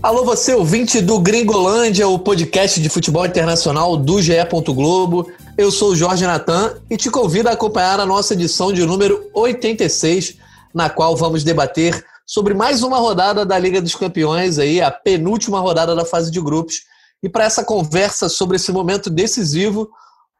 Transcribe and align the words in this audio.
Alô, 0.00 0.24
você 0.24 0.54
ouvinte 0.54 1.02
do 1.02 1.18
Gringolândia, 1.18 2.08
o 2.08 2.18
podcast 2.18 2.80
de 2.80 2.88
futebol 2.88 3.26
internacional 3.26 3.96
do 3.96 4.22
GE. 4.22 4.32
Globo. 4.68 5.30
Eu 5.56 5.70
sou 5.70 5.90
o 5.90 5.96
Jorge 5.96 6.24
Natan 6.24 6.76
e 6.88 6.96
te 6.96 7.10
convido 7.10 7.48
a 7.48 7.52
acompanhar 7.52 8.00
a 8.00 8.06
nossa 8.06 8.32
edição 8.32 8.72
de 8.72 8.86
número 8.86 9.28
86, 9.34 10.36
na 10.72 10.88
qual 10.88 11.16
vamos 11.16 11.44
debater 11.44 12.02
sobre 12.24 12.54
mais 12.54 12.82
uma 12.82 12.98
rodada 12.98 13.44
da 13.44 13.58
Liga 13.58 13.82
dos 13.82 13.94
Campeões, 13.94 14.58
aí, 14.58 14.80
a 14.80 14.90
penúltima 14.90 15.60
rodada 15.60 15.96
da 15.96 16.04
fase 16.04 16.30
de 16.30 16.40
grupos. 16.40 16.82
E 17.22 17.28
para 17.28 17.44
essa 17.44 17.64
conversa 17.64 18.28
sobre 18.28 18.56
esse 18.56 18.70
momento 18.70 19.10
decisivo, 19.10 19.90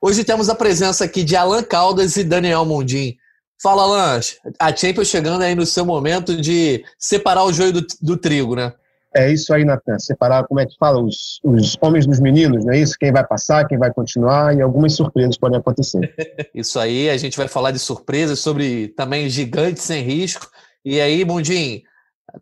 hoje 0.01 0.25
temos 0.25 0.49
a 0.49 0.55
presença 0.55 1.05
aqui 1.05 1.25
de 1.25 1.37
Alan 1.37 1.62
Caldas 1.62 2.17
e 2.17 2.25
Daniel 2.25 2.65
Mundim. 2.65 3.17
Fala, 3.61 3.83
Alan, 3.83 4.20
a 4.59 4.75
Champions 4.75 5.09
chegando 5.09 5.43
aí 5.43 5.55
no 5.55 5.66
seu 5.66 5.84
momento 5.84 6.41
de 6.41 6.84
separar 6.98 7.45
o 7.45 7.52
joio 7.52 7.73
do, 7.73 7.87
do 8.01 8.16
trigo, 8.16 8.55
né? 8.55 8.73
É 9.15 9.33
isso 9.33 9.53
aí, 9.53 9.65
Natan. 9.65 9.98
Separar, 9.98 10.47
como 10.47 10.61
é 10.61 10.66
que 10.66 10.77
fala, 10.79 11.03
os, 11.03 11.41
os 11.42 11.77
homens 11.80 12.06
dos 12.06 12.20
meninos, 12.20 12.65
não 12.65 12.73
é 12.73 12.79
isso? 12.79 12.97
Quem 12.98 13.11
vai 13.11 13.27
passar, 13.27 13.66
quem 13.66 13.79
vai 13.79 13.92
continuar 13.92 14.55
e 14.56 14.61
algumas 14.61 14.92
surpresas 14.92 15.37
podem 15.37 15.59
acontecer. 15.59 16.15
isso 16.55 16.78
aí, 16.78 17.11
a 17.11 17.17
gente 17.17 17.37
vai 17.37 17.48
falar 17.48 17.70
de 17.70 17.78
surpresas, 17.78 18.39
sobre 18.39 18.89
também 18.89 19.28
gigantes 19.28 19.83
sem 19.83 20.03
risco. 20.05 20.48
E 20.84 21.01
aí, 21.01 21.25
Mundim, 21.25 21.83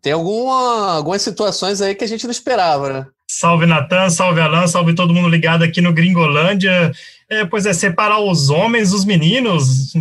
tem 0.01 0.13
alguma, 0.13 0.93
algumas 0.97 1.21
situações 1.21 1.81
aí 1.81 1.95
que 1.95 2.03
a 2.03 2.07
gente 2.07 2.25
não 2.25 2.31
esperava, 2.31 2.93
né? 2.93 3.07
Salve 3.29 3.65
Natan, 3.65 4.09
salve 4.09 4.39
Alan, 4.39 4.67
salve 4.67 4.93
todo 4.93 5.13
mundo 5.13 5.27
ligado 5.27 5.63
aqui 5.63 5.81
no 5.81 5.91
Gringolândia. 5.91 6.91
É, 7.29 7.43
pois 7.45 7.65
é, 7.65 7.73
separar 7.73 8.19
os 8.19 8.49
homens 8.49 8.91
dos 8.91 9.03
meninos, 9.03 9.93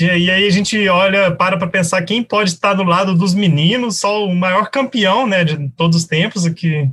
e 0.00 0.10
aí 0.10 0.46
a 0.46 0.50
gente 0.50 0.88
olha, 0.88 1.30
para 1.30 1.56
para 1.56 1.68
pensar 1.68 2.02
quem 2.02 2.22
pode 2.22 2.50
estar 2.50 2.74
do 2.74 2.82
lado 2.82 3.14
dos 3.14 3.34
meninos, 3.34 3.98
só 3.98 4.26
o 4.26 4.34
maior 4.34 4.68
campeão, 4.68 5.26
né, 5.26 5.44
de 5.44 5.70
todos 5.70 5.96
os 5.96 6.04
tempos, 6.04 6.46
que 6.48 6.88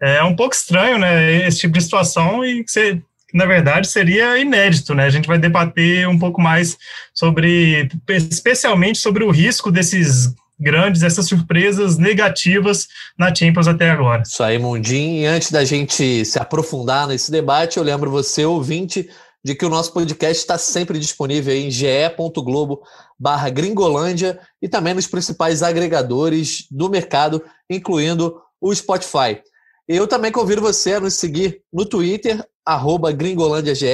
é 0.00 0.22
um 0.22 0.36
pouco 0.36 0.54
estranho, 0.54 0.98
né, 0.98 1.46
esse 1.46 1.60
tipo 1.60 1.74
de 1.74 1.82
situação 1.82 2.44
e 2.44 2.62
que 2.62 3.02
na 3.34 3.46
verdade 3.46 3.88
seria 3.88 4.38
inédito, 4.38 4.94
né? 4.94 5.04
A 5.04 5.10
gente 5.10 5.26
vai 5.26 5.38
debater 5.38 6.08
um 6.08 6.18
pouco 6.18 6.40
mais 6.40 6.78
sobre, 7.12 7.88
especialmente 8.08 8.98
sobre 8.98 9.24
o 9.24 9.30
risco 9.30 9.70
desses 9.72 10.32
grandes, 10.58 11.02
essas 11.02 11.26
surpresas 11.26 11.98
negativas 11.98 12.88
na 13.18 13.34
Champions 13.34 13.68
até 13.68 13.90
agora. 13.90 14.22
Isso 14.22 14.42
aí, 14.42 14.58
Mundim. 14.58 15.20
E 15.20 15.26
antes 15.26 15.50
da 15.50 15.64
gente 15.64 16.24
se 16.24 16.38
aprofundar 16.38 17.06
nesse 17.06 17.30
debate, 17.30 17.76
eu 17.76 17.82
lembro 17.82 18.10
você, 18.10 18.44
ouvinte, 18.44 19.08
de 19.44 19.54
que 19.54 19.64
o 19.64 19.68
nosso 19.68 19.92
podcast 19.92 20.42
está 20.42 20.58
sempre 20.58 20.98
disponível 20.98 21.54
em 21.54 21.70
ge.globo 21.70 22.82
barra 23.18 23.48
gringolândia 23.48 24.40
e 24.60 24.68
também 24.68 24.92
nos 24.92 25.06
principais 25.06 25.62
agregadores 25.62 26.66
do 26.70 26.90
mercado, 26.90 27.42
incluindo 27.70 28.40
o 28.60 28.74
Spotify. 28.74 29.40
Eu 29.86 30.08
também 30.08 30.32
convido 30.32 30.60
você 30.60 30.94
a 30.94 31.00
nos 31.00 31.14
seguir 31.14 31.62
no 31.72 31.86
Twitter, 31.86 32.44
arroba 32.64 33.12
gringolândiage, 33.12 33.86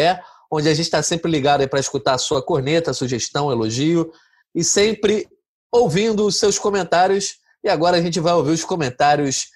onde 0.51 0.69
a 0.69 0.75
gente 0.75 0.87
está 0.87 1.03
sempre 1.03 1.31
ligado 1.31 1.69
para 1.69 1.81
escutar 1.81 2.15
a 2.15 2.19
sua 2.19 2.43
corneta, 2.43 2.95
sugestão, 2.95 3.53
elogio 3.53 4.11
e 4.55 4.65
sempre 4.65 5.29
ouvindo 5.73 6.27
os 6.27 6.39
seus 6.39 6.59
comentários. 6.59 7.37
E 7.65 7.69
agora 7.69 7.97
a 7.97 8.03
gente 8.03 8.21
vai 8.21 8.35
ouvir 8.35 8.51
os 8.51 8.65
comentários 8.65 9.47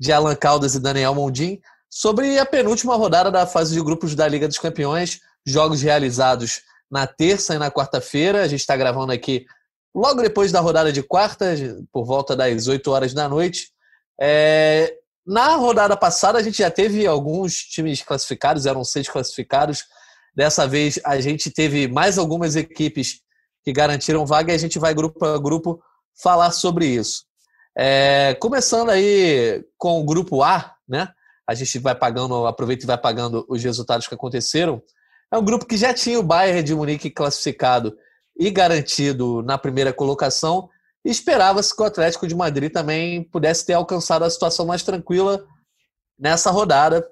de 0.00 0.12
Alan 0.12 0.34
Caldas 0.34 0.74
e 0.74 0.80
Daniel 0.80 1.14
Mondim 1.14 1.60
sobre 1.90 2.38
a 2.38 2.46
penúltima 2.46 2.96
rodada 2.96 3.30
da 3.30 3.46
fase 3.46 3.74
de 3.74 3.82
grupos 3.82 4.14
da 4.14 4.26
Liga 4.26 4.48
dos 4.48 4.58
Campeões, 4.58 5.20
jogos 5.46 5.82
realizados 5.82 6.62
na 6.90 7.06
terça 7.06 7.54
e 7.54 7.58
na 7.58 7.70
quarta-feira. 7.70 8.42
A 8.42 8.48
gente 8.48 8.60
está 8.60 8.76
gravando 8.76 9.12
aqui 9.12 9.46
logo 9.94 10.22
depois 10.22 10.52
da 10.52 10.60
rodada 10.60 10.92
de 10.92 11.02
quarta, 11.02 11.54
por 11.92 12.04
volta 12.04 12.36
das 12.36 12.68
8 12.68 12.90
horas 12.90 13.14
da 13.14 13.28
noite. 13.28 13.68
É... 14.20 14.94
Na 15.26 15.56
rodada 15.56 15.96
passada, 15.96 16.38
a 16.38 16.42
gente 16.42 16.58
já 16.58 16.70
teve 16.70 17.04
alguns 17.04 17.56
times 17.56 18.00
classificados, 18.00 18.64
eram 18.64 18.84
seis 18.84 19.08
classificados. 19.08 19.84
Dessa 20.32 20.68
vez, 20.68 21.00
a 21.04 21.20
gente 21.20 21.50
teve 21.50 21.88
mais 21.88 22.16
algumas 22.16 22.54
equipes 22.54 23.22
que 23.66 23.72
garantiram 23.72 24.24
vaga 24.24 24.52
e 24.52 24.54
a 24.54 24.58
gente 24.58 24.78
vai 24.78 24.94
grupo 24.94 25.24
a 25.24 25.36
grupo 25.38 25.82
falar 26.22 26.52
sobre 26.52 26.86
isso. 26.86 27.24
É... 27.76 28.32
Começando 28.34 28.90
aí 28.90 29.64
com 29.76 30.00
o 30.00 30.04
grupo 30.04 30.40
A, 30.44 30.72
né? 30.88 31.08
A 31.44 31.52
gente 31.52 31.76
vai 31.80 31.92
pagando, 31.92 32.46
aproveita 32.46 32.84
e 32.84 32.86
vai 32.86 32.96
pagando 32.96 33.44
os 33.48 33.60
resultados 33.60 34.06
que 34.06 34.14
aconteceram. 34.14 34.80
É 35.32 35.36
um 35.36 35.44
grupo 35.44 35.66
que 35.66 35.76
já 35.76 35.92
tinha 35.92 36.18
o 36.20 36.22
Bayern 36.22 36.62
de 36.62 36.76
Munique 36.76 37.10
classificado 37.10 37.96
e 38.38 38.52
garantido 38.52 39.42
na 39.42 39.58
primeira 39.58 39.92
colocação. 39.92 40.68
E 41.04 41.10
esperava-se 41.10 41.74
que 41.74 41.82
o 41.82 41.86
Atlético 41.86 42.28
de 42.28 42.36
Madrid 42.36 42.72
também 42.72 43.24
pudesse 43.24 43.66
ter 43.66 43.72
alcançado 43.72 44.24
a 44.24 44.30
situação 44.30 44.64
mais 44.64 44.84
tranquila 44.84 45.44
nessa 46.16 46.52
rodada. 46.52 47.04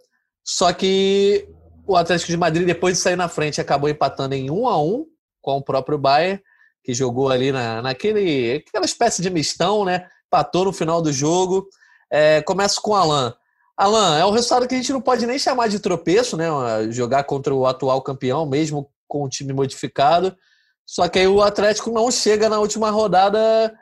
Só 0.44 0.72
que 0.72 1.48
o 1.84 1.97
Atlético 1.97 2.31
de 2.31 2.36
Madrid, 2.36 2.65
depois 2.65 2.97
de 2.97 3.03
sair 3.03 3.16
na 3.16 3.28
frente, 3.28 3.60
acabou 3.60 3.91
empatando 3.91 4.36
em 4.36 4.53
1 4.53 4.69
a 4.69 4.81
1 4.81 5.14
com 5.44 5.59
o 5.59 5.62
próprio 5.62 5.99
Bayern, 5.99 6.41
que 6.82 6.94
jogou 6.94 7.28
ali 7.28 7.53
na, 7.53 7.82
naquele 7.82 8.65
aquela 8.66 8.87
espécie 8.87 9.21
de 9.21 9.28
mistão, 9.28 9.84
né? 9.84 10.09
Empatou 10.27 10.65
no 10.65 10.72
final 10.72 11.03
do 11.03 11.12
jogo. 11.12 11.69
É, 12.10 12.41
começo 12.43 12.81
com 12.81 12.93
o 12.93 12.94
Alain. 12.94 13.32
Alan, 13.77 14.19
é 14.19 14.25
um 14.25 14.31
resultado 14.31 14.66
que 14.66 14.75
a 14.75 14.78
gente 14.78 14.93
não 14.93 15.00
pode 15.00 15.27
nem 15.27 15.38
chamar 15.38 15.69
de 15.69 15.78
tropeço, 15.81 16.37
né? 16.37 16.47
Jogar 16.91 17.25
contra 17.25 17.54
o 17.54 17.66
atual 17.66 18.00
campeão, 18.00 18.47
mesmo 18.47 18.91
com 19.06 19.25
o 19.25 19.28
time 19.28 19.53
modificado. 19.53 20.34
Só 20.87 21.09
que 21.09 21.19
aí 21.19 21.27
o 21.27 21.43
Atlético 21.43 21.91
não 21.91 22.10
chega 22.10 22.49
na 22.49 22.59
última 22.59 22.91
rodada 22.91 23.75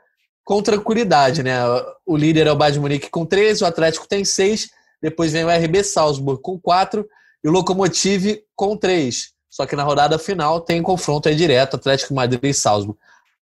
com 0.44 0.62
tranquilidade, 0.62 1.42
né? 1.42 1.58
O 2.04 2.16
líder 2.16 2.48
é 2.48 2.52
o 2.52 2.56
Bayern 2.56 2.80
Munique 2.80 3.10
com 3.10 3.24
13, 3.24 3.62
o 3.62 3.66
Atlético 3.66 4.08
tem 4.08 4.24
6, 4.24 4.68
depois 5.00 5.32
vem 5.32 5.44
o 5.44 5.50
RB 5.50 5.84
Salzburg 5.84 6.40
com 6.42 6.58
4 6.58 7.06
e 7.44 7.48
o 7.48 7.52
Lokomotiv 7.52 8.38
com 8.56 8.76
3. 8.76 9.32
Só 9.52 9.66
que 9.66 9.76
na 9.76 9.82
rodada 9.82 10.18
final 10.18 10.62
tem 10.62 10.82
confronto 10.82 11.28
aí 11.28 11.36
direto, 11.36 11.76
Atlético 11.76 12.14
Madrid 12.14 12.42
e 12.42 12.54
Salzburg. 12.54 12.98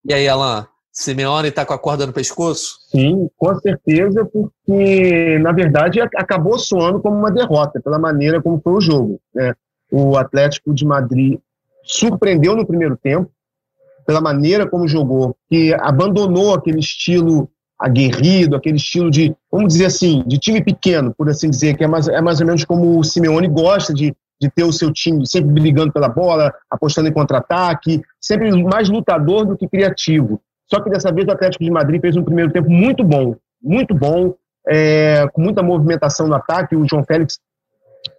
E 0.04 0.12
aí, 0.12 0.28
Alan, 0.28 0.66
Simeone 0.90 1.50
está 1.50 1.64
com 1.64 1.72
a 1.72 1.78
corda 1.78 2.04
no 2.04 2.12
pescoço? 2.12 2.80
Sim, 2.90 3.30
com 3.38 3.54
certeza, 3.60 4.24
porque 4.24 5.38
na 5.38 5.52
verdade 5.52 6.00
acabou 6.00 6.58
soando 6.58 7.00
como 7.00 7.16
uma 7.16 7.30
derrota, 7.30 7.80
pela 7.80 7.96
maneira 7.96 8.42
como 8.42 8.60
foi 8.60 8.72
o 8.72 8.80
jogo. 8.80 9.20
Né? 9.32 9.54
O 9.88 10.16
Atlético 10.16 10.74
de 10.74 10.84
Madrid 10.84 11.38
surpreendeu 11.84 12.56
no 12.56 12.66
primeiro 12.66 12.96
tempo, 12.96 13.30
pela 14.04 14.20
maneira 14.20 14.68
como 14.68 14.88
jogou, 14.88 15.36
que 15.48 15.72
abandonou 15.74 16.54
aquele 16.54 16.80
estilo 16.80 17.48
aguerrido, 17.78 18.56
aquele 18.56 18.78
estilo 18.78 19.12
de, 19.12 19.32
vamos 19.50 19.74
dizer 19.74 19.86
assim, 19.86 20.24
de 20.26 20.38
time 20.38 20.60
pequeno, 20.60 21.14
por 21.16 21.28
assim 21.28 21.48
dizer, 21.48 21.76
que 21.76 21.84
é 21.84 21.86
mais, 21.86 22.08
é 22.08 22.20
mais 22.20 22.40
ou 22.40 22.46
menos 22.46 22.64
como 22.64 22.98
o 22.98 23.04
Simeone 23.04 23.46
gosta 23.46 23.94
de, 23.94 24.12
de 24.40 24.50
ter 24.50 24.64
o 24.64 24.72
seu 24.72 24.92
time 24.92 25.26
sempre 25.26 25.50
brigando 25.50 25.92
pela 25.92 26.08
bola, 26.08 26.52
apostando 26.70 27.08
em 27.08 27.12
contra-ataque, 27.12 28.02
sempre 28.20 28.50
mais 28.62 28.88
lutador 28.88 29.46
do 29.46 29.56
que 29.56 29.68
criativo. 29.68 30.40
Só 30.66 30.80
que 30.80 30.90
dessa 30.90 31.12
vez 31.12 31.26
o 31.26 31.32
Atlético 31.32 31.64
de 31.64 31.70
Madrid 31.70 32.00
fez 32.00 32.16
um 32.16 32.24
primeiro 32.24 32.52
tempo 32.52 32.70
muito 32.70 33.04
bom, 33.04 33.36
muito 33.62 33.94
bom, 33.94 34.34
é, 34.66 35.26
com 35.32 35.40
muita 35.40 35.62
movimentação 35.62 36.26
no 36.26 36.34
ataque. 36.34 36.76
O 36.76 36.88
João 36.88 37.04
Félix 37.04 37.38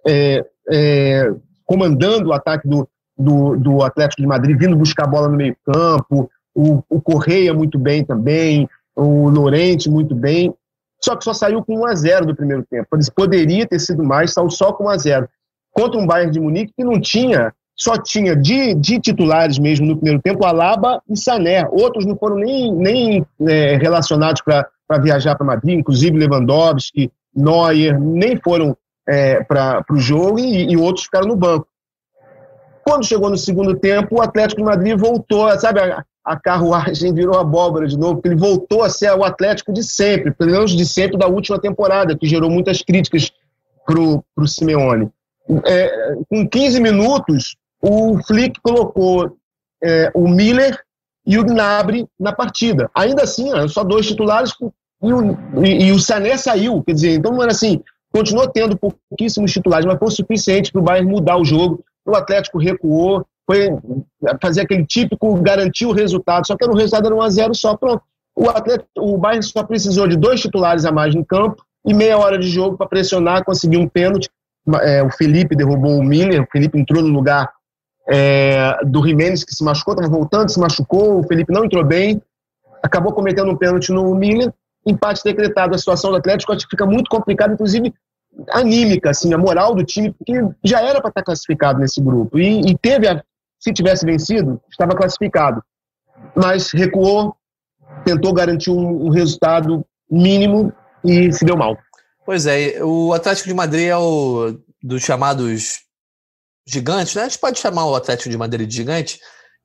é, 0.06 0.44
é, 0.70 1.34
comandando 1.64 2.30
o 2.30 2.32
ataque 2.32 2.68
do, 2.68 2.88
do, 3.16 3.56
do, 3.56 3.82
Atlético 3.82 4.22
de 4.22 4.28
Madrid, 4.28 4.58
vindo 4.58 4.76
buscar 4.76 5.04
a 5.04 5.08
bola 5.08 5.28
no 5.28 5.36
meio-campo. 5.36 6.30
O, 6.54 6.82
o 6.88 7.00
Correia 7.00 7.52
muito 7.52 7.78
bem 7.78 8.04
também, 8.04 8.68
o 8.94 9.28
Lorente 9.28 9.90
muito 9.90 10.14
bem. 10.14 10.54
Só 11.02 11.14
que 11.14 11.24
só 11.24 11.34
saiu 11.34 11.62
com 11.62 11.80
1 11.80 11.86
a 11.86 11.94
0 11.94 12.26
do 12.26 12.34
primeiro 12.34 12.64
tempo. 12.64 12.88
Poderia 13.14 13.66
ter 13.66 13.78
sido 13.78 14.02
mais, 14.02 14.32
saiu 14.32 14.50
só 14.50 14.72
com 14.72 14.84
1 14.84 14.88
a 14.88 14.96
0 14.96 15.28
contra 15.76 16.00
um 16.00 16.06
Bayern 16.06 16.32
de 16.32 16.40
Munique 16.40 16.72
que 16.74 16.82
não 16.82 16.98
tinha 16.98 17.52
só 17.78 17.98
tinha 17.98 18.34
de, 18.34 18.74
de 18.74 18.98
titulares 18.98 19.58
mesmo 19.58 19.86
no 19.86 19.96
primeiro 19.96 20.22
tempo 20.22 20.46
Alaba 20.46 21.02
e 21.06 21.14
Sané. 21.14 21.68
Outros 21.70 22.06
não 22.06 22.16
foram 22.16 22.36
nem, 22.36 22.74
nem 22.74 23.26
é, 23.46 23.76
relacionados 23.76 24.40
para 24.40 24.98
viajar 25.02 25.36
para 25.36 25.46
Madrid, 25.46 25.78
inclusive 25.78 26.16
Lewandowski, 26.16 27.12
Neuer, 27.34 28.00
nem 28.00 28.40
foram 28.42 28.74
é, 29.06 29.44
para 29.44 29.84
o 29.90 29.98
jogo 29.98 30.38
e, 30.38 30.72
e, 30.72 30.76
outros 30.78 31.04
ficaram 31.04 31.28
no 31.28 31.36
banco. 31.36 31.68
Quando 32.82 33.04
chegou 33.04 33.28
no 33.28 33.36
segundo 33.36 33.76
tempo, 33.76 34.16
o 34.16 34.22
Atlético 34.22 34.62
de 34.62 34.66
Madrid 34.66 34.98
voltou, 34.98 35.50
sabe, 35.58 35.80
a, 35.80 36.02
a 36.24 36.40
carruagem 36.40 37.12
virou 37.12 37.38
abóbora 37.38 37.86
de 37.86 37.98
novo, 37.98 38.14
porque 38.14 38.28
ele 38.28 38.40
voltou 38.40 38.82
a 38.82 38.88
ser 38.88 39.12
o 39.12 39.22
Atlético 39.22 39.70
de 39.70 39.82
sempre, 39.82 40.30
pelo 40.30 40.52
menos 40.52 40.74
de 40.74 40.86
sempre 40.86 41.18
da 41.18 41.26
última 41.26 41.60
temporada, 41.60 42.16
que 42.16 42.26
gerou 42.26 42.48
muitas 42.48 42.80
críticas 42.80 43.30
para 43.84 44.00
o 44.00 44.46
Simeone. 44.46 45.10
É, 45.64 46.14
com 46.28 46.48
15 46.48 46.80
minutos, 46.80 47.56
o 47.80 48.18
Flick 48.24 48.60
colocou 48.60 49.36
é, 49.82 50.10
o 50.14 50.28
Miller 50.28 50.78
e 51.26 51.38
o 51.38 51.44
Gnabry 51.44 52.06
na 52.18 52.32
partida. 52.32 52.90
Ainda 52.94 53.22
assim, 53.22 53.50
só 53.68 53.84
dois 53.84 54.06
titulares 54.06 54.52
e 55.02 55.12
o, 55.12 55.36
e, 55.64 55.86
e 55.86 55.92
o 55.92 55.98
Sané 55.98 56.36
saiu. 56.36 56.82
Quer 56.82 56.92
dizer, 56.94 57.14
então 57.14 57.32
não 57.32 57.42
era 57.42 57.52
assim, 57.52 57.82
continuou 58.12 58.48
tendo 58.48 58.76
pouquíssimos 58.76 59.52
titulares, 59.52 59.86
mas 59.86 59.98
foi 59.98 60.08
o 60.08 60.10
suficiente 60.10 60.72
para 60.72 60.80
o 60.80 60.84
Bayern 60.84 61.10
mudar 61.10 61.36
o 61.36 61.44
jogo. 61.44 61.84
O 62.04 62.14
Atlético 62.14 62.58
recuou 62.58 63.26
foi 63.46 63.68
fazer 64.42 64.62
aquele 64.62 64.84
típico 64.84 65.40
garantir 65.40 65.86
o 65.86 65.92
resultado, 65.92 66.46
só 66.46 66.56
que 66.56 66.64
o 66.64 66.74
resultado 66.74 67.06
era 67.06 67.14
1 67.14 67.22
a 67.22 67.30
0 67.30 67.54
só, 67.54 67.76
pronto. 67.76 68.02
O, 68.34 68.50
atleta, 68.50 68.84
o 68.98 69.16
Bayern 69.16 69.42
só 69.42 69.62
precisou 69.62 70.06
de 70.06 70.16
dois 70.16 70.40
titulares 70.40 70.84
a 70.84 70.92
mais 70.92 71.14
no 71.14 71.24
campo 71.24 71.64
e 71.86 71.94
meia 71.94 72.18
hora 72.18 72.38
de 72.38 72.48
jogo 72.48 72.76
para 72.76 72.88
pressionar, 72.88 73.44
conseguir 73.44 73.78
um 73.78 73.88
pênalti. 73.88 74.28
É, 74.82 75.02
o 75.02 75.10
Felipe 75.10 75.54
derrubou 75.54 75.98
o 75.98 76.02
Miller, 76.02 76.42
o 76.42 76.48
Felipe 76.50 76.78
entrou 76.78 77.02
no 77.02 77.08
lugar 77.08 77.50
é, 78.08 78.78
do 78.84 79.04
Jimenez, 79.04 79.44
que 79.44 79.54
se 79.54 79.64
machucou, 79.64 79.94
estava 79.94 80.12
voltando, 80.12 80.48
se 80.48 80.58
machucou, 80.58 81.20
o 81.20 81.22
Felipe 81.24 81.52
não 81.52 81.64
entrou 81.64 81.84
bem, 81.84 82.20
acabou 82.82 83.12
cometendo 83.12 83.50
um 83.50 83.56
pênalti 83.56 83.92
no 83.92 84.14
Miller, 84.14 84.52
empate 84.84 85.22
decretado. 85.24 85.74
A 85.74 85.78
situação 85.78 86.10
do 86.10 86.16
Atlético 86.16 86.52
acho 86.52 86.64
que 86.64 86.70
fica 86.70 86.86
muito 86.86 87.08
complicada, 87.08 87.54
inclusive 87.54 87.92
anímica, 88.50 89.10
assim, 89.10 89.32
a 89.32 89.38
moral 89.38 89.74
do 89.74 89.84
time, 89.84 90.12
porque 90.12 90.34
já 90.62 90.80
era 90.82 91.00
para 91.00 91.08
estar 91.08 91.22
classificado 91.22 91.78
nesse 91.78 92.00
grupo. 92.00 92.38
E, 92.38 92.70
e 92.70 92.78
teve, 92.78 93.08
a, 93.08 93.22
se 93.58 93.72
tivesse 93.72 94.04
vencido, 94.04 94.60
estava 94.70 94.94
classificado. 94.94 95.62
Mas 96.34 96.70
recuou, 96.72 97.34
tentou 98.04 98.32
garantir 98.32 98.70
um, 98.70 99.06
um 99.06 99.10
resultado 99.10 99.84
mínimo 100.10 100.72
e 101.04 101.32
se 101.32 101.44
deu 101.44 101.56
mal. 101.56 101.76
Pois 102.26 102.44
é, 102.44 102.82
o 102.82 103.12
Atlético 103.12 103.48
de 103.48 103.54
Madrid 103.54 103.86
é 103.86 103.96
o 103.96 104.58
dos 104.82 105.02
chamados 105.02 105.80
gigantes, 106.66 107.14
né? 107.14 107.22
A 107.22 107.28
gente 107.28 107.38
pode 107.38 107.60
chamar 107.60 107.86
o 107.86 107.94
Atlético 107.94 108.28
de 108.28 108.36
Madrid 108.36 108.68
de 108.68 108.76
gigante, 108.76 109.20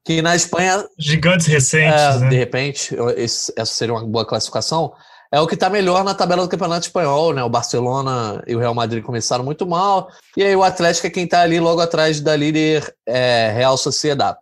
que 0.05 0.21
na 0.21 0.35
Espanha. 0.35 0.87
Gigantes 0.97 1.47
recentes. 1.47 1.99
É, 1.99 2.19
né? 2.19 2.29
De 2.29 2.35
repente, 2.35 2.95
esse, 3.17 3.51
essa 3.57 3.73
seria 3.73 3.95
uma 3.95 4.05
boa 4.05 4.25
classificação. 4.25 4.93
É 5.31 5.39
o 5.39 5.47
que 5.47 5.55
está 5.55 5.69
melhor 5.69 6.03
na 6.03 6.13
tabela 6.13 6.43
do 6.43 6.49
Campeonato 6.49 6.85
Espanhol, 6.85 7.33
né? 7.33 7.43
O 7.43 7.49
Barcelona 7.49 8.43
e 8.45 8.55
o 8.55 8.59
Real 8.59 8.75
Madrid 8.75 9.03
começaram 9.03 9.43
muito 9.43 9.65
mal, 9.65 10.11
e 10.37 10.43
aí 10.43 10.55
o 10.55 10.63
Atlético 10.63 11.07
é 11.07 11.09
quem 11.09 11.23
está 11.23 11.41
ali 11.41 11.59
logo 11.59 11.81
atrás 11.81 12.21
da 12.21 12.35
líder 12.35 12.95
é, 13.07 13.51
Real 13.55 13.75
Sociedade. 13.75 14.37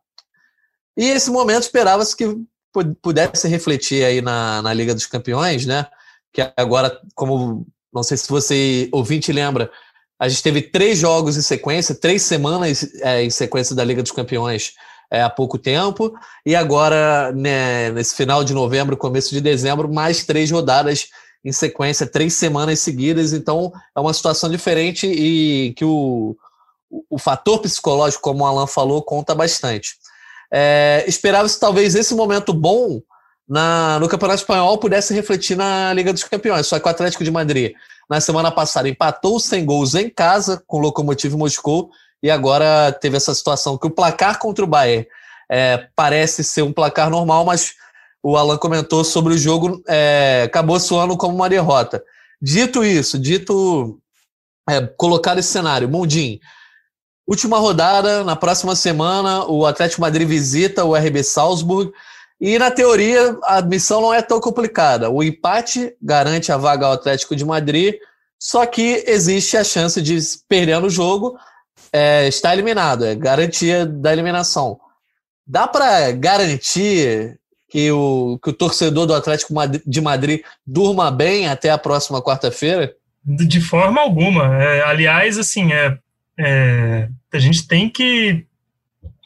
E 0.97 1.05
esse 1.05 1.31
momento 1.31 1.63
esperava-se 1.63 2.17
que 2.17 2.25
pudesse 3.01 3.47
refletir 3.47 4.03
aí 4.03 4.21
na, 4.21 4.61
na 4.61 4.73
Liga 4.73 4.93
dos 4.93 5.05
Campeões, 5.05 5.65
né? 5.65 5.85
Que 6.33 6.51
agora, 6.57 6.99
como 7.15 7.65
não 7.93 8.03
sei 8.03 8.17
se 8.17 8.29
você 8.29 8.89
ouvinte 8.91 9.31
lembra, 9.31 9.71
a 10.19 10.27
gente 10.27 10.43
teve 10.43 10.61
três 10.61 10.99
jogos 10.99 11.37
em 11.37 11.41
sequência, 11.41 11.95
três 11.95 12.23
semanas 12.23 12.87
é, 13.01 13.23
em 13.23 13.29
sequência 13.29 13.75
da 13.75 13.83
Liga 13.83 14.03
dos 14.03 14.11
Campeões 14.11 14.73
é, 15.09 15.21
há 15.21 15.29
pouco 15.29 15.57
tempo, 15.57 16.13
e 16.45 16.55
agora, 16.55 17.31
né, 17.31 17.89
nesse 17.91 18.15
final 18.15 18.43
de 18.43 18.53
novembro, 18.53 18.97
começo 18.97 19.29
de 19.29 19.41
dezembro, 19.41 19.91
mais 19.91 20.23
três 20.25 20.51
rodadas 20.51 21.07
em 21.43 21.51
sequência, 21.51 22.05
três 22.05 22.33
semanas 22.33 22.79
seguidas, 22.79 23.31
então 23.31 23.71
é 23.95 23.99
uma 23.99 24.13
situação 24.13 24.49
diferente 24.49 25.07
e 25.07 25.73
que 25.73 25.85
o, 25.85 26.35
o 27.09 27.17
fator 27.17 27.59
psicológico, 27.59 28.21
como 28.21 28.43
o 28.43 28.45
Alan 28.45 28.67
falou, 28.67 29.01
conta 29.01 29.33
bastante. 29.33 29.95
É, 30.51 31.05
Esperava-se 31.07 31.59
talvez 31.59 31.95
esse 31.95 32.13
momento 32.13 32.53
bom 32.53 33.01
na, 33.49 33.97
no 33.99 34.07
Campeonato 34.07 34.41
Espanhol 34.41 34.77
pudesse 34.77 35.13
refletir 35.13 35.57
na 35.57 35.91
Liga 35.91 36.13
dos 36.13 36.23
Campeões, 36.23 36.67
só 36.67 36.79
que 36.79 36.85
o 36.85 36.89
Atlético 36.89 37.23
de 37.23 37.31
Madrid, 37.31 37.73
na 38.07 38.21
semana 38.21 38.51
passada, 38.51 38.87
empatou 38.87 39.39
sem 39.39 39.65
gols 39.65 39.95
em 39.95 40.07
casa 40.07 40.61
com 40.67 40.77
o 40.77 40.79
Lokomotiv 40.81 41.33
Moscou 41.33 41.89
e 42.21 42.29
agora 42.29 42.91
teve 42.91 43.17
essa 43.17 43.33
situação 43.33 43.77
que 43.77 43.87
o 43.87 43.91
placar 43.91 44.37
contra 44.37 44.63
o 44.63 44.67
Bayern 44.67 45.07
é, 45.49 45.87
parece 45.95 46.43
ser 46.43 46.61
um 46.61 46.71
placar 46.71 47.09
normal, 47.09 47.43
mas 47.43 47.73
o 48.21 48.37
Alan 48.37 48.57
comentou 48.57 49.03
sobre 49.03 49.33
o 49.33 49.37
jogo, 49.37 49.81
é, 49.87 50.43
acabou 50.45 50.79
soando 50.79 51.17
como 51.17 51.33
uma 51.33 51.49
derrota. 51.49 52.03
Dito 52.39 52.83
isso, 52.83 53.17
dito 53.17 53.99
é, 54.69 54.81
colocar 54.81 55.37
esse 55.37 55.49
cenário, 55.49 55.89
Mundim, 55.89 56.39
última 57.27 57.57
rodada, 57.57 58.23
na 58.23 58.35
próxima 58.35 58.75
semana, 58.75 59.45
o 59.45 59.65
Atlético 59.65 60.01
Madrid 60.01 60.27
visita 60.27 60.85
o 60.85 60.95
RB 60.95 61.23
Salzburg. 61.23 61.91
E 62.39 62.57
na 62.57 62.71
teoria, 62.71 63.37
a 63.43 63.61
missão 63.61 64.01
não 64.01 64.13
é 64.13 64.21
tão 64.21 64.39
complicada. 64.39 65.09
O 65.09 65.21
empate 65.21 65.93
garante 66.01 66.51
a 66.51 66.57
vaga 66.57 66.85
ao 66.85 66.93
Atlético 66.93 67.35
de 67.35 67.43
Madrid, 67.43 67.95
só 68.39 68.65
que 68.65 69.03
existe 69.05 69.57
a 69.57 69.63
chance 69.63 70.01
de, 70.01 70.17
perdendo 70.47 70.87
o 70.87 70.89
jogo, 70.89 71.37
é, 71.91 72.27
está 72.27 72.53
eliminado, 72.53 73.05
é 73.05 73.13
garantia 73.13 73.85
da 73.85 74.13
eliminação. 74.13 74.79
Dá 75.45 75.67
para 75.67 76.11
garantir 76.11 77.37
que 77.67 77.91
o, 77.91 78.39
que 78.41 78.51
o 78.51 78.53
torcedor 78.53 79.05
do 79.05 79.13
Atlético 79.13 79.53
de 79.85 80.01
Madrid 80.01 80.41
durma 80.65 81.11
bem 81.11 81.47
até 81.47 81.69
a 81.69 81.77
próxima 81.77 82.21
quarta-feira? 82.21 82.93
De 83.25 83.59
forma 83.59 83.99
alguma. 83.99 84.55
É, 84.63 84.83
aliás, 84.83 85.37
assim, 85.37 85.73
é, 85.73 85.97
é, 86.39 87.09
a 87.33 87.39
gente 87.39 87.67
tem 87.67 87.89
que 87.89 88.45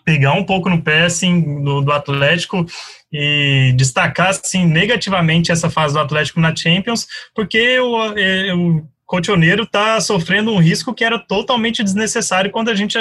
pegar 0.03 0.33
um 0.33 0.43
pouco 0.43 0.69
no 0.69 0.81
pé 0.81 1.03
assim, 1.03 1.63
do, 1.63 1.81
do 1.81 1.91
Atlético 1.91 2.65
e 3.13 3.71
destacar 3.77 4.29
assim, 4.29 4.65
negativamente 4.65 5.51
essa 5.51 5.69
fase 5.69 5.93
do 5.93 5.99
Atlético 5.99 6.39
na 6.39 6.55
Champions, 6.55 7.07
porque 7.35 7.79
o, 7.79 7.95
o 8.57 8.87
Cotioneiro 9.05 9.63
está 9.63 10.01
sofrendo 10.01 10.51
um 10.51 10.57
risco 10.57 10.93
que 10.93 11.03
era 11.03 11.19
totalmente 11.19 11.83
desnecessário 11.83 12.49
quando 12.49 12.69
a 12.69 12.75
gente 12.75 12.97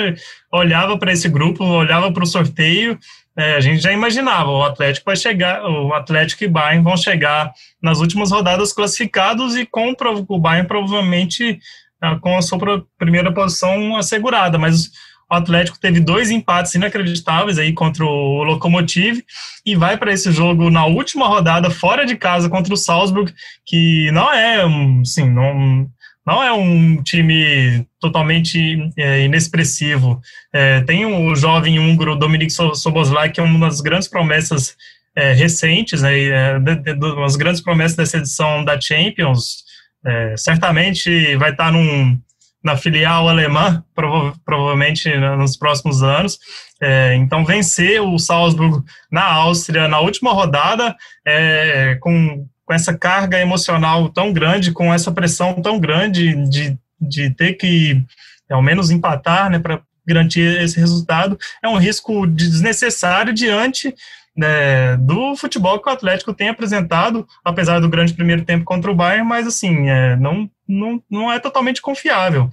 olhava 0.52 0.98
para 0.98 1.12
esse 1.12 1.28
grupo, 1.28 1.64
olhava 1.64 2.12
para 2.12 2.22
o 2.22 2.26
sorteio, 2.26 2.98
é, 3.34 3.54
a 3.54 3.60
gente 3.60 3.80
já 3.80 3.90
imaginava, 3.90 4.50
o 4.50 4.62
Atlético 4.62 5.06
vai 5.06 5.16
chegar, 5.16 5.64
o 5.64 5.94
Atlético 5.94 6.44
e 6.44 6.48
Bayern 6.48 6.84
vão 6.84 6.98
chegar 6.98 7.50
nas 7.80 7.98
últimas 7.98 8.30
rodadas 8.30 8.74
classificados 8.74 9.56
e 9.56 9.64
com 9.64 9.94
o 10.28 10.38
Bayern 10.38 10.68
provavelmente 10.68 11.58
ah, 12.02 12.18
com 12.18 12.36
a 12.36 12.42
sua 12.42 12.58
primeira 12.98 13.32
posição 13.32 13.96
assegurada, 13.96 14.58
mas 14.58 14.90
o 15.32 15.34
Atlético 15.34 15.80
teve 15.80 15.98
dois 15.98 16.30
empates 16.30 16.74
inacreditáveis 16.74 17.58
aí 17.58 17.72
contra 17.72 18.04
o 18.04 18.42
Lokomotiv 18.42 19.22
e 19.64 19.74
vai 19.74 19.96
para 19.96 20.12
esse 20.12 20.30
jogo 20.30 20.70
na 20.70 20.84
última 20.84 21.26
rodada 21.26 21.70
fora 21.70 22.04
de 22.04 22.16
casa 22.16 22.50
contra 22.50 22.74
o 22.74 22.76
Salzburg, 22.76 23.32
que 23.64 24.10
não 24.12 24.30
é, 24.30 24.62
assim, 25.00 25.30
não 25.30 25.90
não 26.24 26.40
é 26.40 26.52
um 26.52 27.02
time 27.02 27.84
totalmente 27.98 28.78
é, 28.96 29.24
inexpressivo. 29.24 30.20
É, 30.52 30.80
tem 30.82 31.04
o 31.04 31.34
jovem 31.34 31.80
húngaro 31.80 32.14
Dominik 32.14 32.52
Soboslai, 32.52 33.32
que 33.32 33.40
é 33.40 33.42
uma 33.42 33.66
das 33.66 33.80
grandes 33.80 34.06
promessas 34.06 34.76
é, 35.16 35.32
recentes, 35.32 36.02
né, 36.02 36.16
é, 36.16 36.58
uma 36.58 37.22
das 37.22 37.34
grandes 37.34 37.60
promessas 37.60 37.96
dessa 37.96 38.18
edição 38.18 38.64
da 38.64 38.80
Champions. 38.80 39.64
É, 40.04 40.36
certamente 40.36 41.34
vai 41.36 41.50
estar 41.50 41.72
num, 41.72 42.16
na 42.62 42.76
filial 42.76 43.28
alemã, 43.28 43.84
prova 43.94 44.34
provavelmente 44.44 45.12
nos 45.36 45.56
próximos 45.56 46.02
anos. 46.02 46.38
É, 46.80 47.14
então, 47.16 47.44
vencer 47.44 48.00
o 48.00 48.18
Salzburg 48.18 48.84
na 49.10 49.24
Áustria 49.24 49.88
na 49.88 50.00
última 50.00 50.32
rodada, 50.32 50.94
é, 51.26 51.96
com 52.00 52.46
com 52.64 52.74
essa 52.74 52.96
carga 52.96 53.38
emocional 53.38 54.08
tão 54.08 54.32
grande, 54.32 54.72
com 54.72 54.92
essa 54.92 55.12
pressão 55.12 55.60
tão 55.60 55.78
grande 55.78 56.34
de, 56.48 56.78
de 57.00 57.30
ter 57.30 57.54
que, 57.54 58.02
ao 58.50 58.62
menos, 58.62 58.90
empatar, 58.90 59.50
né, 59.50 59.58
para 59.58 59.80
garantir 60.06 60.62
esse 60.62 60.78
resultado, 60.78 61.38
é 61.62 61.68
um 61.68 61.76
risco 61.76 62.26
desnecessário 62.26 63.32
diante 63.32 63.94
né, 64.36 64.96
do 64.96 65.36
futebol 65.36 65.78
que 65.80 65.88
o 65.88 65.92
Atlético 65.92 66.32
tem 66.32 66.48
apresentado, 66.48 67.26
apesar 67.44 67.78
do 67.80 67.88
grande 67.88 68.14
primeiro 68.14 68.44
tempo 68.44 68.64
contra 68.64 68.90
o 68.90 68.94
Bayern, 68.94 69.28
mas 69.28 69.46
assim, 69.46 69.90
é, 69.90 70.16
não, 70.16 70.48
não, 70.72 71.02
não 71.10 71.32
é 71.32 71.38
totalmente 71.38 71.80
confiável. 71.80 72.50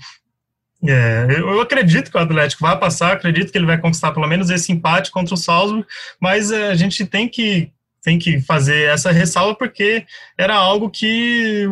É, 0.85 1.27
eu 1.37 1.59
acredito 1.59 2.09
que 2.09 2.17
o 2.17 2.21
Atlético 2.21 2.61
vai 2.61 2.77
passar, 2.79 3.11
acredito 3.11 3.51
que 3.51 3.57
ele 3.57 3.65
vai 3.65 3.77
conquistar 3.77 4.13
pelo 4.13 4.27
menos 4.27 4.49
esse 4.49 4.71
empate 4.71 5.11
contra 5.11 5.33
o 5.33 5.37
Salzburg, 5.37 5.85
mas 6.19 6.51
é, 6.51 6.69
a 6.69 6.75
gente 6.75 7.05
tem 7.05 7.27
que 7.27 7.71
tem 8.01 8.17
que 8.17 8.39
fazer 8.39 8.87
essa 8.89 9.11
ressalva 9.11 9.55
porque 9.55 10.05
era 10.37 10.55
algo 10.55 10.89
que 10.89 11.65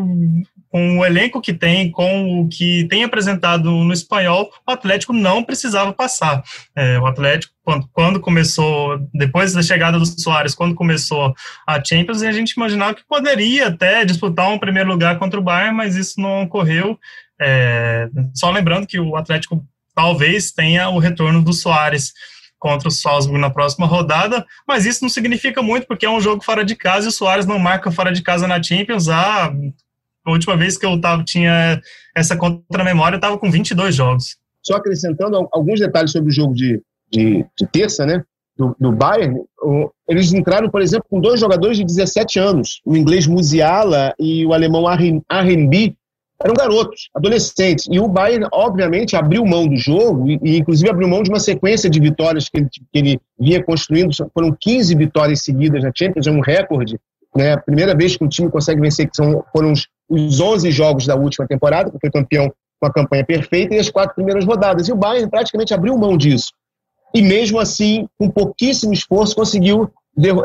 com 0.70 1.00
o 1.00 1.06
elenco 1.06 1.42
que 1.42 1.54
tem, 1.54 1.90
com 1.90 2.42
o 2.42 2.48
que 2.48 2.86
tem 2.90 3.04
apresentado 3.04 3.72
no 3.72 3.94
espanhol, 3.94 4.52
o 4.68 4.72
Atlético 4.72 5.14
não 5.14 5.44
precisava 5.44 5.94
passar. 5.94 6.44
É, 6.76 7.00
o 7.00 7.06
Atlético, 7.06 7.54
quando, 7.64 7.90
quando, 7.92 8.20
começou, 8.20 9.00
depois 9.14 9.54
da 9.54 9.62
chegada 9.62 9.98
do 9.98 10.06
Soares, 10.06 10.56
quando 10.56 10.76
começou 10.76 11.34
a 11.66 11.84
Champions, 11.84 12.22
a 12.22 12.32
gente 12.32 12.52
imaginava 12.52 12.96
que 12.96 13.06
poderia 13.08 13.68
até 13.68 14.04
disputar 14.06 14.50
um 14.50 14.60
primeiro 14.60 14.90
lugar 14.90 15.18
contra 15.18 15.40
o 15.40 15.44
Bayern, 15.44 15.76
mas 15.76 15.96
isso 15.96 16.20
não 16.20 16.44
ocorreu. 16.44 17.00
É, 17.40 18.10
só 18.34 18.50
lembrando 18.50 18.88
que 18.88 19.00
o 19.00 19.16
Atlético 19.16 19.66
talvez 19.96 20.52
tenha 20.52 20.90
o 20.90 21.00
retorno 21.00 21.42
do 21.42 21.54
Soares 21.54 22.14
contra 22.60 22.88
o 22.88 22.92
Salzburg 22.92 23.40
na 23.40 23.50
próxima 23.50 23.86
rodada, 23.86 24.46
mas 24.68 24.86
isso 24.86 25.04
não 25.04 25.10
significa 25.10 25.62
muito, 25.62 25.88
porque 25.88 26.06
é 26.06 26.10
um 26.10 26.22
jogo 26.22 26.44
fora 26.44 26.66
de 26.66 26.76
casa 26.76 27.06
e 27.06 27.10
o 27.10 27.12
Soares 27.12 27.46
não 27.46 27.60
marca 27.60 27.92
fora 27.92 28.12
de 28.12 28.22
casa 28.22 28.48
na 28.48 28.62
Champions. 28.62 29.10
Ah, 29.10 29.54
a 30.28 30.32
última 30.32 30.58
vez 30.58 30.78
que 30.78 30.86
eu 30.86 31.00
tava, 31.00 31.24
tinha 31.24 31.82
essa 32.16 32.36
contra 32.36 32.84
memória, 32.84 33.16
eu 33.16 33.20
estava 33.20 33.38
com 33.38 33.50
22 33.50 33.96
jogos. 33.96 34.38
Só 34.62 34.76
acrescentando 34.76 35.48
alguns 35.54 35.80
detalhes 35.80 36.12
sobre 36.12 36.30
o 36.30 36.34
jogo 36.34 36.54
de, 36.54 36.82
de, 37.10 37.46
de 37.58 37.68
terça, 37.72 38.06
né? 38.06 38.22
Do, 38.58 38.76
do, 38.80 38.92
Bayern, 38.92 39.40
eles 40.10 40.34
entraram, 40.34 40.70
por 40.70 40.82
exemplo, 40.82 41.06
com 41.10 41.22
dois 41.22 41.40
jogadores 41.40 41.78
de 41.78 41.86
17 41.86 42.40
anos, 42.40 42.82
o 42.84 42.98
inglês 42.98 43.28
Musiala 43.28 44.14
e 44.20 44.46
o 44.46 44.54
alemão 44.54 44.86
Arrenby, 45.30 45.96
eram 46.44 46.54
garotos, 46.56 47.10
adolescentes. 47.16 47.88
E 47.90 48.00
o 48.00 48.08
Bayern, 48.08 48.48
obviamente, 48.52 49.16
abriu 49.16 49.46
mão 49.46 49.68
do 49.68 49.78
jogo 49.78 50.30
e, 50.30 50.40
e 50.44 50.58
inclusive, 50.58 50.90
abriu 50.90 51.08
mão 51.08 51.24
de 51.24 51.30
uma 51.30 51.40
sequência 51.40 51.90
de 51.90 52.00
vitórias 52.00 52.50
que 52.50 52.58
ele, 52.58 52.70
que 52.70 53.00
ele 53.00 53.22
vinha 53.40 53.64
construindo. 53.64 54.12
Foram 54.34 54.56
15 54.60 54.96
vitórias 54.96 55.44
seguidas 55.44 55.84
na 55.84 55.92
Champions, 55.96 56.28
é 56.28 56.32
um 56.32 56.42
recorde. 56.42 57.00
Né? 57.36 57.54
A 57.54 57.58
primeira 57.58 57.96
vez 57.96 58.18
que 58.18 58.24
um 58.24 58.28
time 58.28 58.50
consegue 58.50 58.82
vencer, 58.82 59.08
que 59.10 59.16
são, 59.16 59.44
foram 59.52 59.72
os, 59.72 59.88
os 60.10 60.40
11 60.40 60.72
jogos 60.72 61.06
da 61.06 61.16
última 61.16 61.48
temporada, 61.48 61.92
que 61.92 61.98
foi 62.00 62.12
campeão 62.12 62.52
com 62.80 62.88
a 62.88 62.94
campanha 62.94 63.26
perfeita, 63.26 63.76
e 63.76 63.80
as 63.80 63.90
quatro 63.90 64.16
primeiras 64.16 64.46
rodadas. 64.46 64.88
E 64.88 64.92
o 64.92 64.96
Bayern 64.96 65.30
praticamente 65.30 65.74
abriu 65.74 65.98
mão 65.98 66.18
disso. 66.18 66.52
E 67.14 67.22
mesmo 67.22 67.60
assim, 67.60 68.08
com 68.20 68.30
pouquíssimo 68.30 68.94
esforço, 68.94 69.36
conseguiu 69.36 69.92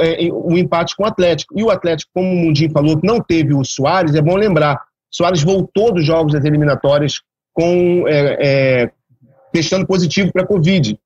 é, 0.00 0.33
um 0.33 0.57
empate 0.57 0.97
com 0.97 1.04
o 1.04 1.07
Atlético. 1.07 1.59
E 1.59 1.62
o 1.62 1.71
Atlético, 1.71 2.11
como 2.14 2.28
o 2.28 2.37
Mundinho 2.37 2.71
falou, 2.71 2.99
não 3.02 3.21
teve 3.21 3.54
o 3.54 3.64
Soares, 3.64 4.14
é 4.14 4.23
bom 4.23 4.37
lembrar, 4.37 4.81
Soares 5.11 5.42
voltou 5.42 5.92
dos 5.92 6.04
jogos 6.04 6.33
das 6.33 6.45
eliminatórias 6.45 7.21
com 7.52 8.09
é, 8.09 8.38
é, 8.40 8.90
testando 9.52 9.87
positivo 9.87 10.33
para 10.33 10.42
a 10.42 10.47
Covid, 10.47 10.99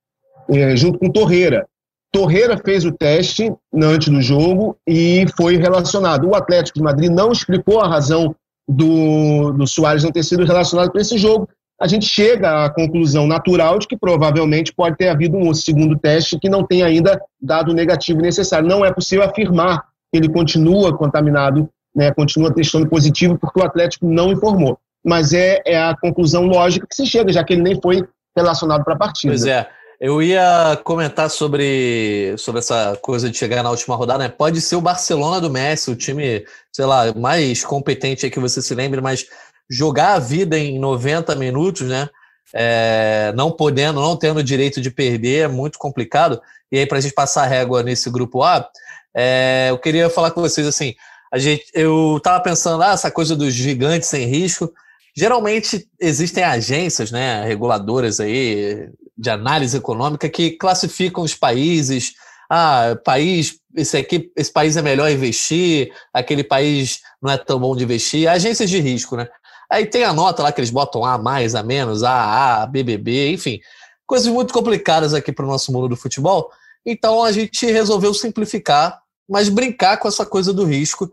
é, 0.50 0.76
junto 0.76 0.98
com 0.98 1.10
Torreira. 1.10 1.66
Torreira 2.12 2.56
fez 2.56 2.84
o 2.84 2.92
teste 2.92 3.52
antes 3.74 4.08
do 4.08 4.22
jogo 4.22 4.78
e 4.86 5.26
foi 5.36 5.56
relacionado. 5.56 6.28
O 6.28 6.36
Atlético 6.36 6.78
de 6.78 6.84
Madrid 6.84 7.10
não 7.10 7.32
explicou 7.32 7.80
a 7.80 7.88
razão 7.88 8.34
do, 8.68 9.52
do 9.52 9.66
Soares 9.66 10.02
não 10.02 10.10
ter 10.10 10.22
sido 10.22 10.44
relacionado 10.44 10.90
para 10.90 11.00
esse 11.00 11.16
jogo. 11.18 11.48
A 11.80 11.86
gente 11.86 12.06
chega 12.06 12.64
à 12.64 12.70
conclusão 12.70 13.26
natural 13.26 13.78
de 13.78 13.86
que 13.86 13.96
provavelmente 13.96 14.72
pode 14.72 14.96
ter 14.96 15.08
havido 15.08 15.36
um 15.36 15.52
segundo 15.52 15.98
teste 15.98 16.38
que 16.38 16.48
não 16.48 16.64
tem 16.64 16.82
ainda 16.82 17.20
dado 17.40 17.70
o 17.70 17.74
negativo 17.74 18.20
necessário. 18.20 18.68
Não 18.68 18.84
é 18.84 18.92
possível 18.92 19.24
afirmar 19.24 19.84
que 20.10 20.18
ele 20.18 20.28
continua 20.28 20.96
contaminado 20.96 21.68
né, 21.96 22.12
continua 22.12 22.52
testando 22.52 22.86
positivo 22.86 23.38
porque 23.38 23.58
o 23.58 23.64
Atlético 23.64 24.06
não 24.06 24.30
informou. 24.30 24.78
Mas 25.02 25.32
é, 25.32 25.62
é 25.64 25.82
a 25.82 25.96
conclusão 25.96 26.44
lógica 26.44 26.86
que 26.86 26.94
se 26.94 27.06
chega, 27.06 27.32
já 27.32 27.42
que 27.42 27.54
ele 27.54 27.62
nem 27.62 27.80
foi 27.80 28.06
relacionado 28.36 28.84
para 28.84 28.94
a 28.94 28.98
partida. 28.98 29.32
Pois 29.32 29.46
é. 29.46 29.66
Eu 29.98 30.22
ia 30.22 30.78
comentar 30.84 31.30
sobre, 31.30 32.34
sobre 32.36 32.58
essa 32.58 32.98
coisa 33.00 33.30
de 33.30 33.36
chegar 33.36 33.62
na 33.62 33.70
última 33.70 33.96
rodada, 33.96 34.24
né? 34.24 34.28
Pode 34.28 34.60
ser 34.60 34.76
o 34.76 34.80
Barcelona 34.80 35.40
do 35.40 35.50
Messi, 35.50 35.90
o 35.90 35.96
time, 35.96 36.44
sei 36.70 36.84
lá, 36.84 37.14
mais 37.14 37.64
competente 37.64 38.28
que 38.28 38.38
você 38.38 38.60
se 38.60 38.74
lembre, 38.74 39.00
mas 39.00 39.26
jogar 39.70 40.14
a 40.14 40.18
vida 40.18 40.58
em 40.58 40.78
90 40.78 41.34
minutos, 41.36 41.88
né? 41.88 42.10
É, 42.54 43.32
não 43.34 43.50
podendo, 43.50 44.00
não 44.00 44.16
tendo 44.16 44.42
direito 44.42 44.80
de 44.80 44.90
perder, 44.90 45.44
é 45.44 45.48
muito 45.48 45.78
complicado. 45.78 46.40
E 46.70 46.78
aí, 46.78 46.86
para 46.86 46.98
a 46.98 47.00
gente 47.00 47.14
passar 47.14 47.46
régua 47.46 47.82
nesse 47.82 48.10
grupo 48.10 48.42
A, 48.42 48.68
é, 49.14 49.68
eu 49.70 49.78
queria 49.78 50.10
falar 50.10 50.30
com 50.30 50.42
vocês 50.42 50.66
assim: 50.66 50.94
a 51.32 51.38
gente, 51.38 51.64
eu 51.72 52.18
estava 52.18 52.42
pensando, 52.42 52.82
ah, 52.82 52.92
essa 52.92 53.10
coisa 53.10 53.34
dos 53.34 53.54
gigantes 53.54 54.08
sem 54.08 54.26
risco. 54.26 54.70
Geralmente 55.18 55.88
existem 55.98 56.44
agências, 56.44 57.10
né, 57.10 57.42
reguladoras 57.46 58.20
aí 58.20 58.90
de 59.16 59.30
análise 59.30 59.76
econômica 59.76 60.28
que 60.28 60.52
classificam 60.52 61.24
os 61.24 61.34
países. 61.34 62.14
Ah, 62.48 62.96
país, 63.04 63.58
esse 63.74 63.96
aqui, 63.96 64.30
esse 64.36 64.52
país 64.52 64.76
é 64.76 64.82
melhor 64.82 65.10
investir, 65.10 65.92
aquele 66.12 66.44
país 66.44 67.00
não 67.20 67.32
é 67.32 67.36
tão 67.36 67.58
bom 67.58 67.74
de 67.74 67.84
investir. 67.84 68.28
Agências 68.28 68.70
de 68.70 68.78
risco, 68.78 69.16
né? 69.16 69.28
Aí 69.70 69.84
tem 69.86 70.04
a 70.04 70.12
nota 70.12 70.42
lá 70.42 70.52
que 70.52 70.60
eles 70.60 70.70
botam 70.70 71.04
A 71.04 71.18
mais, 71.18 71.54
A 71.54 71.62
menos, 71.62 72.04
A, 72.04 72.62
A, 72.62 72.66
BBB, 72.66 73.32
enfim. 73.32 73.60
Coisas 74.06 74.28
muito 74.28 74.54
complicadas 74.54 75.12
aqui 75.12 75.32
para 75.32 75.44
o 75.44 75.48
nosso 75.48 75.72
mundo 75.72 75.88
do 75.88 75.96
futebol. 75.96 76.50
Então 76.84 77.24
a 77.24 77.32
gente 77.32 77.66
resolveu 77.66 78.14
simplificar 78.14 79.02
mas 79.28 79.48
brincar 79.48 79.96
com 79.98 80.08
essa 80.08 80.24
coisa 80.24 80.52
do 80.52 80.64
risco. 80.64 81.10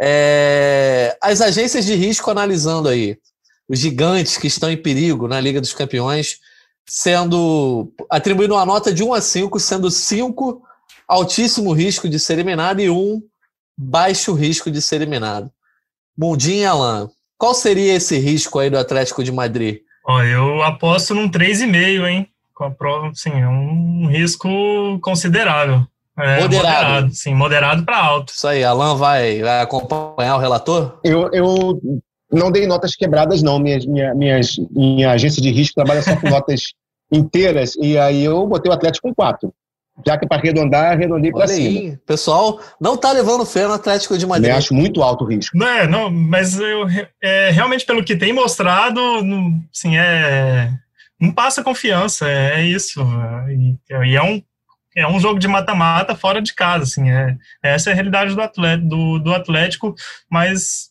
É, 0.00 1.16
as 1.20 1.40
agências 1.40 1.84
de 1.84 1.94
risco 1.94 2.30
analisando 2.30 2.88
aí 2.88 3.18
os 3.68 3.78
gigantes 3.78 4.36
que 4.36 4.46
estão 4.46 4.70
em 4.70 4.76
perigo 4.76 5.26
na 5.26 5.40
Liga 5.40 5.60
dos 5.60 5.72
Campeões, 5.72 6.38
sendo 6.88 7.92
atribuindo 8.10 8.54
uma 8.54 8.64
nota 8.64 8.92
de 8.92 9.02
1 9.02 9.14
a 9.14 9.20
5, 9.20 9.58
sendo 9.58 9.90
5 9.90 10.62
altíssimo 11.08 11.72
risco 11.72 12.08
de 12.08 12.18
ser 12.18 12.34
eliminado 12.34 12.80
e 12.80 12.88
1 12.90 13.22
baixo 13.76 14.32
risco 14.32 14.70
de 14.70 14.80
ser 14.80 14.96
eliminado. 14.96 15.50
Mundinho 16.16 16.62
e 16.62 16.64
Alan, 16.64 17.10
qual 17.36 17.52
seria 17.52 17.94
esse 17.94 18.16
risco 18.18 18.58
aí 18.58 18.70
do 18.70 18.78
Atlético 18.78 19.22
de 19.22 19.30
Madrid? 19.30 19.80
Ó, 20.06 20.22
eu 20.22 20.62
aposto 20.62 21.14
num 21.14 21.28
3,5, 21.28 22.08
hein? 22.08 22.28
Com 22.54 22.64
a 22.64 22.70
prova, 22.70 23.10
sim, 23.12 23.32
é 23.32 23.48
um 23.48 24.06
risco 24.06 24.48
considerável. 25.00 25.86
É, 26.18 26.40
moderado. 26.40 26.54
moderado. 26.54 27.14
Sim, 27.14 27.34
moderado 27.34 27.84
para 27.84 27.98
alto. 27.98 28.32
Isso 28.32 28.48
aí, 28.48 28.64
Alan 28.64 28.96
vai, 28.96 29.42
vai 29.42 29.60
acompanhar 29.60 30.36
o 30.36 30.40
relator? 30.40 30.98
Eu, 31.04 31.30
eu 31.32 31.78
não 32.30 32.50
dei 32.50 32.66
notas 32.66 32.94
quebradas, 32.94 33.42
não. 33.42 33.58
Minhas, 33.58 33.86
minha, 33.86 34.14
minhas, 34.14 34.56
minha 34.70 35.10
agência 35.10 35.40
de 35.40 35.50
risco 35.50 35.74
trabalha 35.74 36.02
só 36.02 36.16
com 36.16 36.28
notas 36.30 36.62
inteiras, 37.12 37.74
e 37.76 37.96
aí 37.96 38.24
eu 38.24 38.46
botei 38.46 38.70
o 38.70 38.74
Atlético 38.74 39.08
com 39.08 39.14
quatro. 39.14 39.52
Já 40.04 40.18
que 40.18 40.26
é 40.26 40.28
para 40.28 40.36
arredondar, 40.36 40.92
arredondei 40.92 41.32
para 41.32 41.48
cima. 41.48 41.98
pessoal 42.04 42.60
não 42.78 42.98
tá 42.98 43.12
levando 43.12 43.46
fé 43.46 43.66
no 43.66 43.72
Atlético 43.72 44.18
de 44.18 44.26
Madrid. 44.26 44.50
Eu 44.50 44.56
acho 44.56 44.74
muito 44.74 45.02
alto 45.02 45.24
o 45.24 45.26
risco. 45.26 45.56
Não, 45.56 45.66
é, 45.66 45.86
não 45.86 46.10
mas 46.10 46.58
eu, 46.60 46.86
é, 47.22 47.50
realmente, 47.50 47.86
pelo 47.86 48.04
que 48.04 48.14
tem 48.14 48.32
mostrado, 48.32 49.00
sim, 49.72 49.96
é, 49.96 50.70
não 51.18 51.32
passa 51.32 51.64
confiança, 51.64 52.28
é, 52.28 52.60
é 52.60 52.64
isso. 52.64 53.00
E, 53.48 53.78
e 54.10 54.16
é 54.16 54.22
um 54.22 54.42
é 54.94 55.06
um 55.06 55.20
jogo 55.20 55.38
de 55.38 55.46
mata-mata 55.46 56.16
fora 56.16 56.40
de 56.40 56.54
casa, 56.54 56.84
assim, 56.84 57.10
é, 57.10 57.36
essa 57.62 57.90
é 57.90 57.92
a 57.92 57.94
realidade 57.94 58.34
do, 58.34 58.40
atleta, 58.40 58.82
do, 58.82 59.18
do 59.18 59.34
Atlético, 59.34 59.94
mas 60.28 60.90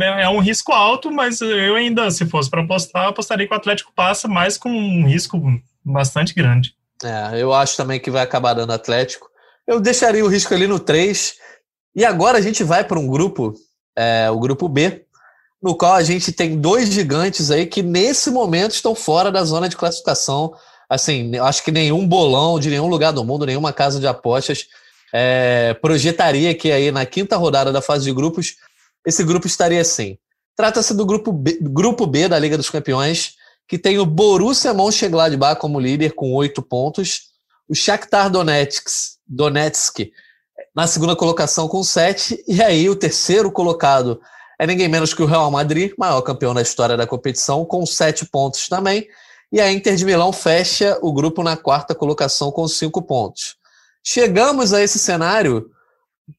é, 0.00 0.22
é 0.22 0.28
um 0.28 0.40
risco 0.40 0.72
alto, 0.72 1.10
mas 1.10 1.40
eu 1.40 1.74
ainda, 1.74 2.10
se 2.10 2.26
fosse 2.26 2.48
para 2.48 2.62
apostar, 2.62 3.08
apostaria 3.08 3.46
que 3.46 3.52
o 3.52 3.56
Atlético 3.56 3.92
passa, 3.94 4.28
mas 4.28 4.56
com 4.56 4.70
um 4.70 5.06
risco 5.06 5.40
bastante 5.84 6.34
grande. 6.34 6.74
É, 7.02 7.42
eu 7.42 7.52
acho 7.52 7.76
também 7.76 8.00
que 8.00 8.10
vai 8.10 8.22
acabar 8.22 8.54
dando 8.54 8.72
Atlético. 8.72 9.28
Eu 9.66 9.80
deixaria 9.80 10.24
o 10.24 10.28
risco 10.28 10.54
ali 10.54 10.66
no 10.66 10.78
3. 10.78 11.34
E 11.94 12.04
agora 12.04 12.38
a 12.38 12.40
gente 12.40 12.64
vai 12.64 12.84
para 12.84 12.98
um 12.98 13.06
grupo, 13.06 13.54
é, 13.96 14.30
o 14.30 14.38
grupo 14.38 14.68
B, 14.68 15.04
no 15.62 15.76
qual 15.76 15.94
a 15.94 16.02
gente 16.02 16.32
tem 16.32 16.58
dois 16.58 16.88
gigantes 16.88 17.50
aí 17.50 17.66
que 17.66 17.82
nesse 17.82 18.30
momento 18.30 18.72
estão 18.72 18.94
fora 18.94 19.30
da 19.30 19.44
zona 19.44 19.68
de 19.68 19.76
classificação 19.76 20.52
assim, 20.92 21.38
acho 21.38 21.64
que 21.64 21.70
nenhum 21.70 22.06
bolão 22.06 22.60
de 22.60 22.68
nenhum 22.68 22.86
lugar 22.86 23.12
do 23.12 23.24
mundo, 23.24 23.46
nenhuma 23.46 23.72
casa 23.72 23.98
de 23.98 24.06
apostas 24.06 24.66
é, 25.12 25.74
projetaria 25.80 26.54
que 26.54 26.70
aí 26.70 26.90
na 26.90 27.06
quinta 27.06 27.36
rodada 27.36 27.72
da 27.72 27.80
fase 27.80 28.04
de 28.04 28.12
grupos 28.12 28.56
esse 29.06 29.24
grupo 29.24 29.46
estaria 29.46 29.80
assim. 29.80 30.18
Trata-se 30.56 30.94
do 30.94 31.06
grupo 31.06 31.32
B, 31.32 31.58
grupo 31.60 32.06
B 32.06 32.28
da 32.28 32.38
Liga 32.38 32.56
dos 32.56 32.70
Campeões, 32.70 33.34
que 33.66 33.78
tem 33.78 33.98
o 33.98 34.06
Borussia 34.06 34.74
Mönchengladbach 34.74 35.60
como 35.60 35.80
líder 35.80 36.12
com 36.12 36.32
oito 36.34 36.62
pontos, 36.62 37.32
o 37.68 37.74
Shakhtar 37.74 38.30
Donetsk, 38.30 38.86
Donetsk 39.26 40.10
na 40.74 40.86
segunda 40.86 41.16
colocação 41.16 41.68
com 41.68 41.82
sete, 41.82 42.42
e 42.46 42.62
aí 42.62 42.88
o 42.88 42.96
terceiro 42.96 43.50
colocado 43.50 44.20
é 44.58 44.66
ninguém 44.66 44.88
menos 44.88 45.12
que 45.12 45.22
o 45.22 45.26
Real 45.26 45.50
Madrid, 45.50 45.92
maior 45.98 46.20
campeão 46.22 46.54
da 46.54 46.62
história 46.62 46.96
da 46.96 47.06
competição, 47.06 47.64
com 47.64 47.84
sete 47.84 48.24
pontos 48.24 48.68
também. 48.68 49.06
E 49.50 49.60
a 49.60 49.70
Inter 49.70 49.96
de 49.96 50.04
Milão 50.04 50.32
fecha 50.32 50.98
o 51.02 51.12
grupo 51.12 51.42
na 51.42 51.56
quarta 51.56 51.94
colocação 51.94 52.50
com 52.50 52.66
cinco 52.68 53.02
pontos. 53.02 53.56
Chegamos 54.04 54.72
a 54.72 54.82
esse 54.82 54.98
cenário 54.98 55.70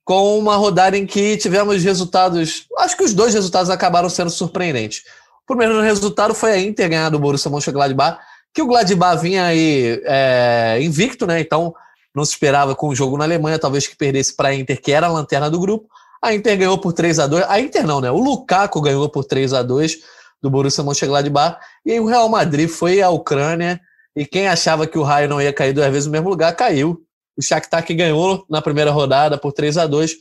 com 0.03 0.37
uma 0.37 0.55
rodada 0.55 0.97
em 0.97 1.05
que 1.05 1.37
tivemos 1.37 1.83
resultados. 1.83 2.65
Acho 2.79 2.97
que 2.97 3.03
os 3.03 3.13
dois 3.13 3.33
resultados 3.33 3.69
acabaram 3.69 4.09
sendo 4.09 4.29
surpreendentes. 4.29 5.03
O 5.43 5.47
primeiro 5.47 5.81
resultado 5.81 6.33
foi 6.33 6.51
a 6.51 6.59
Inter 6.59 6.89
ganhar 6.89 7.09
do 7.09 7.19
Borussia 7.19 7.51
Mönchengladbach, 7.51 8.19
que 8.53 8.61
o 8.61 8.67
Gladbach 8.67 9.21
vinha 9.21 9.45
aí 9.45 10.01
é, 10.05 10.79
invicto, 10.81 11.25
né? 11.25 11.39
Então 11.39 11.73
não 12.15 12.23
se 12.23 12.31
esperava 12.31 12.75
com 12.75 12.87
o 12.87 12.95
jogo 12.95 13.17
na 13.17 13.23
Alemanha, 13.23 13.57
talvez 13.57 13.87
que 13.87 13.95
perdesse 13.95 14.35
para 14.35 14.49
a 14.49 14.55
Inter, 14.55 14.79
que 14.81 14.91
era 14.91 15.07
a 15.07 15.11
lanterna 15.11 15.49
do 15.49 15.59
grupo. 15.59 15.89
A 16.21 16.33
Inter 16.33 16.57
ganhou 16.57 16.77
por 16.77 16.93
3 16.93 17.19
a 17.19 17.27
2 17.27 17.45
A 17.49 17.59
Inter 17.59 17.85
não, 17.85 17.99
né? 17.99 18.09
O 18.09 18.17
Lukaku 18.17 18.79
ganhou 18.79 19.09
por 19.09 19.25
3 19.25 19.53
a 19.53 19.63
2 19.63 19.97
do 20.41 20.49
Borussia 20.49 20.83
Mönchengladbach. 20.83 21.57
E 21.85 21.91
aí 21.91 21.99
o 21.99 22.05
Real 22.05 22.29
Madrid 22.29 22.69
foi 22.69 23.01
à 23.01 23.09
Ucrânia 23.09 23.81
e 24.15 24.25
quem 24.25 24.47
achava 24.47 24.85
que 24.85 24.97
o 24.97 25.03
Raio 25.03 25.27
não 25.27 25.41
ia 25.41 25.51
cair 25.51 25.73
duas 25.73 25.91
vezes 25.91 26.05
no 26.05 26.11
mesmo 26.11 26.29
lugar, 26.29 26.55
caiu. 26.55 27.01
O 27.37 27.41
Shakhtar 27.41 27.85
que 27.85 27.93
ganhou 27.93 28.45
na 28.49 28.61
primeira 28.61 28.91
rodada 28.91 29.37
por 29.37 29.51
3 29.51 29.77
a 29.77 29.87
2 29.87 30.15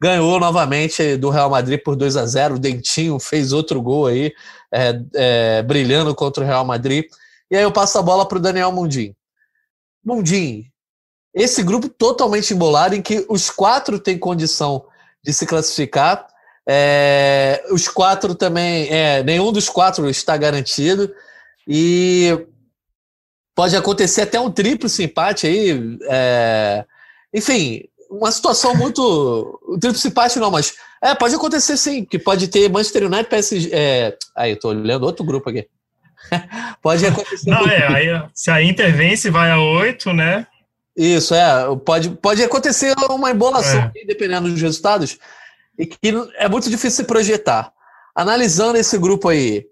ganhou 0.00 0.38
novamente 0.38 1.16
do 1.16 1.30
Real 1.30 1.50
Madrid 1.50 1.80
por 1.82 1.96
2 1.96 2.16
a 2.16 2.26
0 2.26 2.54
O 2.54 2.58
Dentinho 2.58 3.18
fez 3.18 3.52
outro 3.52 3.80
gol 3.82 4.06
aí, 4.06 4.32
é, 4.72 5.00
é, 5.14 5.62
brilhando 5.62 6.14
contra 6.14 6.42
o 6.42 6.46
Real 6.46 6.64
Madrid. 6.64 7.04
E 7.50 7.56
aí 7.56 7.62
eu 7.62 7.72
passo 7.72 7.98
a 7.98 8.02
bola 8.02 8.26
para 8.26 8.38
o 8.38 8.40
Daniel 8.40 8.72
Mundim. 8.72 9.14
Mundim, 10.04 10.66
esse 11.34 11.62
grupo 11.62 11.88
totalmente 11.88 12.52
embolado 12.52 12.94
em 12.94 13.02
que 13.02 13.24
os 13.28 13.50
quatro 13.50 13.98
têm 13.98 14.18
condição 14.18 14.84
de 15.24 15.32
se 15.32 15.46
classificar 15.46 16.26
é, 16.70 17.64
os 17.70 17.88
quatro 17.88 18.34
também, 18.34 18.88
é, 18.90 19.22
nenhum 19.22 19.50
dos 19.50 19.70
quatro 19.70 20.10
está 20.10 20.36
garantido. 20.36 21.10
E 21.66 22.46
pode 23.58 23.74
acontecer 23.74 24.22
até 24.22 24.38
um 24.38 24.52
triplo 24.52 24.88
empate 25.00 25.48
aí. 25.48 25.98
É, 26.02 26.84
enfim, 27.34 27.82
uma 28.08 28.30
situação 28.30 28.72
muito. 28.72 29.02
O 29.66 29.76
tríplice 29.76 30.06
empate 30.06 30.38
não, 30.38 30.48
mas. 30.48 30.76
É, 31.02 31.12
pode 31.12 31.34
acontecer 31.34 31.76
sim, 31.76 32.04
que 32.04 32.20
pode 32.20 32.46
ter 32.46 32.70
Manchester 32.70 33.06
United 33.06 33.28
PSG. 33.28 33.70
É, 33.72 34.16
aí, 34.36 34.52
eu 34.52 34.60
tô 34.60 34.68
olhando 34.68 35.02
outro 35.02 35.24
grupo 35.24 35.50
aqui. 35.50 35.66
pode 36.80 37.04
acontecer. 37.04 37.50
Não, 37.50 37.66
é, 37.66 37.84
aí, 37.88 38.28
se 38.32 38.48
a 38.48 38.62
Inter 38.62 38.94
vence, 38.94 39.28
vai 39.28 39.50
a 39.50 39.60
8, 39.60 40.12
né? 40.12 40.46
Isso, 40.96 41.34
é. 41.34 41.76
Pode, 41.84 42.10
pode 42.10 42.40
acontecer 42.44 42.94
uma 43.10 43.32
embolação, 43.32 43.90
é. 43.92 44.04
dependendo 44.04 44.48
dos 44.48 44.62
resultados, 44.62 45.18
e 45.76 45.84
que 45.84 45.98
é 46.36 46.48
muito 46.48 46.70
difícil 46.70 47.02
se 47.02 47.04
projetar. 47.04 47.72
Analisando 48.14 48.78
esse 48.78 48.96
grupo 48.98 49.28
aí, 49.28 49.66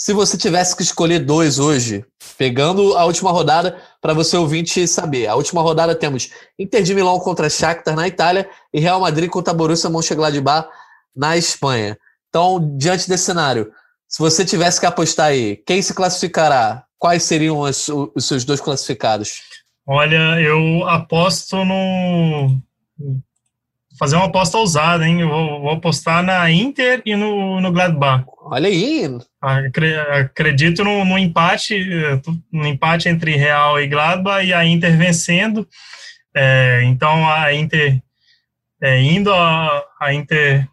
se 0.00 0.14
você 0.14 0.38
tivesse 0.38 0.74
que 0.74 0.82
escolher 0.82 1.18
dois 1.18 1.58
hoje, 1.58 2.02
pegando 2.38 2.96
a 2.96 3.04
última 3.04 3.30
rodada 3.30 3.76
para 4.00 4.14
você 4.14 4.34
ouvinte 4.34 4.88
saber. 4.88 5.26
A 5.26 5.34
última 5.34 5.60
rodada 5.60 5.94
temos 5.94 6.30
Inter 6.58 6.82
de 6.82 6.94
Milão 6.94 7.20
contra 7.20 7.50
Shakhtar 7.50 7.94
na 7.94 8.08
Itália 8.08 8.48
e 8.72 8.80
Real 8.80 8.98
Madrid 8.98 9.28
contra 9.28 9.52
Borussia 9.52 9.90
Mönchengladbach 9.90 10.70
na 11.14 11.36
Espanha. 11.36 11.98
Então, 12.30 12.74
diante 12.78 13.10
desse 13.10 13.24
cenário, 13.24 13.70
se 14.08 14.18
você 14.20 14.42
tivesse 14.42 14.80
que 14.80 14.86
apostar 14.86 15.26
aí, 15.26 15.58
quem 15.66 15.82
se 15.82 15.92
classificará? 15.92 16.82
Quais 16.98 17.24
seriam 17.24 17.58
os, 17.58 17.86
os 17.90 18.24
seus 18.24 18.42
dois 18.42 18.58
classificados? 18.58 19.42
Olha, 19.86 20.40
eu 20.40 20.88
aposto 20.88 21.62
no 21.62 22.58
fazer 24.00 24.16
uma 24.16 24.24
aposta 24.24 24.56
ousada, 24.56 25.06
hein? 25.06 25.20
Eu 25.20 25.28
vou, 25.28 25.60
vou 25.60 25.70
apostar 25.72 26.22
na 26.22 26.50
Inter 26.50 27.02
e 27.04 27.14
no, 27.14 27.60
no 27.60 27.70
Gladbach. 27.70 28.24
Olha 28.44 28.66
aí. 28.66 29.02
Acredito 30.10 30.82
no, 30.82 31.04
no, 31.04 31.18
empate, 31.18 31.78
no 32.50 32.66
empate 32.66 33.10
entre 33.10 33.36
Real 33.36 33.78
e 33.78 33.86
Gladbach 33.86 34.42
e 34.42 34.54
a 34.54 34.64
Inter 34.64 34.96
vencendo. 34.96 35.68
É, 36.34 36.80
então 36.84 37.30
a 37.30 37.52
Inter 37.52 38.02
é, 38.80 39.02
indo 39.02 39.34
a, 39.34 39.84
a 40.00 40.14
Inter 40.14 40.66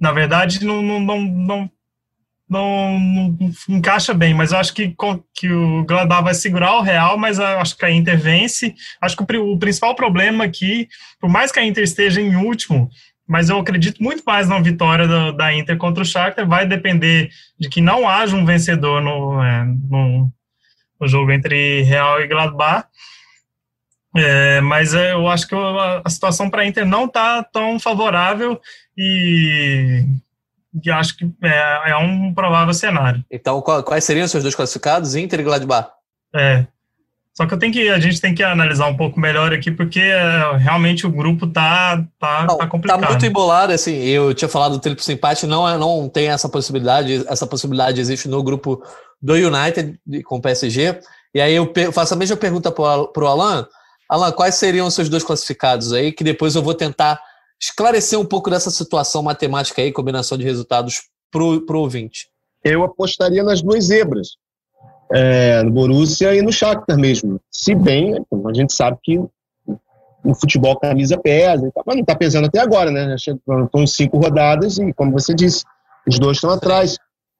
na 0.00 0.10
verdade 0.10 0.64
não, 0.64 0.82
não, 0.82 0.98
não, 0.98 1.20
não 1.20 1.70
não, 2.48 2.98
não, 2.98 3.38
encaixa 3.68 4.14
bem, 4.14 4.32
mas 4.32 4.52
eu 4.52 4.58
acho 4.58 4.72
que, 4.72 4.94
que 5.34 5.52
o 5.52 5.84
Gladbach 5.84 6.22
vai 6.22 6.34
segurar 6.34 6.76
o 6.76 6.82
Real, 6.82 7.18
mas 7.18 7.40
acho 7.40 7.76
que 7.76 7.84
a 7.84 7.90
Inter 7.90 8.18
vence. 8.18 8.74
Acho 9.00 9.16
que 9.16 9.36
o, 9.36 9.52
o, 9.52 9.58
principal 9.58 9.94
problema 9.96 10.44
aqui, 10.44 10.88
por 11.20 11.28
mais 11.28 11.50
que 11.50 11.58
a 11.58 11.64
Inter 11.64 11.82
esteja 11.82 12.20
em 12.20 12.36
último, 12.36 12.88
mas 13.26 13.48
eu 13.48 13.58
acredito 13.58 14.00
muito 14.02 14.22
mais 14.24 14.48
na 14.48 14.60
vitória 14.60 15.08
da, 15.08 15.32
da 15.32 15.54
Inter 15.54 15.76
contra 15.76 16.02
o 16.02 16.06
Shakhtar, 16.06 16.46
vai 16.46 16.66
depender 16.66 17.30
de 17.58 17.68
que 17.68 17.80
não 17.80 18.08
haja 18.08 18.36
um 18.36 18.44
vencedor 18.44 19.02
no, 19.02 19.42
é, 19.42 19.64
no, 19.64 20.32
no 21.00 21.08
jogo 21.08 21.32
entre 21.32 21.82
Real 21.82 22.20
e 22.20 22.28
Gladbach. 22.28 22.86
É, 24.16 24.60
mas 24.62 24.94
eu 24.94 25.28
acho 25.28 25.46
que 25.46 25.54
a 25.54 26.08
situação 26.08 26.48
para 26.48 26.62
a 26.62 26.66
Inter 26.66 26.86
não 26.86 27.04
está 27.04 27.42
tão 27.42 27.78
favorável 27.78 28.58
e 28.96 30.06
que 30.80 30.90
acho 30.90 31.16
que 31.16 31.30
é, 31.42 31.90
é 31.90 31.96
um 31.96 32.32
provável 32.34 32.72
cenário. 32.74 33.24
Então, 33.30 33.60
quais 33.60 34.04
seriam 34.04 34.24
os 34.24 34.30
seus 34.30 34.42
dois 34.42 34.54
classificados, 34.54 35.14
Inter 35.14 35.40
e 35.40 35.42
Gladbach? 35.42 35.90
É. 36.34 36.66
Só 37.36 37.46
que 37.46 37.52
eu 37.52 37.58
tenho 37.58 37.70
que 37.70 37.90
a 37.90 38.00
gente 38.00 38.18
tem 38.18 38.34
que 38.34 38.42
analisar 38.42 38.86
um 38.86 38.96
pouco 38.96 39.20
melhor 39.20 39.52
aqui 39.52 39.70
porque 39.70 40.00
é, 40.00 40.56
realmente 40.56 41.06
o 41.06 41.10
grupo 41.10 41.46
tá 41.46 42.02
tá, 42.18 42.46
não, 42.48 42.56
tá 42.56 42.66
complicado. 42.66 43.00
Tá 43.00 43.10
muito 43.10 43.26
embolado, 43.26 43.74
assim. 43.74 43.94
Eu 43.94 44.32
tinha 44.32 44.48
falado 44.48 44.72
do 44.72 44.78
triplo 44.78 45.12
empate, 45.12 45.46
não 45.46 45.68
é, 45.68 45.76
não 45.76 46.08
tem 46.08 46.28
essa 46.28 46.48
possibilidade. 46.48 47.26
Essa 47.28 47.46
possibilidade 47.46 48.00
existe 48.00 48.26
no 48.26 48.42
grupo 48.42 48.82
do 49.20 49.34
United 49.34 50.00
com 50.24 50.36
o 50.36 50.40
PSG. 50.40 50.98
E 51.34 51.40
aí 51.40 51.54
eu 51.54 51.70
faço 51.92 52.14
a 52.14 52.16
mesma 52.16 52.38
pergunta 52.38 52.72
para 52.72 53.22
o 53.22 53.26
Alan. 53.26 53.66
Alan, 54.08 54.32
quais 54.32 54.54
seriam 54.54 54.86
os 54.86 54.94
seus 54.94 55.10
dois 55.10 55.22
classificados 55.22 55.92
aí? 55.92 56.12
Que 56.12 56.24
depois 56.24 56.54
eu 56.54 56.62
vou 56.62 56.72
tentar 56.72 57.20
esclarecer 57.60 58.18
um 58.18 58.24
pouco 58.24 58.50
dessa 58.50 58.70
situação 58.70 59.22
matemática 59.22 59.82
aí, 59.82 59.92
combinação 59.92 60.36
de 60.36 60.44
resultados 60.44 61.02
para 61.30 61.42
o 61.42 61.80
ouvinte. 61.80 62.28
Eu 62.62 62.84
apostaria 62.84 63.42
nas 63.42 63.62
duas 63.62 63.84
zebras, 63.84 64.36
é, 65.12 65.62
no 65.62 65.70
Borussia 65.70 66.34
e 66.34 66.42
no 66.42 66.52
Shakhtar 66.52 66.98
mesmo. 66.98 67.40
Se 67.50 67.74
bem, 67.74 68.14
a 68.14 68.52
gente 68.52 68.72
sabe 68.72 68.98
que 69.02 69.20
no 70.24 70.34
futebol 70.34 70.76
camisa 70.78 71.16
pesa, 71.16 71.70
mas 71.86 71.94
não 71.94 72.02
está 72.02 72.16
pesando 72.16 72.46
até 72.46 72.58
agora, 72.58 72.90
né? 72.90 73.14
Estão 73.14 73.86
cinco 73.86 74.18
rodadas 74.18 74.78
e, 74.78 74.92
como 74.92 75.12
você 75.12 75.32
disse, 75.32 75.64
os 76.06 76.18
dois 76.18 76.36
estão 76.36 76.50
atrás. 76.50 76.98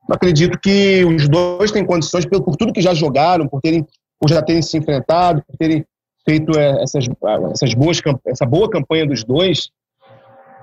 acredito 0.08 0.58
que 0.60 1.04
os 1.04 1.28
dois 1.28 1.72
têm 1.72 1.84
condições, 1.84 2.24
por, 2.24 2.40
por 2.42 2.56
tudo 2.56 2.72
que 2.72 2.80
já 2.80 2.94
jogaram, 2.94 3.48
por, 3.48 3.60
terem, 3.60 3.84
por 4.20 4.30
já 4.30 4.40
terem 4.40 4.62
se 4.62 4.78
enfrentado, 4.78 5.42
por 5.44 5.56
terem 5.56 5.84
feito 6.24 6.56
é, 6.56 6.82
essas, 6.82 7.06
essas 7.52 7.74
boas, 7.74 8.00
essa 8.26 8.46
boa 8.46 8.70
campanha 8.70 9.06
dos 9.06 9.24
dois, 9.24 9.70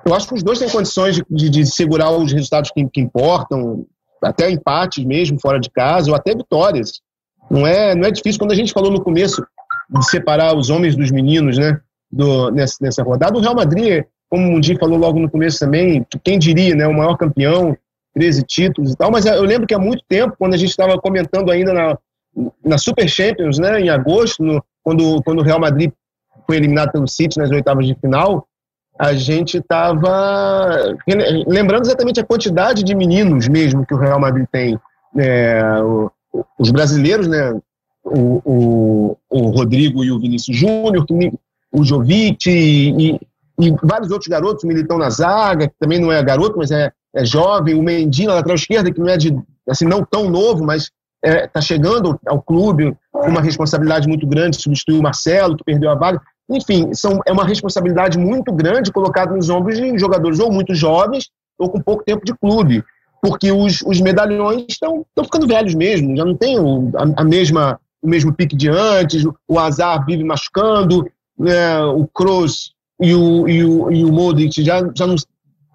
eu 0.05 0.13
acho 0.13 0.27
que 0.27 0.33
os 0.33 0.43
dois 0.43 0.59
têm 0.59 0.69
condições 0.69 1.15
de, 1.15 1.25
de, 1.29 1.49
de 1.49 1.65
segurar 1.65 2.11
os 2.11 2.31
resultados 2.31 2.71
que, 2.71 2.87
que, 2.89 3.01
importam, 3.01 3.85
até 4.21 4.49
empates 4.49 5.03
mesmo, 5.05 5.39
fora 5.39 5.59
de 5.59 5.69
casa, 5.69 6.09
ou 6.09 6.15
até 6.15 6.35
vitórias. 6.35 7.01
Não 7.49 7.65
é, 7.65 7.95
não 7.95 8.07
é 8.07 8.11
difícil. 8.11 8.39
Quando 8.39 8.51
a 8.51 8.55
gente 8.55 8.73
falou 8.73 8.91
no 8.91 9.01
começo 9.01 9.45
de 9.89 10.05
separar 10.09 10.55
os 10.55 10.69
homens 10.69 10.95
dos 10.95 11.11
meninos, 11.11 11.57
né, 11.57 11.79
do, 12.11 12.51
nessa, 12.51 12.77
nessa 12.81 13.03
rodada, 13.03 13.37
o 13.37 13.41
Real 13.41 13.55
Madrid, 13.55 14.03
como 14.29 14.47
o 14.47 14.51
Mundi 14.51 14.77
falou 14.77 14.97
logo 14.97 15.19
no 15.19 15.29
começo 15.29 15.59
também, 15.59 16.05
quem 16.23 16.39
diria, 16.39 16.75
né, 16.75 16.87
o 16.87 16.93
maior 16.93 17.17
campeão, 17.17 17.77
13 18.13 18.43
títulos 18.43 18.93
e 18.93 18.95
tal, 18.95 19.11
mas 19.11 19.25
eu 19.25 19.43
lembro 19.43 19.67
que 19.67 19.73
há 19.73 19.79
muito 19.79 20.03
tempo, 20.07 20.35
quando 20.37 20.53
a 20.53 20.57
gente 20.57 20.69
estava 20.69 20.97
comentando 20.99 21.49
ainda 21.51 21.73
na, 21.73 21.97
na 22.63 22.77
Super 22.77 23.07
Champions, 23.07 23.57
né, 23.57 23.79
em 23.79 23.89
agosto, 23.89 24.43
no, 24.43 24.63
quando, 24.83 25.21
quando 25.23 25.39
o 25.39 25.43
Real 25.43 25.59
Madrid 25.59 25.91
foi 26.45 26.57
eliminado 26.57 26.91
pelo 26.91 27.07
City 27.07 27.37
nas 27.37 27.49
oitavas 27.51 27.87
de 27.87 27.95
final, 27.95 28.47
a 29.03 29.13
gente 29.13 29.57
estava 29.57 30.95
lembrando 31.45 31.83
exatamente 31.85 32.21
a 32.21 32.25
quantidade 32.25 32.83
de 32.83 32.95
meninos 32.95 33.49
mesmo 33.49 33.85
que 33.85 33.93
o 33.93 33.97
Real 33.97 34.17
Madrid 34.17 34.45
tem. 34.49 34.79
É, 35.19 35.61
os 36.57 36.71
brasileiros, 36.71 37.27
né? 37.27 37.53
O, 38.05 38.41
o, 38.45 39.17
o, 39.29 39.49
Rodrigo 39.49 40.05
e 40.05 40.11
o 40.11 40.19
Vinícius 40.19 40.55
Júnior, 40.55 41.05
o 41.71 41.83
Jovic 41.83 42.49
e, 42.49 43.19
e, 43.59 43.75
vários 43.83 44.09
outros 44.09 44.27
garotos, 44.29 44.63
o 44.63 44.67
Militão 44.67 44.97
na 44.97 45.09
zaga, 45.09 45.67
que 45.67 45.75
também 45.79 45.99
não 45.99 46.11
é 46.11 46.23
garoto, 46.23 46.57
mas 46.57 46.71
é, 46.71 46.89
é 47.13 47.25
jovem, 47.25 47.75
o 47.75 47.83
Mendy 47.83 48.25
na 48.25 48.35
lateral 48.35 48.55
esquerda, 48.55 48.91
que 48.91 48.99
não 48.99 49.09
é 49.09 49.17
de 49.17 49.37
assim, 49.67 49.85
não 49.85 50.05
tão 50.05 50.29
novo, 50.29 50.63
mas 50.63 50.91
está 51.23 51.39
é, 51.39 51.47
tá 51.47 51.61
chegando 51.61 52.17
ao 52.25 52.41
clube 52.41 52.95
com 53.11 53.29
uma 53.29 53.41
responsabilidade 53.41 54.07
muito 54.07 54.25
grande, 54.27 54.61
substituiu 54.61 54.99
o 54.99 55.03
Marcelo, 55.03 55.57
que 55.57 55.63
perdeu 55.63 55.89
a 55.89 55.95
vaga. 55.95 56.21
Enfim, 56.49 56.93
são, 56.93 57.19
é 57.25 57.31
uma 57.31 57.45
responsabilidade 57.45 58.17
muito 58.17 58.51
grande 58.51 58.91
colocada 58.91 59.35
nos 59.35 59.49
ombros 59.49 59.77
de 59.77 59.97
jogadores 59.97 60.39
ou 60.39 60.51
muito 60.51 60.75
jovens 60.75 61.29
ou 61.57 61.69
com 61.69 61.79
pouco 61.79 62.03
tempo 62.03 62.25
de 62.25 62.33
clube, 62.33 62.83
porque 63.21 63.51
os, 63.51 63.81
os 63.83 64.01
medalhões 64.01 64.65
estão 64.67 65.05
ficando 65.23 65.47
velhos 65.47 65.73
mesmo, 65.73 66.17
já 66.17 66.25
não 66.25 66.35
tem 66.35 66.59
o, 66.59 66.91
a, 66.95 67.21
a, 67.21 67.23
mesma, 67.23 67.79
o 68.01 68.09
mesmo 68.09 68.33
pique 68.33 68.55
de 68.55 68.69
antes, 68.69 69.23
o 69.47 69.59
Azar 69.59 70.05
vive 70.05 70.23
machucando, 70.23 71.09
né, 71.37 71.81
o 71.83 72.07
Kroos 72.07 72.73
e 72.99 73.13
o, 73.13 73.47
e 73.47 73.63
o, 73.63 73.91
e 73.91 74.05
o 74.05 74.11
Modric 74.11 74.61
já, 74.63 74.81
já 74.95 75.07
não, 75.07 75.15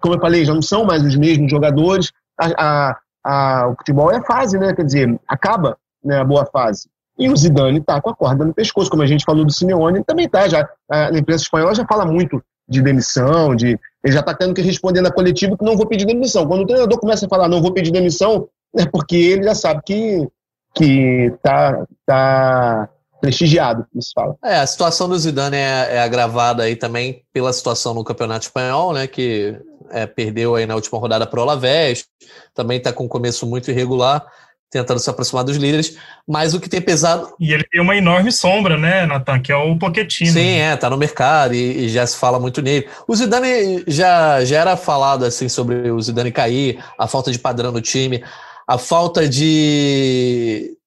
como 0.01 0.15
eu 0.15 0.19
falei, 0.19 0.45
já 0.45 0.53
não 0.53 0.61
são 0.61 0.85
mais 0.85 1.03
os 1.03 1.15
mesmos 1.15 1.49
jogadores. 1.51 2.11
A, 2.39 2.47
a, 2.57 2.97
a, 3.23 3.67
o 3.69 3.75
futebol 3.75 4.11
é 4.11 4.23
fase, 4.23 4.57
né? 4.57 4.73
Quer 4.73 4.85
dizer, 4.85 5.19
acaba 5.27 5.77
né, 6.03 6.19
a 6.19 6.23
boa 6.23 6.45
fase. 6.45 6.89
E 7.19 7.29
o 7.29 7.35
Zidane 7.35 7.79
está 7.79 8.01
com 8.01 8.09
a 8.09 8.15
corda 8.15 8.45
no 8.45 8.53
pescoço, 8.53 8.89
como 8.89 9.03
a 9.03 9.05
gente 9.05 9.25
falou 9.25 9.43
do 9.43 9.51
Simeone, 9.51 10.03
também 10.05 10.25
está. 10.25 10.47
Já, 10.47 10.67
a 10.89 11.09
imprensa 11.17 11.43
espanhola 11.43 11.75
já 11.75 11.85
fala 11.85 12.05
muito 12.05 12.41
de 12.67 12.81
demissão, 12.81 13.53
de 13.55 13.77
ele 14.03 14.13
já 14.13 14.21
está 14.21 14.33
tendo 14.33 14.53
que 14.53 14.61
responder 14.61 15.01
na 15.01 15.11
coletiva 15.11 15.57
que 15.57 15.65
não 15.65 15.75
vou 15.75 15.85
pedir 15.85 16.05
demissão. 16.05 16.47
Quando 16.47 16.61
o 16.61 16.65
treinador 16.65 16.97
começa 16.97 17.25
a 17.25 17.29
falar 17.29 17.49
não 17.49 17.61
vou 17.61 17.73
pedir 17.73 17.91
demissão, 17.91 18.47
é 18.77 18.85
porque 18.85 19.17
ele 19.17 19.43
já 19.43 19.53
sabe 19.53 19.81
que 19.85 20.27
que 20.73 21.33
tá, 21.41 21.83
tá 22.05 22.89
prestigiado, 23.19 23.85
como 23.91 24.01
se 24.01 24.11
fala. 24.13 24.35
É, 24.43 24.59
a 24.59 24.67
situação 24.67 25.09
do 25.09 25.17
Zidane 25.17 25.57
é, 25.57 25.95
é 25.95 25.99
agravada 25.99 26.63
aí 26.63 26.75
também 26.75 27.23
pela 27.33 27.51
situação 27.51 27.93
no 27.93 28.03
Campeonato 28.03 28.45
Espanhol, 28.45 28.93
né, 28.93 29.07
que 29.07 29.59
é, 29.89 30.05
perdeu 30.05 30.55
aí 30.55 30.65
na 30.65 30.75
última 30.75 30.99
rodada 30.99 31.25
para 31.25 31.39
o 31.39 31.43
Alavés, 31.43 32.05
também 32.53 32.77
está 32.77 32.93
com 32.93 33.05
um 33.05 33.09
começo 33.09 33.45
muito 33.47 33.71
irregular 33.71 34.25
tentando 34.69 34.99
se 34.99 35.09
aproximar 35.09 35.43
dos 35.43 35.57
líderes, 35.57 35.97
mas 36.27 36.53
o 36.53 36.59
que 36.59 36.69
tem 36.69 36.79
pesado... 36.79 37.33
E 37.39 37.51
ele 37.51 37.63
tem 37.63 37.81
uma 37.81 37.95
enorme 37.95 38.31
sombra, 38.31 38.77
né, 38.77 39.05
Natan, 39.05 39.39
que 39.41 39.51
é 39.51 39.55
o 39.55 39.77
Pochettino. 39.77 40.31
Sim, 40.31 40.57
é, 40.57 40.75
tá 40.75 40.89
no 40.89 40.97
mercado 40.97 41.55
e, 41.55 41.85
e, 41.85 41.89
já 41.89 42.05
se 42.05 42.17
fala 42.17 42.39
muito 42.39 42.61
nele. 42.61 42.87
O 43.07 43.15
Zidane 43.15 43.83
já, 43.87 44.45
já 44.45 44.59
era 44.59 44.77
falado, 44.77 45.25
assim, 45.25 45.49
sobre 45.49 45.89
o 45.89 45.99
Zidane 45.99 46.31
cair, 46.31 46.83
a 46.97 47.07
falta 47.07 47.31
de 47.31 47.39
padrão 47.39 47.71
no 47.71 47.81
time, 47.81 48.23
a 48.67 48.77
falta 48.77 49.27
de 49.27 50.77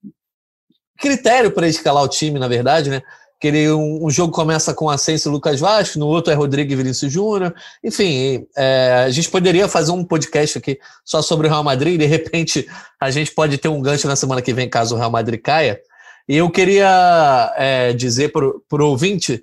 critério 0.96 1.50
para 1.50 1.66
escalar 1.66 2.04
o 2.04 2.08
time, 2.08 2.38
na 2.38 2.46
verdade, 2.46 2.88
né, 2.88 3.02
que 3.42 3.48
ele, 3.48 3.72
um, 3.72 4.06
um, 4.06 4.08
jogo 4.08 4.32
começa 4.32 4.72
com 4.72 4.88
Ascenso 4.88 5.28
e 5.28 5.32
Lucas 5.32 5.58
Vasco, 5.58 5.98
no 5.98 6.06
outro 6.06 6.32
é 6.32 6.36
Rodrigo 6.36 6.72
e 6.72 6.76
Vinícius 6.76 7.12
Júnior. 7.12 7.52
Enfim, 7.82 8.46
é, 8.56 9.02
a 9.04 9.10
gente 9.10 9.28
poderia 9.28 9.66
fazer 9.66 9.90
um 9.90 10.04
podcast 10.04 10.58
aqui 10.58 10.78
só 11.04 11.20
sobre 11.20 11.48
o 11.48 11.50
Real 11.50 11.64
Madrid, 11.64 11.98
de 11.98 12.06
repente 12.06 12.68
a 13.00 13.10
gente 13.10 13.32
pode 13.32 13.58
ter 13.58 13.66
um 13.66 13.82
gancho 13.82 14.06
na 14.06 14.14
semana 14.14 14.40
que 14.40 14.52
vem, 14.52 14.70
caso 14.70 14.94
o 14.94 14.98
Real 14.98 15.10
Madrid 15.10 15.42
caia. 15.42 15.80
E 16.28 16.36
eu 16.36 16.48
queria 16.50 17.52
é, 17.56 17.92
dizer 17.92 18.30
para 18.30 18.46
o 18.46 18.86
ouvinte 18.86 19.42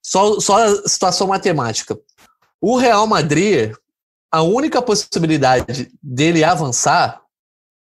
só, 0.00 0.40
só 0.40 0.64
a 0.64 0.88
situação 0.88 1.26
matemática. 1.26 1.98
O 2.62 2.78
Real 2.78 3.06
Madrid, 3.06 3.74
a 4.32 4.40
única 4.40 4.80
possibilidade 4.80 5.92
dele 6.02 6.42
avançar 6.42 7.20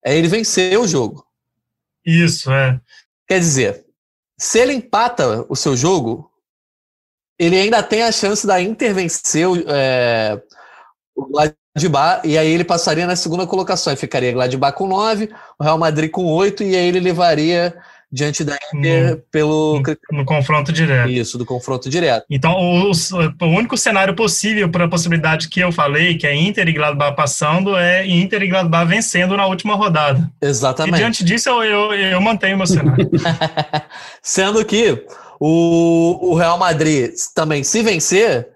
é 0.05 0.17
ele 0.17 0.29
vencer 0.29 0.79
o 0.79 0.87
jogo. 0.87 1.27
Isso, 2.07 2.53
é. 2.53 2.81
Quer 3.27 3.41
dizer, 3.41 3.90
se 4.41 4.59
ele 4.59 4.73
empata 4.73 5.45
o 5.51 5.55
seu 5.55 5.77
jogo, 5.77 6.33
ele 7.39 7.61
ainda 7.61 7.83
tem 7.83 8.03
a 8.03 8.11
chance 8.11 8.47
da 8.47 8.59
Inter 8.59 8.95
vencer 8.95 9.47
é, 9.69 10.41
o 11.15 11.27
Gladbach, 11.27 12.27
e 12.27 12.39
aí 12.39 12.51
ele 12.51 12.65
passaria 12.65 13.07
na 13.07 13.15
segunda 13.15 13.47
colocação. 13.47 13.91
Aí 13.91 13.99
ficaria 13.99 14.33
Gladbach 14.33 14.79
com 14.79 14.87
9, 14.87 15.29
o 15.59 15.63
Real 15.63 15.77
Madrid 15.77 16.11
com 16.11 16.25
8, 16.25 16.63
e 16.63 16.75
aí 16.75 16.89
ele 16.89 17.01
levaria 17.01 17.77
diante 18.13 18.43
da 18.43 18.57
Inter 18.75 19.11
no, 19.11 19.23
pelo. 19.31 19.81
No, 19.81 20.19
no, 20.19 20.25
confronto 20.25 20.73
direto. 20.73 21.11
Isso, 21.11 21.39
do 21.39 21.47
confronto 21.47 21.89
direto. 21.89 22.25
Então, 22.29 22.53
o, 22.53 22.91
o 22.91 23.47
único 23.47 23.77
cenário 23.77 24.15
possível 24.15 24.69
para 24.69 24.87
a 24.87 24.89
possibilidade 24.89 25.49
que 25.49 25.61
eu 25.61 25.71
falei, 25.71 26.17
que 26.17 26.27
é 26.27 26.35
Inter 26.35 26.69
e 26.69 26.73
Gladbach 26.73 27.15
passando, 27.15 27.77
é 27.77 28.07
Inter 28.07 28.43
e 28.43 28.49
Gladbach 28.49 28.87
vencendo 28.87 29.37
na 29.37 29.47
última 29.47 29.75
rodada. 29.75 30.31
Exatamente. 30.43 30.97
E 30.97 30.99
diante 30.99 31.25
disso, 31.25 31.49
eu, 31.49 31.63
eu, 31.63 31.95
eu 31.95 32.21
mantenho 32.21 32.57
meu 32.57 32.67
cenário. 32.67 33.09
Sendo 34.23 34.65
que 34.65 35.05
o, 35.39 36.33
o 36.33 36.35
Real 36.35 36.59
Madrid 36.59 37.13
também, 37.35 37.63
se 37.63 37.83
vencer, 37.83 38.49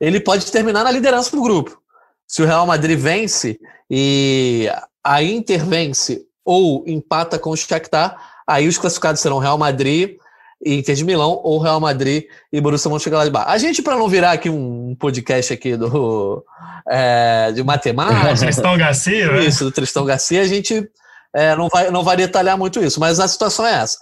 ele 0.00 0.20
pode 0.20 0.50
terminar 0.50 0.84
na 0.84 0.90
liderança 0.90 1.30
do 1.34 1.42
grupo. 1.42 1.80
Se 2.26 2.42
o 2.42 2.46
Real 2.46 2.66
Madrid 2.66 2.98
vence 2.98 3.58
e 3.88 4.68
a 5.02 5.22
Inter 5.22 5.64
vence 5.64 6.22
ou 6.44 6.84
empata 6.86 7.38
com 7.38 7.50
o 7.50 7.56
Shakhtar, 7.56 8.16
Aí 8.46 8.68
os 8.68 8.78
classificados 8.78 9.20
serão 9.20 9.38
Real 9.38 9.58
Madrid 9.58 10.16
e 10.64 10.74
Inter 10.74 10.94
de 10.94 11.04
Milão 11.04 11.40
ou 11.42 11.58
Real 11.58 11.80
Madrid 11.80 12.24
e 12.52 12.60
Borussia 12.60 12.90
Mönchengladbach. 12.90 13.50
A 13.50 13.58
gente, 13.58 13.82
para 13.82 13.96
não 13.96 14.08
virar 14.08 14.32
aqui 14.32 14.48
um 14.48 14.94
podcast 14.98 15.52
aqui 15.52 15.76
do, 15.76 16.44
é, 16.88 17.52
de 17.52 17.62
matemática... 17.62 18.36
Tristão 18.36 18.78
Garcia, 18.78 19.32
né? 19.32 19.44
Isso, 19.44 19.64
do 19.64 19.72
Tristão 19.72 20.04
Garcia, 20.04 20.42
a 20.42 20.46
gente 20.46 20.88
é, 21.34 21.54
não, 21.56 21.68
vai, 21.68 21.90
não 21.90 22.04
vai 22.04 22.16
detalhar 22.16 22.56
muito 22.56 22.82
isso, 22.82 23.00
mas 23.00 23.20
a 23.20 23.28
situação 23.28 23.66
é 23.66 23.74
essa. 23.74 23.98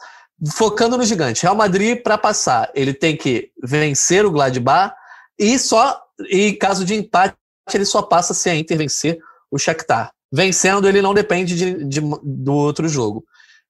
Focando 0.53 0.97
no 0.97 1.05
gigante, 1.05 1.43
Real 1.43 1.55
Madrid, 1.55 2.03
para 2.03 2.19
passar, 2.19 2.71
ele 2.75 2.93
tem 2.93 3.17
que 3.17 3.51
vencer 3.63 4.27
o 4.27 4.31
Gladbach 4.31 4.95
e 5.39 5.59
só, 5.59 6.01
e 6.29 6.53
caso 6.53 6.85
de 6.85 6.95
empate, 6.95 7.35
ele 7.73 7.85
só 7.85 8.03
passa 8.03 8.35
se 8.35 8.51
a 8.51 8.55
Inter 8.55 8.77
vencer 8.77 9.19
o 9.51 9.59
Shakhtar. 9.59 10.11
Vencendo, 10.33 10.89
ele 10.89 11.01
não 11.01 11.15
depende 11.15 11.57
de, 11.57 11.85
de, 11.85 12.01
do 12.23 12.53
outro 12.53 12.89
jogo. 12.89 13.25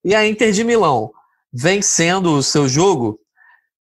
E 0.04 0.14
a 0.14 0.26
Inter 0.26 0.52
de 0.52 0.62
Milão, 0.62 1.10
vencendo 1.52 2.34
o 2.34 2.42
seu 2.42 2.68
jogo, 2.68 3.18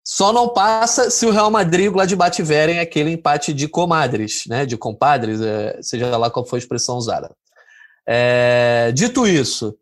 só 0.03 0.33
não 0.33 0.49
passa 0.49 1.09
se 1.09 1.25
o 1.25 1.31
Real 1.31 1.51
Madrid 1.51 1.85
e 1.85 1.89
o 1.89 1.91
Gladbach 1.91 2.35
tiverem 2.35 2.79
aquele 2.79 3.11
empate 3.11 3.53
de 3.53 3.67
comadres, 3.67 4.43
né? 4.47 4.65
De 4.65 4.75
compadres, 4.75 5.39
é, 5.39 5.79
seja 5.81 6.17
lá 6.17 6.29
qual 6.29 6.45
for 6.45 6.55
a 6.55 6.59
expressão 6.59 6.97
usada. 6.97 7.31
É, 8.07 8.91
dito 8.91 9.27
isso, 9.27 9.77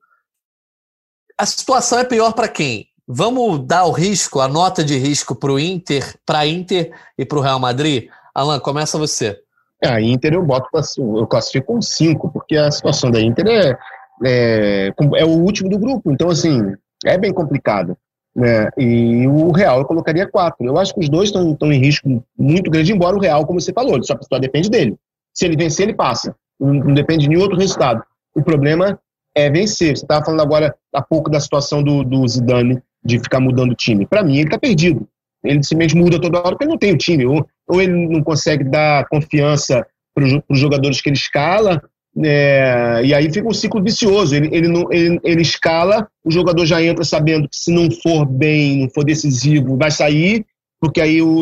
a 1.38 1.46
situação 1.46 2.00
é 2.00 2.04
pior 2.04 2.34
para 2.34 2.50
quem? 2.50 2.88
Vamos 3.08 3.66
dar 3.66 3.86
o 3.86 3.92
risco, 3.92 4.42
a 4.42 4.50
nota 4.50 4.84
de 4.84 4.98
risco 4.98 5.34
para 5.34 5.52
o 5.52 5.60
Inter, 5.60 6.16
para 6.26 6.46
Inter 6.46 6.92
e 7.18 7.24
para 7.24 7.38
o 7.38 7.42
Real 7.42 7.60
Madrid? 7.60 8.10
Alan, 8.36 8.60
começa 8.60 8.98
você. 8.98 9.40
É, 9.82 9.88
a 9.88 10.02
Inter 10.02 10.34
eu 10.34 10.44
boto, 10.44 10.68
eu 10.98 11.26
classifico 11.26 11.74
com 11.74 11.82
5, 11.82 12.30
porque 12.32 12.58
a 12.58 12.70
situação 12.70 13.10
da 13.10 13.22
Inter 13.22 13.48
é 13.48 13.78
é, 14.26 14.94
é 15.16 15.26
o 15.26 15.30
último 15.30 15.70
do 15.70 15.78
grupo, 15.78 16.12
então 16.12 16.30
assim, 16.30 16.74
é 17.06 17.18
bem 17.18 17.34
complicado. 17.34 17.98
Né? 18.36 18.70
E 18.78 19.28
o 19.28 19.52
Real 19.52 19.80
eu 19.80 19.86
colocaria 19.86 20.28
quatro. 20.28 20.64
Eu 20.64 20.78
acho 20.78 20.94
que 20.94 21.00
os 21.00 21.10
dois 21.10 21.30
estão 21.30 21.72
em 21.72 21.80
risco 21.80 22.24
muito 22.38 22.70
grande, 22.70 22.94
embora 22.94 23.16
o 23.16 23.20
Real, 23.20 23.46
como 23.46 23.60
você 23.60 23.74
falou, 23.74 24.02
só, 24.04 24.16
só 24.22 24.40
depende 24.40 24.70
dele. 24.70 24.96
Se 25.34 25.46
ele 25.46 25.58
vencer, 25.58 25.88
ele 25.88 25.96
passa. 25.96 26.36
Não, 26.60 26.74
não 26.74 26.94
depende 26.94 27.24
de 27.24 27.30
nenhum 27.30 27.42
outro 27.42 27.58
resultado. 27.58 28.04
O 28.36 28.44
problema 28.44 29.00
é 29.36 29.50
vencer. 29.50 29.98
Você 29.98 30.04
estava 30.04 30.24
falando 30.24 30.42
agora 30.42 30.76
há 30.94 31.02
pouco 31.02 31.30
da 31.30 31.40
situação 31.40 31.82
do, 31.82 32.04
do 32.04 32.28
Zidane 32.28 32.82
de 33.04 33.20
ficar 33.20 33.40
mudando 33.40 33.72
o 33.72 33.76
time. 33.76 34.06
Para 34.06 34.24
mim, 34.24 34.38
ele 34.38 34.48
está 34.48 34.60
perdido. 34.60 35.08
Ele 35.44 35.64
simplesmente 35.64 35.96
muda 35.96 36.20
toda 36.20 36.40
hora 36.40 36.50
porque 36.50 36.64
ele 36.64 36.72
não 36.72 36.78
tem 36.78 36.94
o 36.94 36.98
time. 36.98 37.26
Ou, 37.26 37.48
ou 37.68 37.82
ele 37.82 37.94
não 38.08 38.24
consegue 38.24 38.64
dar 38.64 39.08
confiança 39.08 39.86
para 40.14 40.26
os 40.50 40.60
jogadores 40.60 41.00
que 41.00 41.10
ele 41.10 41.16
escala, 41.16 41.82
é, 42.24 43.02
e 43.04 43.14
aí 43.14 43.32
fica 43.32 43.48
um 43.48 43.54
ciclo 43.54 43.82
vicioso. 43.82 44.36
Ele, 44.36 44.50
ele, 44.52 44.68
não, 44.68 44.92
ele, 44.92 45.20
ele 45.24 45.42
escala, 45.42 46.08
o 46.24 46.32
jogador 46.32 46.66
já 46.66 46.82
entra 46.82 47.04
sabendo 47.04 47.48
que 47.48 47.58
se 47.58 47.72
não 47.72 47.90
for 47.92 48.26
bem, 48.26 48.82
não 48.82 48.90
for 48.90 49.04
decisivo, 49.04 49.78
vai 49.78 49.92
sair, 49.92 50.46
porque 50.80 51.02
aí 51.02 51.22
o, 51.22 51.42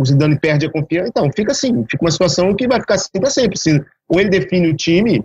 o, 0.00 0.04
Zidane 0.04 0.38
perde 0.38 0.66
a 0.66 0.70
confiança. 0.70 1.08
Então, 1.08 1.30
fica 1.34 1.52
assim, 1.52 1.84
fica 1.88 2.04
uma 2.04 2.10
situação 2.10 2.54
que 2.54 2.66
vai 2.66 2.80
ficar 2.80 2.94
assim 2.94 3.08
para 3.18 3.30
sempre. 3.30 3.58
Ou 4.08 4.20
ele 4.20 4.30
define 4.30 4.68
o 4.68 4.76
time 4.76 5.24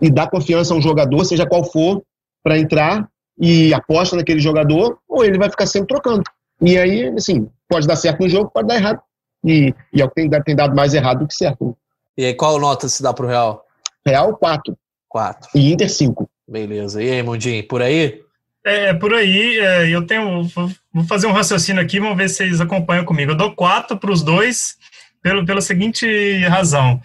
e 0.00 0.10
dá 0.10 0.26
confiança 0.26 0.74
a 0.74 0.76
um 0.76 0.82
jogador, 0.82 1.24
seja 1.24 1.46
qual 1.46 1.64
for, 1.64 2.02
para 2.42 2.58
entrar 2.58 3.08
e 3.40 3.72
aposta 3.72 4.16
naquele 4.16 4.40
jogador, 4.40 4.98
ou 5.08 5.24
ele 5.24 5.38
vai 5.38 5.50
ficar 5.50 5.66
sempre 5.66 5.88
trocando. 5.88 6.24
E 6.60 6.76
aí, 6.76 7.08
assim, 7.16 7.48
pode 7.68 7.86
dar 7.86 7.96
certo 7.96 8.20
no 8.20 8.28
jogo, 8.28 8.50
pode 8.52 8.68
dar 8.68 8.76
errado. 8.76 9.00
E, 9.44 9.72
e 9.92 10.02
é 10.02 10.04
o 10.04 10.08
que 10.08 10.14
tem, 10.14 10.42
tem 10.42 10.56
dado 10.56 10.74
mais 10.74 10.92
errado 10.92 11.20
do 11.20 11.28
que 11.28 11.34
certo. 11.34 11.76
E 12.16 12.24
aí, 12.24 12.34
qual 12.34 12.58
nota 12.58 12.88
se 12.88 13.02
dá 13.02 13.12
para 13.12 13.24
o 13.24 13.28
Real? 13.28 13.64
Real 14.08 14.34
4. 14.36 14.76
4. 15.08 15.50
E 15.54 15.72
Inter 15.72 15.90
5. 15.90 16.30
Beleza. 16.48 17.02
E 17.02 17.10
aí, 17.10 17.22
Mundinho, 17.22 17.66
por 17.68 17.82
aí? 17.82 18.22
É, 18.64 18.86
é 18.86 18.94
por 18.94 19.12
aí. 19.12 19.58
É, 19.58 19.88
eu 19.90 20.06
tenho. 20.06 20.44
Vou 20.92 21.04
fazer 21.04 21.26
um 21.26 21.32
raciocínio 21.32 21.82
aqui, 21.82 22.00
vamos 22.00 22.16
ver 22.16 22.28
se 22.28 22.36
vocês 22.36 22.60
acompanham 22.60 23.04
comigo. 23.04 23.32
Eu 23.32 23.36
dou 23.36 23.54
4 23.54 23.98
para 23.98 24.10
os 24.10 24.22
dois, 24.22 24.76
pelo, 25.22 25.44
pela 25.44 25.60
seguinte 25.60 26.38
razão. 26.46 27.00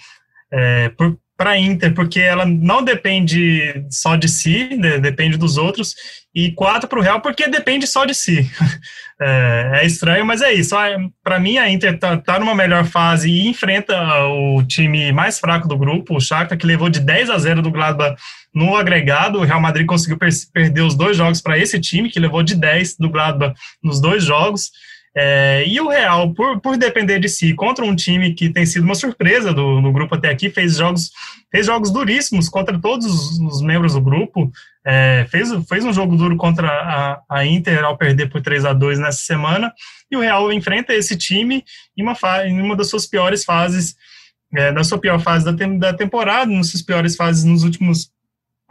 É, 0.52 0.90
para 1.44 1.52
a 1.52 1.60
Inter, 1.60 1.94
porque 1.94 2.22
ela 2.22 2.46
não 2.46 2.82
depende 2.82 3.86
só 3.90 4.16
de 4.16 4.30
si, 4.30 4.78
né, 4.78 4.98
depende 4.98 5.36
dos 5.36 5.58
outros, 5.58 5.94
e 6.34 6.54
quatro 6.54 6.88
para 6.88 6.98
o 6.98 7.02
Real, 7.02 7.20
porque 7.20 7.50
depende 7.50 7.86
só 7.86 8.06
de 8.06 8.14
si. 8.14 8.50
É, 9.22 9.84
é 9.84 9.86
estranho, 9.86 10.26
mas 10.26 10.42
é 10.42 10.52
isso. 10.52 10.76
Para 11.24 11.40
mim, 11.40 11.58
a 11.58 11.70
Inter 11.70 11.94
está 11.94 12.18
tá 12.18 12.40
numa 12.40 12.56
melhor 12.56 12.84
fase 12.84 13.30
e 13.30 13.48
enfrenta 13.48 13.96
o 14.26 14.64
time 14.64 15.14
mais 15.14 15.40
fraco 15.40 15.68
do 15.68 15.78
grupo, 15.78 16.18
o 16.18 16.20
Shakhtar, 16.20 16.58
que 16.58 16.66
levou 16.66 16.90
de 16.90 17.00
10 17.00 17.30
a 17.30 17.38
0 17.38 17.62
do 17.62 17.72
Gladbach 17.72 18.20
no 18.54 18.76
agregado. 18.76 19.40
O 19.40 19.44
Real 19.44 19.62
Madrid 19.62 19.86
conseguiu 19.86 20.18
per 20.18 20.30
perder 20.52 20.82
os 20.82 20.96
dois 20.96 21.16
jogos 21.16 21.42
para 21.42 21.58
esse 21.58 21.80
time, 21.80 22.10
que 22.10 22.20
levou 22.20 22.44
de 22.44 22.56
10 22.56 22.98
do 22.98 23.10
Gladbach 23.10 23.54
nos 23.82 24.02
dois 24.02 24.26
jogos. 24.26 24.72
É, 25.16 25.64
e 25.68 25.80
o 25.80 25.90
Real, 25.90 26.34
por, 26.34 26.60
por 26.60 26.76
depender 26.76 27.20
de 27.20 27.30
si, 27.30 27.54
contra 27.54 27.86
um 27.86 27.96
time 27.96 28.34
que 28.34 28.50
tem 28.50 28.66
sido 28.66 28.84
uma 28.84 28.96
surpresa 28.96 29.54
do, 29.54 29.92
grupo 29.92 30.16
até 30.16 30.30
aqui, 30.30 30.50
fez 30.50 30.78
jogos, 30.78 31.12
fez 31.52 31.68
jogos 31.68 31.92
duríssimos 31.92 32.50
contra 32.50 32.80
todos 32.80 33.06
os, 33.06 33.40
os 33.40 33.62
membros 33.62 33.94
do 33.94 34.02
grupo, 34.02 34.52
é, 34.84 35.28
fez, 35.30 35.50
fez 35.70 35.86
um 35.86 35.94
jogo 35.94 36.18
duro 36.18 36.36
contra 36.36 36.68
a, 36.68 37.22
a, 37.30 37.46
Inter 37.46 37.84
ao 37.84 37.96
perder 37.96 38.30
por 38.30 38.42
3 38.42 38.66
a 38.66 38.74
2 38.74 38.98
nessa 38.98 39.22
semana, 39.22 39.72
e 40.10 40.18
o 40.18 40.22
Real 40.22 40.52
enfrenta 40.52 40.94
esse 40.94 41.16
time 41.16 41.64
em 41.96 42.02
uma, 42.02 42.18
em 42.46 42.60
uma 42.60 42.76
das 42.76 42.90
suas 42.90 43.06
piores 43.06 43.46
fases, 43.46 43.96
é, 44.56 44.72
na 44.72 44.84
sua 44.84 44.98
pior 44.98 45.20
fase 45.20 45.46
da, 45.46 45.52
da 45.52 45.94
temporada, 45.94 46.52
nas 46.52 46.70
suas 46.72 46.82
piores 46.82 47.16
fases 47.16 47.44
nos 47.44 47.64
últimos 47.64 48.12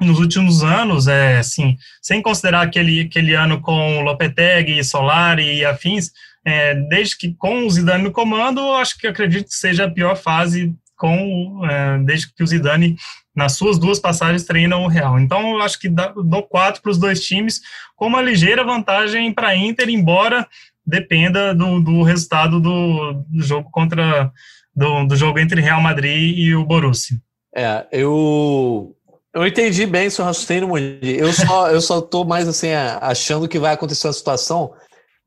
nos 0.00 0.18
últimos 0.18 0.64
anos, 0.64 1.06
é 1.06 1.38
assim, 1.38 1.76
sem 2.00 2.20
considerar 2.20 2.62
aquele, 2.62 3.02
aquele 3.02 3.34
ano 3.34 3.60
com 3.60 4.00
Lopetegui, 4.00 4.82
Solari 4.82 5.58
e 5.58 5.64
afins, 5.64 6.10
é, 6.44 6.74
desde 6.74 7.16
que 7.16 7.34
com 7.34 7.66
o 7.66 7.70
Zidane 7.70 8.04
no 8.04 8.12
comando, 8.12 8.60
acho 8.72 8.98
que 8.98 9.06
acredito 9.06 9.48
que 9.48 9.54
seja 9.54 9.84
a 9.84 9.90
pior 9.90 10.16
fase 10.16 10.74
com 10.96 11.62
é, 11.68 11.98
desde 11.98 12.32
que 12.32 12.42
o 12.42 12.46
Zidane 12.46 12.96
nas 13.34 13.56
suas 13.56 13.78
duas 13.78 13.98
passagens 13.98 14.44
treinam 14.44 14.84
o 14.84 14.88
Real. 14.88 15.18
Então, 15.18 15.56
eu 15.56 15.62
acho 15.62 15.78
que 15.78 15.88
dá, 15.88 16.08
dou 16.08 16.42
quatro 16.42 16.82
para 16.82 16.90
os 16.90 16.98
dois 16.98 17.24
times, 17.24 17.60
com 17.96 18.06
uma 18.06 18.20
ligeira 18.20 18.62
vantagem 18.62 19.32
para 19.32 19.48
a 19.48 19.56
Inter, 19.56 19.88
embora 19.88 20.46
dependa 20.84 21.54
do, 21.54 21.80
do 21.80 22.02
resultado 22.02 22.60
do, 22.60 23.24
do, 23.28 23.42
jogo 23.42 23.70
contra 23.70 24.30
do, 24.74 25.04
do 25.04 25.16
jogo 25.16 25.38
entre 25.38 25.60
Real 25.60 25.80
Madrid 25.80 26.36
e 26.36 26.54
o 26.54 26.64
Borussia. 26.64 27.16
É, 27.54 27.86
eu 27.92 28.94
eu 29.34 29.46
entendi 29.46 29.86
bem 29.86 30.10
seu 30.10 30.24
raciocínio, 30.24 30.76
Eu 31.02 31.32
só 31.32 31.70
eu 31.70 31.80
só 31.80 32.00
tô 32.00 32.24
mais 32.24 32.46
assim 32.48 32.72
achando 32.72 33.48
que 33.48 33.58
vai 33.58 33.72
acontecer 33.72 34.06
uma 34.06 34.12
situação 34.12 34.72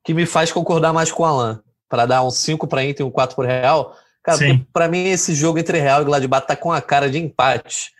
que 0.06 0.14
me 0.14 0.26
faz 0.26 0.52
concordar 0.52 0.94
mais 0.94 1.12
com 1.12 1.24
o 1.24 1.26
Alan. 1.26 1.62
Para 1.90 2.06
dar 2.06 2.24
um 2.24 2.30
5 2.30 2.68
para 2.68 2.84
Inter 2.84 3.06
e 3.06 3.10
um 3.10 3.12
4 3.12 3.36
para 3.36 3.48
Real. 3.48 3.96
Cara, 4.24 4.40
para 4.72 4.88
mim 4.88 5.08
esse 5.08 5.34
jogo 5.34 5.60
entre 5.60 5.80
Real 5.80 6.02
e 6.02 6.06
Gladbach 6.06 6.48
tá 6.48 6.56
com 6.56 6.72
a 6.72 6.82
cara 6.82 7.10
de 7.10 7.18
empate. 7.18 7.92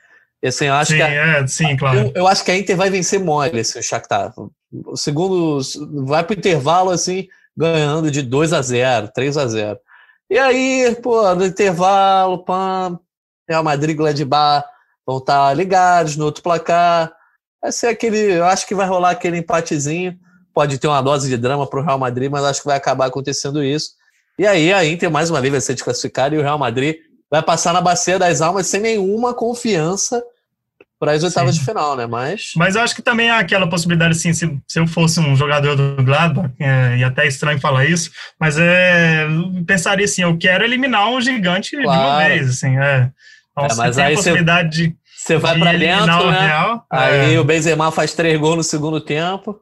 E, 0.42 0.48
assim, 0.48 0.66
eu 0.66 0.74
acho 0.74 0.92
sim, 0.92 0.98
que 0.98 1.04
a, 1.04 1.10
é, 1.10 1.48
sim, 1.48 1.78
claro. 1.78 2.00
Eu, 2.00 2.12
eu, 2.16 2.28
acho 2.28 2.44
que 2.44 2.52
a 2.52 2.58
Inter 2.58 2.78
vai 2.78 2.90
vencer 2.90 3.20
mole 3.20 3.60
assim, 3.60 3.80
o 3.80 3.84
Shakhtar. 3.84 4.34
O 4.86 4.96
segundo 4.96 5.60
vai 6.06 6.24
pro 6.24 6.38
intervalo 6.38 6.92
assim, 6.92 7.28
ganhando 7.56 8.12
de 8.12 8.22
2 8.22 8.54
a 8.54 8.62
0, 8.62 9.10
3 9.14 9.38
a 9.38 9.48
0. 9.48 9.80
E 10.30 10.38
aí, 10.38 10.96
pô, 11.02 11.34
no 11.36 11.46
intervalo, 11.46 12.44
pam, 12.44 13.00
Real 13.48 13.64
Madrid, 13.64 13.96
Gladbach 13.96 14.68
vão 15.06 15.18
estar 15.18 15.50
tá 15.50 15.54
ligados 15.54 16.18
no 16.18 16.26
outro 16.26 16.44
placar. 16.44 17.12
Vai 17.62 17.72
ser 17.72 17.88
aquele, 17.88 18.18
eu 18.18 18.46
acho 18.46 18.68
que 18.68 18.76
vai 18.76 18.88
rolar 18.88 19.12
aquele 19.12 19.38
empatezinho 19.38 20.20
pode 20.56 20.78
ter 20.78 20.88
uma 20.88 21.02
dose 21.02 21.30
de 21.30 21.36
drama 21.36 21.68
para 21.68 21.82
o 21.82 21.84
Real 21.84 22.00
Madrid, 22.00 22.32
mas 22.32 22.46
acho 22.46 22.62
que 22.62 22.68
vai 22.68 22.78
acabar 22.78 23.08
acontecendo 23.08 23.62
isso. 23.62 23.90
E 24.40 24.48
aí 24.48 24.74
a 24.74 24.86
Inter 24.86 25.12
mais 25.12 25.30
uma 25.30 25.42
vez 25.42 25.52
vai 25.52 25.62
ser 25.62 25.74
desclassificada 25.74 26.34
e 26.34 26.40
o 26.40 26.42
Real 26.42 26.58
Madrid 26.58 26.96
vai 27.30 27.44
passar 27.44 27.74
na 27.74 27.82
bacia 27.82 28.18
das 28.18 28.42
almas 28.42 28.68
sem 28.68 28.80
nenhuma 28.80 29.34
confiança 29.34 30.24
para 30.98 31.12
as 31.12 31.24
oitavas 31.24 31.56
Sim. 31.56 31.60
de 31.60 31.66
final, 31.66 31.96
né? 31.96 32.08
Mas. 32.08 32.54
Mas 32.56 32.76
eu 32.76 32.82
acho 32.82 32.96
que 32.96 33.02
também 33.02 33.30
há 33.30 33.40
aquela 33.40 33.68
possibilidade, 33.68 34.14
assim, 34.14 34.34
se, 34.34 34.58
se 34.66 34.80
eu 34.80 34.88
fosse 34.88 35.20
um 35.20 35.36
jogador 35.36 35.76
do 35.76 36.02
Gladbach, 36.04 36.50
é, 36.60 36.98
e 36.98 37.04
até 37.04 37.26
é 37.26 37.28
estranho 37.28 37.60
falar 37.60 37.86
isso, 37.86 38.12
mas 38.40 38.58
é, 38.58 39.28
pensaria 39.68 40.06
assim, 40.06 40.22
eu 40.22 40.38
quero 40.38 40.64
eliminar 40.64 41.10
um 41.10 41.20
gigante 41.20 41.76
claro. 41.82 42.00
de 42.00 42.06
uma 42.06 42.28
vez, 42.28 42.50
assim, 42.50 42.78
é. 42.78 43.12
Então, 43.52 43.66
é, 43.66 43.76
mas 43.76 43.98
aí 43.98 44.14
a 44.14 44.16
possibilidade 44.16 44.78
você, 44.78 44.88
de. 44.88 44.96
Você 45.18 45.38
vai 45.38 45.60
para 45.60 45.74
dentro, 45.74 46.32
né? 46.32 46.48
Real, 46.48 46.86
aí 46.90 47.36
é. 47.36 47.40
o 47.40 47.44
Benzema 47.44 47.92
faz 47.92 48.14
três 48.14 48.40
gols 48.40 48.58
no 48.58 48.64
segundo 48.64 49.02
tempo. 49.02 49.60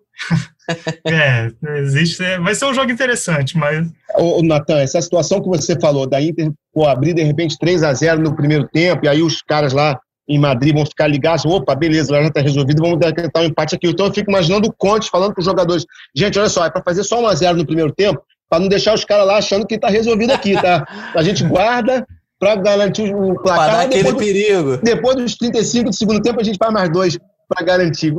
É, 1.05 1.51
existe. 1.79 2.23
É, 2.23 2.39
vai 2.39 2.55
ser 2.55 2.65
um 2.65 2.73
jogo 2.73 2.91
interessante, 2.91 3.57
mas. 3.57 3.87
Ô, 4.15 4.41
Natan, 4.43 4.79
essa 4.79 5.01
situação 5.01 5.41
que 5.41 5.47
você 5.47 5.79
falou 5.79 6.07
da 6.07 6.21
Inter 6.21 6.51
pô, 6.73 6.87
abrir 6.87 7.13
de 7.13 7.23
repente 7.23 7.57
3 7.57 7.83
a 7.83 7.93
0 7.93 8.21
no 8.21 8.35
primeiro 8.35 8.67
tempo, 8.67 9.05
e 9.05 9.09
aí 9.09 9.21
os 9.21 9.41
caras 9.41 9.73
lá 9.73 9.99
em 10.27 10.39
Madrid 10.39 10.73
vão 10.73 10.85
ficar 10.85 11.07
ligados, 11.07 11.45
opa, 11.45 11.75
beleza, 11.75 12.13
lá 12.13 12.21
já 12.21 12.29
está 12.29 12.41
resolvido, 12.41 12.81
vamos 12.81 12.99
tentar 13.13 13.41
um 13.41 13.45
empate 13.45 13.75
aqui. 13.75 13.87
Então 13.87 14.05
eu 14.05 14.13
fico 14.13 14.31
imaginando 14.31 14.69
o 14.69 14.73
Conte 14.73 15.09
falando 15.09 15.33
para 15.33 15.41
os 15.41 15.45
jogadores, 15.45 15.85
gente, 16.15 16.39
olha 16.39 16.49
só, 16.49 16.65
é 16.65 16.69
para 16.69 16.81
fazer 16.81 17.03
só 17.03 17.21
1 17.21 17.27
a 17.27 17.35
0 17.35 17.57
no 17.57 17.65
primeiro 17.65 17.91
tempo, 17.91 18.21
para 18.49 18.59
não 18.59 18.69
deixar 18.69 18.93
os 18.93 19.03
caras 19.03 19.27
lá 19.27 19.37
achando 19.37 19.67
que 19.67 19.75
está 19.75 19.89
resolvido 19.89 20.31
aqui, 20.31 20.53
tá? 20.53 20.85
A 21.13 21.23
gente 21.23 21.43
guarda 21.43 22.07
para 22.39 22.55
garantir 22.55 23.13
o 23.13 23.35
placar. 23.35 23.65
Para 23.65 23.73
dar 23.73 23.81
aquele 23.81 24.03
depois, 24.03 24.25
perigo. 24.25 24.77
Depois 24.77 25.15
dos 25.15 25.35
35 25.35 25.89
do 25.89 25.95
segundo 25.95 26.21
tempo, 26.21 26.39
a 26.39 26.43
gente 26.43 26.57
faz 26.57 26.71
mais 26.71 26.89
dois 26.89 27.17
para 27.47 27.65
garantir. 27.65 28.13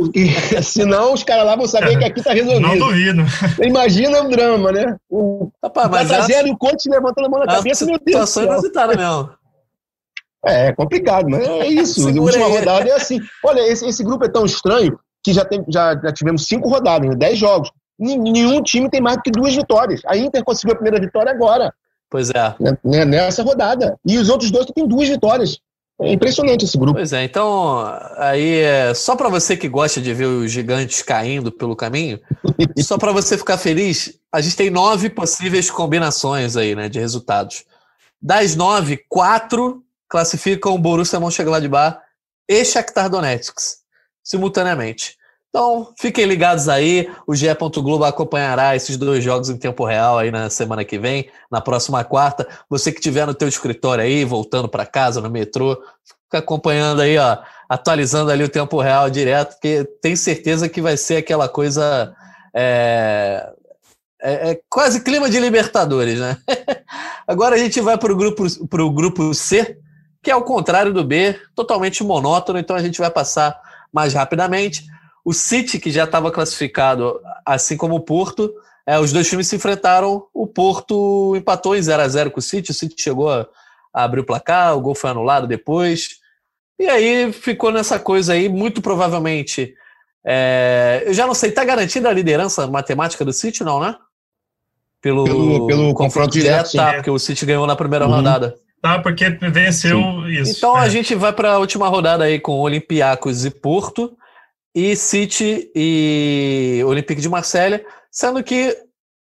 Porque 0.12 0.62
senão 0.62 1.12
os 1.12 1.22
caras 1.22 1.44
lá 1.44 1.54
vão 1.54 1.66
saber 1.66 1.98
que 1.98 2.04
aqui 2.06 2.20
está 2.20 2.32
resolvido. 2.32 2.66
Não 2.66 2.78
duvido. 2.78 3.22
Imagina 3.62 4.22
o 4.22 4.30
drama, 4.30 4.72
né? 4.72 4.96
O 5.10 5.50
Rapaz, 5.62 5.90
mas 5.90 6.08
4 6.08 6.26
0 6.26 6.48
e 6.48 6.50
o 6.52 6.56
Conte 6.56 6.88
levantando 6.88 7.26
a 7.26 7.28
mão 7.28 7.40
na 7.40 7.46
cabeça, 7.46 7.84
meu 7.84 7.98
Deus. 7.98 8.30
Situação 8.30 8.44
inusitada 8.44 8.96
mesmo. 8.96 9.30
É, 10.46 10.68
é 10.68 10.72
complicado, 10.72 11.28
mas 11.28 11.46
é 11.46 11.66
isso. 11.68 12.08
A 12.08 12.12
última 12.12 12.46
rodada 12.46 12.88
é 12.88 12.94
assim. 12.94 13.20
Olha, 13.44 13.60
esse, 13.60 13.86
esse 13.86 14.02
grupo 14.02 14.24
é 14.24 14.28
tão 14.30 14.46
estranho 14.46 14.98
que 15.22 15.34
já, 15.34 15.44
tem, 15.44 15.62
já, 15.68 15.94
já 15.94 16.12
tivemos 16.12 16.46
cinco 16.46 16.70
rodadas, 16.70 17.10
né? 17.10 17.14
dez 17.14 17.38
jogos. 17.38 17.70
Nenhum 17.98 18.62
time 18.62 18.88
tem 18.88 19.02
mais 19.02 19.18
do 19.18 19.22
que 19.22 19.30
duas 19.30 19.54
vitórias. 19.54 20.00
A 20.06 20.16
Inter 20.16 20.42
conseguiu 20.42 20.72
a 20.72 20.76
primeira 20.76 20.98
vitória 20.98 21.30
agora. 21.30 21.70
Pois 22.08 22.30
é. 22.30 22.54
Né, 22.58 22.78
né, 22.82 23.04
nessa 23.04 23.42
rodada. 23.42 23.98
E 24.06 24.16
os 24.16 24.30
outros 24.30 24.50
dois 24.50 24.64
têm 24.74 24.88
duas 24.88 25.10
vitórias. 25.10 25.60
É 26.00 26.12
impressionante 26.12 26.64
esse 26.64 26.78
grupo. 26.78 26.94
Pois 26.94 27.12
é, 27.12 27.24
então, 27.24 27.84
aí 28.16 28.60
é 28.60 28.94
só 28.94 29.14
para 29.14 29.28
você 29.28 29.56
que 29.56 29.68
gosta 29.68 30.00
de 30.00 30.14
ver 30.14 30.24
os 30.24 30.50
gigantes 30.50 31.02
caindo 31.02 31.52
pelo 31.52 31.76
caminho, 31.76 32.18
só 32.80 32.96
para 32.96 33.12
você 33.12 33.36
ficar 33.36 33.58
feliz, 33.58 34.18
a 34.32 34.40
gente 34.40 34.56
tem 34.56 34.70
nove 34.70 35.10
possíveis 35.10 35.70
combinações 35.70 36.56
aí, 36.56 36.74
né, 36.74 36.88
de 36.88 36.98
resultados. 36.98 37.64
Das 38.20 38.56
nove, 38.56 39.04
quatro 39.08 39.84
classificam 40.08 40.74
o 40.74 40.78
Borussia 40.78 41.20
Mönchengladbach 41.20 41.98
e 42.48 42.64
Shakhtar 42.64 43.08
Donetsk 43.08 43.56
simultaneamente. 44.24 45.19
Então, 45.50 45.92
fiquem 45.98 46.26
ligados 46.26 46.68
aí, 46.68 47.10
o 47.26 47.34
GE. 47.34 47.48
Globo 47.82 48.04
acompanhará 48.04 48.76
esses 48.76 48.96
dois 48.96 49.22
jogos 49.22 49.50
em 49.50 49.56
tempo 49.56 49.84
real 49.84 50.16
aí 50.16 50.30
na 50.30 50.48
semana 50.48 50.84
que 50.84 50.96
vem, 50.96 51.28
na 51.50 51.60
próxima 51.60 52.04
quarta. 52.04 52.48
Você 52.68 52.92
que 52.92 52.98
estiver 52.98 53.26
no 53.26 53.34
teu 53.34 53.48
escritório 53.48 54.04
aí, 54.04 54.24
voltando 54.24 54.68
para 54.68 54.86
casa, 54.86 55.20
no 55.20 55.28
metrô, 55.28 55.76
fica 56.24 56.38
acompanhando 56.38 57.02
aí, 57.02 57.18
ó, 57.18 57.38
atualizando 57.68 58.30
ali 58.30 58.44
o 58.44 58.48
tempo 58.48 58.80
real 58.80 59.10
direto, 59.10 59.54
porque 59.54 59.84
tem 60.00 60.14
certeza 60.14 60.68
que 60.68 60.80
vai 60.80 60.96
ser 60.96 61.16
aquela 61.16 61.48
coisa 61.48 62.14
é, 62.54 63.52
é, 64.22 64.50
é 64.50 64.60
quase 64.68 65.02
clima 65.02 65.28
de 65.28 65.40
Libertadores, 65.40 66.20
né? 66.20 66.36
Agora 67.26 67.56
a 67.56 67.58
gente 67.58 67.80
vai 67.80 67.98
para 67.98 68.12
o 68.12 68.16
grupo, 68.16 68.44
grupo 68.92 69.34
C, 69.34 69.78
que 70.22 70.30
é 70.30 70.36
o 70.36 70.42
contrário 70.42 70.92
do 70.92 71.02
B, 71.02 71.36
totalmente 71.56 72.04
monótono, 72.04 72.58
então 72.58 72.76
a 72.76 72.82
gente 72.82 73.00
vai 73.00 73.10
passar 73.10 73.58
mais 73.92 74.14
rapidamente. 74.14 74.84
O 75.24 75.32
City, 75.32 75.78
que 75.78 75.90
já 75.90 76.04
estava 76.04 76.30
classificado, 76.30 77.20
assim 77.44 77.76
como 77.76 77.96
o 77.96 78.00
Porto, 78.00 78.52
é, 78.86 78.98
os 78.98 79.12
dois 79.12 79.28
times 79.28 79.46
se 79.46 79.56
enfrentaram. 79.56 80.24
O 80.32 80.46
Porto 80.46 81.34
empatou 81.36 81.76
em 81.76 81.82
0 81.82 82.02
a 82.02 82.08
0 82.08 82.30
com 82.30 82.40
o 82.40 82.42
City, 82.42 82.70
o 82.70 82.74
City 82.74 83.00
chegou 83.00 83.30
a, 83.30 83.46
a 83.92 84.04
abrir 84.04 84.20
o 84.20 84.24
placar, 84.24 84.76
o 84.76 84.80
gol 84.80 84.94
foi 84.94 85.10
anulado 85.10 85.46
depois. 85.46 86.20
E 86.78 86.88
aí 86.88 87.32
ficou 87.32 87.70
nessa 87.70 87.98
coisa 87.98 88.32
aí, 88.32 88.48
muito 88.48 88.80
provavelmente. 88.80 89.74
É, 90.24 91.02
eu 91.06 91.14
já 91.14 91.26
não 91.26 91.34
sei, 91.34 91.50
tá 91.50 91.64
garantida 91.64 92.08
a 92.08 92.12
liderança 92.12 92.66
matemática 92.66 93.24
do 93.24 93.32
City, 93.32 93.62
não, 93.62 93.80
né? 93.80 93.96
Pelo, 95.00 95.24
pelo, 95.24 95.66
pelo 95.66 95.94
confronto 95.94 96.30
direto, 96.30 96.72
tá, 96.72 96.94
porque 96.94 97.10
o 97.10 97.18
City 97.18 97.46
ganhou 97.46 97.66
na 97.66 97.76
primeira 97.76 98.06
uhum. 98.06 98.16
rodada. 98.16 98.54
Tá, 98.82 98.98
porque 98.98 99.28
venceu 99.28 99.98
Sim. 99.98 100.26
isso. 100.28 100.56
Então 100.56 100.76
é. 100.76 100.80
a 100.80 100.88
gente 100.88 101.14
vai 101.14 101.32
para 101.32 101.52
a 101.52 101.58
última 101.58 101.86
rodada 101.88 102.24
aí 102.24 102.40
com 102.40 102.58
Olympiacos 102.60 103.44
e 103.44 103.50
Porto, 103.50 104.16
e 104.74 104.94
City 104.94 105.70
e 105.74 106.82
Olympique 106.86 107.20
de 107.20 107.28
Marselha, 107.28 107.84
sendo 108.10 108.42
que 108.42 108.76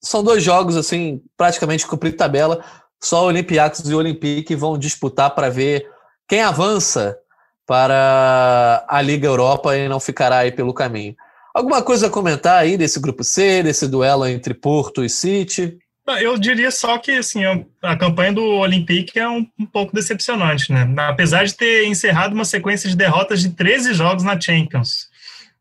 são 0.01 0.23
dois 0.23 0.43
jogos 0.43 0.75
assim, 0.77 1.21
praticamente 1.37 1.87
cumprir 1.87 2.15
tabela. 2.15 2.63
Só 3.01 3.25
Olympiacos 3.25 3.87
e 3.89 3.93
Olympique 3.93 4.55
vão 4.55 4.77
disputar 4.77 5.33
para 5.35 5.49
ver 5.49 5.87
quem 6.27 6.41
avança 6.41 7.17
para 7.65 8.85
a 8.87 9.01
Liga 9.01 9.27
Europa 9.27 9.75
e 9.75 9.87
não 9.87 9.99
ficará 9.99 10.39
aí 10.39 10.51
pelo 10.51 10.73
caminho. 10.73 11.15
Alguma 11.53 11.81
coisa 11.81 12.07
a 12.07 12.09
comentar 12.09 12.59
aí 12.59 12.77
desse 12.77 12.99
grupo 12.99 13.23
C, 13.23 13.63
desse 13.63 13.87
duelo 13.87 14.27
entre 14.27 14.53
Porto 14.53 15.03
e 15.03 15.09
City? 15.09 15.77
Eu 16.19 16.37
diria 16.37 16.69
só 16.69 16.99
que 16.99 17.11
assim, 17.13 17.41
a 17.81 17.95
campanha 17.95 18.33
do 18.33 18.43
Olympique 18.43 19.17
é 19.17 19.27
um, 19.27 19.47
um, 19.57 19.65
pouco 19.65 19.95
decepcionante, 19.95 20.71
né? 20.71 20.87
Apesar 20.97 21.45
de 21.45 21.55
ter 21.55 21.87
encerrado 21.87 22.33
uma 22.33 22.45
sequência 22.45 22.87
de 22.87 22.95
derrotas 22.95 23.41
de 23.41 23.49
13 23.49 23.93
jogos 23.93 24.23
na 24.23 24.39
Champions. 24.39 25.09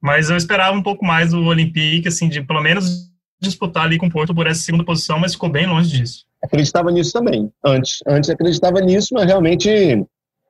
Mas 0.04 0.28
eu 0.28 0.36
esperava 0.36 0.76
um 0.76 0.82
pouco 0.82 1.04
mais 1.04 1.30
do 1.30 1.42
Olympique, 1.44 2.08
assim, 2.08 2.28
de 2.28 2.42
pelo 2.42 2.60
menos 2.60 3.10
disputar 3.40 3.84
ali 3.84 3.98
com 3.98 4.06
o 4.06 4.10
Porto 4.10 4.34
por 4.34 4.46
essa 4.46 4.60
segunda 4.60 4.84
posição, 4.84 5.18
mas 5.18 5.32
ficou 5.32 5.48
bem 5.48 5.66
longe 5.66 5.98
disso. 5.98 6.24
Acreditava 6.42 6.90
nisso 6.90 7.12
também. 7.12 7.50
Antes, 7.64 8.00
antes 8.06 8.28
acreditava 8.28 8.80
nisso, 8.80 9.08
mas 9.12 9.24
realmente 9.24 10.04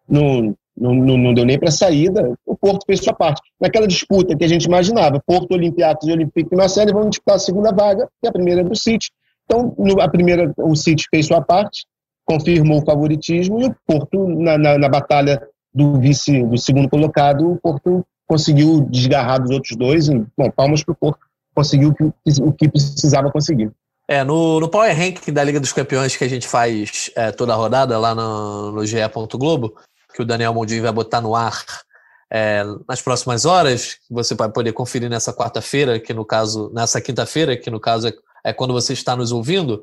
não, 0.08 0.56
não, 0.76 0.94
não, 0.94 1.32
deu 1.32 1.44
nem 1.44 1.58
para 1.58 1.70
saída. 1.70 2.36
O 2.44 2.56
Porto 2.56 2.84
fez 2.84 3.00
sua 3.00 3.14
parte. 3.14 3.40
Naquela 3.60 3.86
disputa 3.86 4.36
que 4.36 4.44
a 4.44 4.48
gente 4.48 4.64
imaginava, 4.64 5.22
Porto, 5.24 5.52
Olympiacos 5.52 6.08
e 6.08 6.12
Olympique 6.12 6.50
de 6.50 6.56
Marseille 6.56 6.92
vão 6.92 7.08
disputar 7.08 7.36
a 7.36 7.38
segunda 7.38 7.72
vaga, 7.72 8.08
que 8.20 8.26
é 8.26 8.28
a 8.28 8.32
primeira 8.32 8.60
é 8.60 8.64
do 8.64 8.74
City 8.74 9.08
então, 9.44 9.74
no, 9.78 10.00
a 10.00 10.08
primeira, 10.08 10.52
o 10.58 10.74
City 10.74 11.04
fez 11.10 11.26
sua 11.26 11.40
parte, 11.40 11.86
confirmou 12.24 12.78
o 12.78 12.84
favoritismo 12.84 13.60
e 13.60 13.66
o 13.66 13.76
Porto, 13.86 14.26
na, 14.28 14.56
na, 14.56 14.78
na 14.78 14.88
batalha 14.88 15.40
do 15.72 15.98
vice, 16.00 16.42
do 16.44 16.56
segundo 16.56 16.88
colocado, 16.88 17.52
o 17.52 17.60
Porto 17.60 18.04
conseguiu 18.26 18.86
desgarrar 18.90 19.40
dos 19.40 19.50
outros 19.50 19.76
dois. 19.76 20.08
E, 20.08 20.24
bom, 20.36 20.50
palmas 20.50 20.82
o 20.86 20.94
Porto, 20.94 21.20
conseguiu 21.54 21.90
o 21.90 21.94
que, 21.94 22.42
o 22.42 22.52
que 22.52 22.68
precisava 22.68 23.30
conseguir. 23.30 23.70
É, 24.06 24.22
no, 24.22 24.60
no 24.60 24.68
Power 24.68 24.94
Rank 24.94 25.30
da 25.30 25.42
Liga 25.42 25.58
dos 25.58 25.72
Campeões 25.72 26.14
que 26.14 26.24
a 26.24 26.28
gente 26.28 26.46
faz 26.46 27.10
é, 27.16 27.30
toda 27.30 27.54
a 27.54 27.56
rodada 27.56 27.98
lá 27.98 28.14
no, 28.14 28.72
no 28.72 28.86
GE. 28.86 28.96
Globo, 29.32 29.74
que 30.14 30.20
o 30.22 30.26
Daniel 30.26 30.52
Mondinho 30.52 30.82
vai 30.82 30.92
botar 30.92 31.20
no 31.20 31.34
ar 31.34 31.64
é, 32.30 32.64
nas 32.88 33.00
próximas 33.00 33.44
horas, 33.44 33.98
você 34.10 34.34
vai 34.34 34.50
poder 34.50 34.72
conferir 34.72 35.08
nessa 35.08 35.32
quarta-feira, 35.32 35.98
que 36.00 36.12
no 36.12 36.24
caso, 36.24 36.70
nessa 36.74 37.00
quinta-feira, 37.00 37.56
que 37.56 37.70
no 37.70 37.80
caso 37.80 38.08
é 38.08 38.12
é 38.44 38.52
quando 38.52 38.74
você 38.74 38.92
está 38.92 39.16
nos 39.16 39.32
ouvindo, 39.32 39.82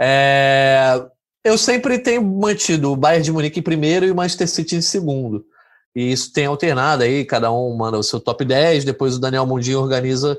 é, 0.00 1.04
eu 1.44 1.58
sempre 1.58 1.98
tenho 1.98 2.24
mantido 2.24 2.90
o 2.90 2.96
Bayern 2.96 3.22
de 3.22 3.30
Munique 3.30 3.60
em 3.60 3.62
primeiro 3.62 4.06
e 4.06 4.10
o 4.10 4.16
Manchester 4.16 4.48
City 4.48 4.76
em 4.76 4.80
segundo. 4.80 5.44
E 5.94 6.12
isso 6.12 6.32
tem 6.32 6.46
alternado 6.46 7.02
aí, 7.02 7.24
cada 7.24 7.50
um 7.52 7.74
manda 7.76 7.98
o 7.98 8.02
seu 8.02 8.20
top 8.20 8.44
10, 8.44 8.84
depois 8.84 9.16
o 9.16 9.20
Daniel 9.20 9.46
Mundinho 9.46 9.80
organiza 9.80 10.38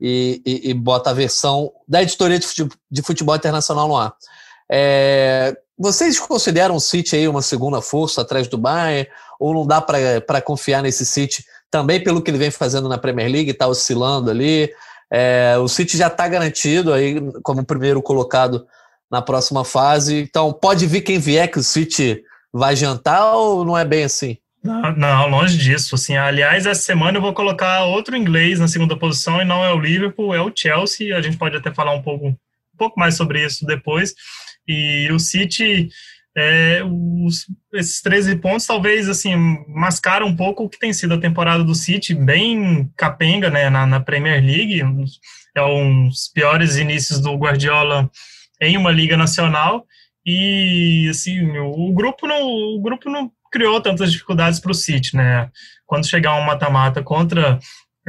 e, 0.00 0.40
e, 0.44 0.70
e 0.70 0.74
bota 0.74 1.10
a 1.10 1.14
versão 1.14 1.72
da 1.86 2.02
editoria 2.02 2.38
de 2.38 2.46
futebol, 2.46 2.76
de 2.90 3.02
futebol 3.02 3.36
internacional 3.36 3.88
no 3.88 3.96
ar. 3.96 4.14
É, 4.70 5.56
vocês 5.78 6.18
consideram 6.18 6.76
o 6.76 6.80
City 6.80 7.16
aí 7.16 7.28
uma 7.28 7.42
segunda 7.42 7.80
força 7.82 8.20
atrás 8.20 8.46
do 8.48 8.56
Bayern? 8.56 9.08
Ou 9.40 9.52
não 9.52 9.66
dá 9.66 9.80
para 9.80 10.40
confiar 10.40 10.82
nesse 10.82 11.04
City 11.04 11.44
também 11.70 12.02
pelo 12.02 12.22
que 12.22 12.30
ele 12.30 12.38
vem 12.38 12.50
fazendo 12.50 12.88
na 12.88 12.98
Premier 12.98 13.30
League, 13.30 13.50
está 13.50 13.66
oscilando 13.66 14.30
ali? 14.30 14.72
É, 15.12 15.56
o 15.58 15.68
City 15.68 15.96
já 15.96 16.06
está 16.06 16.26
garantido 16.28 16.92
aí 16.92 17.20
como 17.42 17.64
primeiro 17.64 18.00
colocado 18.00 18.66
na 19.10 19.20
próxima 19.20 19.64
fase. 19.64 20.20
Então, 20.20 20.52
pode 20.52 20.86
vir 20.86 21.02
quem 21.02 21.18
vier 21.18 21.50
que 21.50 21.58
o 21.58 21.62
City 21.62 22.22
vai 22.52 22.74
jantar 22.76 23.34
ou 23.34 23.64
não 23.64 23.76
é 23.76 23.84
bem 23.84 24.04
assim? 24.04 24.38
Não, 24.62 24.96
não, 24.96 25.28
longe 25.28 25.58
disso. 25.58 25.94
Assim, 25.94 26.16
aliás, 26.16 26.66
essa 26.66 26.82
semana 26.82 27.18
eu 27.18 27.22
vou 27.22 27.32
colocar 27.32 27.84
outro 27.84 28.16
inglês 28.16 28.60
na 28.60 28.68
segunda 28.68 28.96
posição 28.96 29.42
e 29.42 29.44
não 29.44 29.64
é 29.64 29.72
o 29.72 29.80
Liverpool, 29.80 30.34
é 30.34 30.40
o 30.40 30.52
Chelsea. 30.54 31.16
A 31.16 31.20
gente 31.20 31.36
pode 31.36 31.56
até 31.56 31.72
falar 31.72 31.92
um 31.92 32.02
pouco, 32.02 32.28
um 32.28 32.36
pouco 32.78 32.98
mais 32.98 33.16
sobre 33.16 33.44
isso 33.44 33.66
depois. 33.66 34.14
E 34.66 35.08
o 35.10 35.18
City 35.18 35.88
é, 36.36 36.82
os, 36.84 37.46
esses 37.74 38.00
13 38.00 38.36
pontos 38.36 38.66
talvez 38.66 39.08
assim 39.08 39.36
mascaram 39.68 40.26
um 40.26 40.36
pouco 40.36 40.64
o 40.64 40.68
que 40.68 40.78
tem 40.78 40.92
sido 40.92 41.14
a 41.14 41.20
temporada 41.20 41.62
do 41.62 41.74
City, 41.74 42.14
bem 42.14 42.90
capenga 42.96 43.50
né, 43.50 43.68
na, 43.68 43.86
na 43.86 44.00
Premier 44.00 44.42
League. 44.42 44.80
É 45.54 45.62
um 45.62 46.08
dos 46.08 46.28
piores 46.32 46.76
inícios 46.76 47.20
do 47.20 47.34
Guardiola 47.36 48.10
em 48.60 48.76
uma 48.76 48.90
liga 48.90 49.16
nacional 49.16 49.84
e 50.24 51.08
assim 51.10 51.58
o 51.58 51.92
grupo 51.92 52.26
não 52.26 52.46
o 52.46 52.80
grupo 52.80 53.10
não 53.10 53.30
criou 53.52 53.80
tantas 53.80 54.10
dificuldades 54.10 54.58
para 54.58 54.72
o 54.72 54.74
City, 54.74 55.14
né? 55.14 55.50
Quando 55.86 56.08
chegar 56.08 56.34
um 56.34 56.44
mata-mata 56.44 57.02
contra 57.02 57.58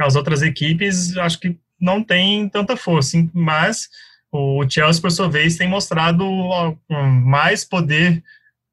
as 0.00 0.16
outras 0.16 0.42
equipes, 0.42 1.16
acho 1.18 1.38
que 1.38 1.56
não 1.78 2.02
tem 2.02 2.48
tanta 2.48 2.76
força, 2.76 3.18
mas 3.32 3.88
o 4.32 4.64
Chelsea, 4.68 5.00
por 5.00 5.12
sua 5.12 5.28
vez, 5.28 5.56
tem 5.56 5.68
mostrado 5.68 6.24
mais 7.22 7.64
poder, 7.64 8.22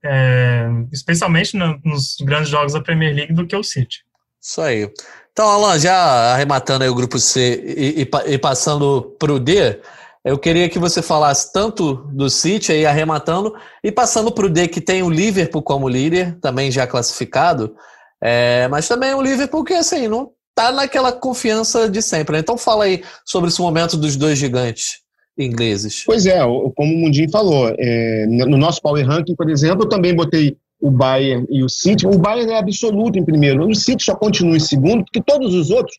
é, 0.04 0.68
especialmente 0.92 1.56
nos 1.56 2.16
grandes 2.22 2.50
jogos 2.50 2.74
da 2.74 2.82
Premier 2.82 3.14
League, 3.14 3.34
do 3.34 3.46
que 3.46 3.56
o 3.56 3.64
City. 3.64 4.00
Isso 4.42 4.62
aí. 4.62 4.90
Então, 5.32 5.48
Alan, 5.48 5.78
já 5.78 6.34
arrematando 6.34 6.86
o 6.86 6.96
grupo 6.96 7.20
C 7.20 7.62
e, 7.64 8.02
e, 8.02 8.34
e 8.34 8.38
passando 8.38 9.16
para 9.20 9.32
o 9.32 9.40
D, 9.40 9.80
eu 10.24 10.38
queria 10.38 10.70
que 10.70 10.78
você 10.78 11.02
falasse 11.02 11.52
tanto 11.52 11.96
do 12.14 12.30
City 12.30 12.72
aí 12.72 12.86
arrematando 12.86 13.54
e 13.84 13.92
passando 13.92 14.32
para 14.32 14.46
o 14.46 14.50
D 14.50 14.68
que 14.68 14.80
tem 14.80 15.02
o 15.02 15.10
Liverpool 15.10 15.64
como 15.64 15.90
líder, 15.90 16.38
também 16.40 16.70
já 16.70 16.86
classificado, 16.86 17.76
é, 18.22 18.68
mas 18.68 18.88
também 18.88 19.14
o 19.14 19.22
Liverpool 19.22 19.64
que 19.64 19.74
assim 19.74 20.08
não 20.08 20.32
tá 20.54 20.72
naquela 20.72 21.12
confiança 21.12 21.90
de 21.90 22.02
sempre. 22.02 22.34
Né? 22.34 22.40
Então 22.40 22.58
fala 22.58 22.86
aí 22.86 23.04
sobre 23.26 23.50
esse 23.50 23.60
momento 23.60 23.98
dos 23.98 24.16
dois 24.16 24.38
gigantes 24.38 25.00
ingleses. 25.38 26.04
Pois 26.06 26.26
é, 26.26 26.40
como 26.76 26.94
o 26.94 26.98
Mundinho 26.98 27.32
falou, 27.32 27.74
é, 27.78 28.26
no 28.28 28.58
nosso 28.58 28.82
Power 28.82 29.06
Ranking, 29.06 29.36
por 29.36 29.50
exemplo, 29.50 29.86
eu 29.86 29.90
também 29.90 30.16
botei 30.16 30.56
o 30.80 30.92
Bayern 30.92 31.48
e 31.50 31.64
o 31.64 31.70
City. 31.70 32.06
O 32.06 32.18
Bayern 32.18 32.52
é 32.52 32.58
absoluto 32.58 33.18
em 33.18 33.26
primeiro. 33.26 33.68
O 33.68 33.74
City 33.74 34.04
só 34.04 34.16
continua 34.16 34.58
em 34.58 34.60
segundo, 34.60 35.04
porque 35.04 35.22
todos 35.22 35.54
os 35.54 35.72
outros 35.72 35.98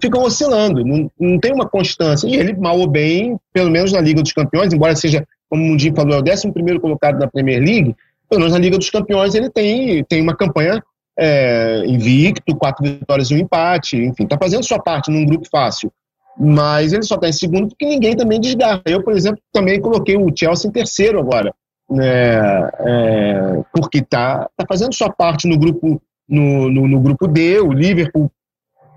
ficam 0.00 0.22
oscilando, 0.22 0.84
não, 0.84 1.10
não 1.18 1.38
tem 1.38 1.52
uma 1.52 1.68
constância. 1.68 2.26
E 2.26 2.34
ele, 2.34 2.54
mal 2.54 2.78
ou 2.78 2.86
bem, 2.86 3.36
pelo 3.52 3.70
menos 3.70 3.92
na 3.92 4.00
Liga 4.00 4.22
dos 4.22 4.32
Campeões, 4.32 4.72
embora 4.72 4.94
seja, 4.96 5.26
como 5.48 5.62
o 5.62 5.66
Mundinho 5.66 5.94
falou, 5.94 6.14
é 6.14 6.18
o 6.18 6.22
11 6.22 6.78
colocado 6.80 7.18
na 7.18 7.26
Premier 7.26 7.60
League, 7.60 7.94
pelo 8.28 8.40
menos 8.40 8.52
na 8.52 8.58
Liga 8.58 8.78
dos 8.78 8.90
Campeões 8.90 9.34
ele 9.34 9.50
tem, 9.50 10.02
tem 10.04 10.22
uma 10.22 10.34
campanha 10.34 10.82
é, 11.18 11.84
invicto, 11.86 12.56
quatro 12.56 12.82
vitórias 12.82 13.30
e 13.30 13.34
um 13.34 13.38
empate, 13.38 13.96
enfim, 13.96 14.24
está 14.24 14.38
fazendo 14.38 14.64
sua 14.64 14.78
parte 14.78 15.10
num 15.10 15.26
grupo 15.26 15.46
fácil. 15.50 15.92
Mas 16.38 16.94
ele 16.94 17.02
só 17.02 17.16
está 17.16 17.28
em 17.28 17.32
segundo 17.32 17.68
porque 17.68 17.84
ninguém 17.84 18.16
também 18.16 18.40
desgarra. 18.40 18.82
Eu, 18.86 19.02
por 19.02 19.14
exemplo, 19.14 19.38
também 19.52 19.80
coloquei 19.80 20.16
o 20.16 20.32
Chelsea 20.34 20.68
em 20.68 20.72
terceiro 20.72 21.18
agora 21.18 21.52
né, 21.92 22.70
é, 22.80 23.62
porque 23.72 23.98
está 23.98 24.48
tá 24.56 24.64
fazendo 24.66 24.94
sua 24.94 25.10
parte 25.10 25.46
no 25.46 25.58
grupo, 25.58 26.00
no, 26.28 26.70
no, 26.70 26.88
no 26.88 27.00
grupo 27.00 27.26
D, 27.26 27.60
o 27.60 27.72
Liverpool 27.72 28.30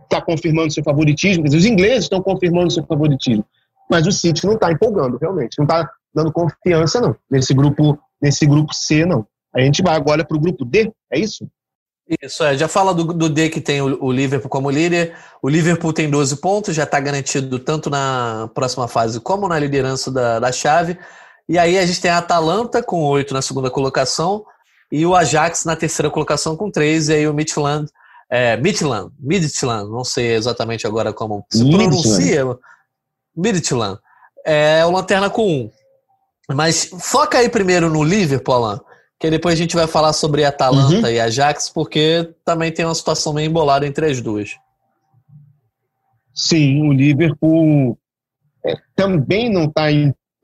está 0.06 0.22
confirmando 0.22 0.74
seu 0.74 0.84
favoritismo, 0.84 1.44
dizer, 1.44 1.58
os 1.58 1.66
ingleses 1.66 2.06
estão 2.06 2.22
confirmando 2.22 2.72
seu 2.72 2.86
favoritismo, 2.86 3.46
mas 3.90 4.08
o 4.08 4.12
City 4.12 4.46
não 4.46 4.54
está 4.54 4.72
empolgando, 4.72 5.18
realmente, 5.18 5.58
não 5.58 5.66
está 5.66 5.90
dando 6.14 6.32
confiança, 6.32 7.02
não, 7.02 7.16
nesse 7.30 7.54
grupo, 7.54 8.00
nesse 8.22 8.46
grupo 8.46 8.74
C, 8.74 9.06
não. 9.06 9.26
A 9.54 9.62
gente 9.62 9.82
vai 9.82 9.96
agora 9.96 10.26
para 10.26 10.36
o 10.36 10.40
grupo 10.40 10.66
D, 10.66 10.92
é 11.12 11.20
isso? 11.20 11.48
Isso, 12.22 12.44
é. 12.44 12.56
Já 12.56 12.68
fala 12.68 12.94
do, 12.94 13.04
do 13.06 13.30
D 13.30 13.50
que 13.50 13.60
tem 13.60 13.82
o, 13.82 14.04
o, 14.04 14.12
Liverpool 14.12 14.50
como 14.50 14.70
líder. 14.70 15.16
O 15.42 15.50
Liverpool 15.50 15.92
tem 15.92 16.10
12 16.10 16.38
pontos, 16.38 16.76
já 16.76 16.84
está 16.84 17.00
garantido 17.00 17.58
tanto 17.58 17.90
na 17.90 18.50
próxima 18.54 18.88
fase 18.88 19.20
como 19.20 19.48
na 19.48 19.58
liderança 19.58 20.12
da, 20.12 20.40
da 20.40 20.52
chave. 20.52 21.00
E 21.50 21.58
aí 21.58 21.78
a 21.80 21.86
gente 21.86 22.02
tem 22.02 22.12
a 22.12 22.20
Atalanta 22.20 22.84
com 22.84 23.04
oito 23.06 23.34
na 23.34 23.42
segunda 23.42 23.72
colocação 23.72 24.46
e 24.92 25.06
o 25.06 25.16
Ajax 25.16 25.66
na 25.66 25.76
terceira 25.76 26.10
colocação 26.10 26.56
com 26.56 26.70
três, 26.70 27.10
e 27.10 27.14
aí 27.14 27.28
o 27.28 27.34
Midland, 27.34 27.90
é, 28.30 28.58
Midland, 28.58 29.12
Midland, 29.20 29.90
não 29.90 30.04
sei 30.04 30.34
exatamente 30.34 30.88
agora 30.88 31.14
como 31.14 31.46
se 31.50 31.70
pronuncia, 31.70 32.44
Midland, 33.36 34.00
é 34.46 34.86
o 34.86 34.92
Lanterna 34.92 35.30
com 35.30 35.48
um. 35.48 35.72
Mas 36.54 36.86
foca 37.00 37.40
aí 37.40 37.50
primeiro 37.50 37.90
no 37.90 38.04
Liverpool, 38.04 38.56
Alan, 38.56 38.82
que 39.20 39.30
depois 39.30 39.56
a 39.56 39.58
gente 39.58 39.76
vai 39.76 39.88
falar 39.88 40.14
sobre 40.14 40.46
Atalanta 40.46 41.08
uhum. 41.08 41.14
e 41.14 41.20
Ajax, 41.20 41.70
porque 41.70 42.34
também 42.44 42.72
tem 42.72 42.86
uma 42.86 42.94
situação 42.94 43.34
meio 43.34 43.50
embolada 43.50 43.88
entre 43.88 44.06
as 44.06 44.22
duas. 44.22 44.52
Sim, 46.34 46.88
o 46.88 46.92
Liverpool 46.92 47.98
é, 48.66 48.76
também 48.96 49.50
não 49.50 49.66
está 49.66 49.86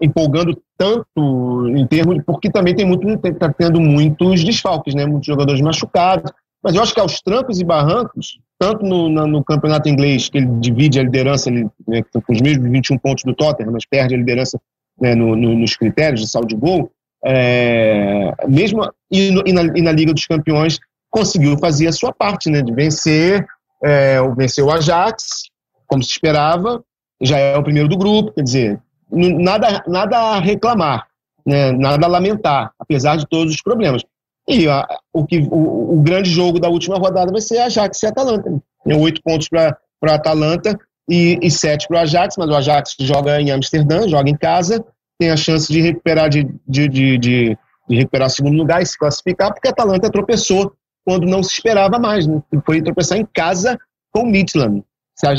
empolgando 0.01 0.59
tanto 0.77 1.67
em 1.75 1.85
termos, 1.85 2.23
porque 2.25 2.49
também 2.49 2.75
tem 2.75 2.85
muito, 2.85 3.07
está 3.27 3.51
tendo 3.53 3.79
muitos 3.79 4.43
desfalques, 4.43 4.95
né? 4.95 5.05
Muitos 5.05 5.27
jogadores 5.27 5.61
machucados. 5.61 6.31
Mas 6.63 6.75
eu 6.75 6.81
acho 6.81 6.93
que 6.93 6.99
aos 6.99 7.21
trancos 7.21 7.59
e 7.59 7.63
barrancos, 7.63 8.39
tanto 8.59 8.85
no, 8.85 9.09
no 9.09 9.43
campeonato 9.43 9.89
inglês, 9.89 10.29
que 10.29 10.37
ele 10.37 10.47
divide 10.59 10.99
a 10.99 11.03
liderança 11.03 11.49
ele, 11.49 11.67
né, 11.87 12.03
com 12.13 12.33
os 12.33 12.41
mesmos 12.41 12.69
21 12.69 12.97
pontos 12.99 13.23
do 13.23 13.33
Tottenham, 13.33 13.71
mas 13.71 13.85
perde 13.85 14.13
a 14.13 14.17
liderança 14.17 14.59
né, 14.99 15.15
no, 15.15 15.35
no, 15.35 15.55
nos 15.55 15.75
critérios 15.75 16.21
de 16.21 16.29
saldo 16.29 16.47
de 16.47 16.55
gol, 16.55 16.91
é, 17.25 18.33
mesmo 18.47 18.87
e, 19.09 19.31
no, 19.31 19.43
e, 19.45 19.53
na, 19.53 19.61
e, 19.75 19.81
na, 19.81 19.91
Liga 19.91 20.13
dos 20.13 20.27
Campeões, 20.27 20.79
conseguiu 21.09 21.57
fazer 21.57 21.87
a 21.87 21.91
sua 21.91 22.13
parte, 22.13 22.49
né, 22.49 22.61
de 22.61 22.71
vencer, 22.71 23.45
é, 23.83 24.21
vencer 24.35 24.63
o 24.63 24.71
Ajax, 24.71 25.49
como 25.87 26.03
se 26.03 26.11
esperava, 26.11 26.83
já 27.19 27.37
é 27.37 27.57
o 27.57 27.63
primeiro 27.63 27.89
do 27.89 27.97
grupo, 27.97 28.31
quer 28.31 28.43
dizer, 28.43 28.79
nada, 29.11 29.83
nada 29.87 30.17
a 30.17 30.39
reclamar, 30.39 31.07
né? 31.45 31.71
nada 31.71 32.05
a 32.05 32.09
lamentar, 32.09 32.71
apesar 32.79 33.17
de 33.17 33.27
todos 33.27 33.53
os 33.53 33.61
problemas. 33.61 34.03
E 34.47 34.67
a, 34.67 34.87
o, 35.13 35.25
que, 35.25 35.39
o, 35.39 35.97
o, 35.97 36.01
grande 36.01 36.29
jogo 36.29 36.59
da 36.59 36.69
última 36.69 36.97
rodada 36.97 37.31
vai 37.31 37.41
ser 37.41 37.59
Ajax 37.59 38.01
e 38.01 38.07
Atalanta. 38.07 38.49
Né? 38.85 38.95
Oito 38.95 39.21
pontos 39.23 39.47
para 39.47 39.77
a 40.03 40.15
Atalanta 40.15 40.77
e, 41.09 41.49
sete 41.49 41.87
para 41.87 41.97
o 41.97 41.99
Ajax, 41.99 42.35
mas 42.37 42.49
o 42.49 42.55
Ajax 42.55 42.95
joga 42.99 43.39
em 43.39 43.51
Amsterdã, 43.51 44.07
joga 44.07 44.29
em 44.29 44.35
casa, 44.35 44.83
tem 45.19 45.29
a 45.29 45.37
chance 45.37 45.71
de 45.71 45.81
recuperar, 45.81 46.29
de, 46.29 46.43
de, 46.67 46.87
de, 46.87 47.17
de, 47.17 47.57
de 47.89 47.95
recuperar 47.95 48.29
segundo 48.29 48.57
lugar 48.57 48.81
e 48.81 48.85
se 48.85 48.97
classificar, 48.97 49.53
porque 49.53 49.67
a 49.67 49.71
Atalanta 49.71 50.09
tropeçou 50.09 50.73
quando 51.05 51.27
não 51.27 51.43
se 51.43 51.53
esperava 51.53 51.99
mais. 51.99 52.25
Né? 52.25 52.41
Foi 52.65 52.81
tropeçar 52.81 53.17
em 53.17 53.27
casa 53.33 53.77
com 54.11 54.21
o 54.21 54.25
Midland, 54.25 54.83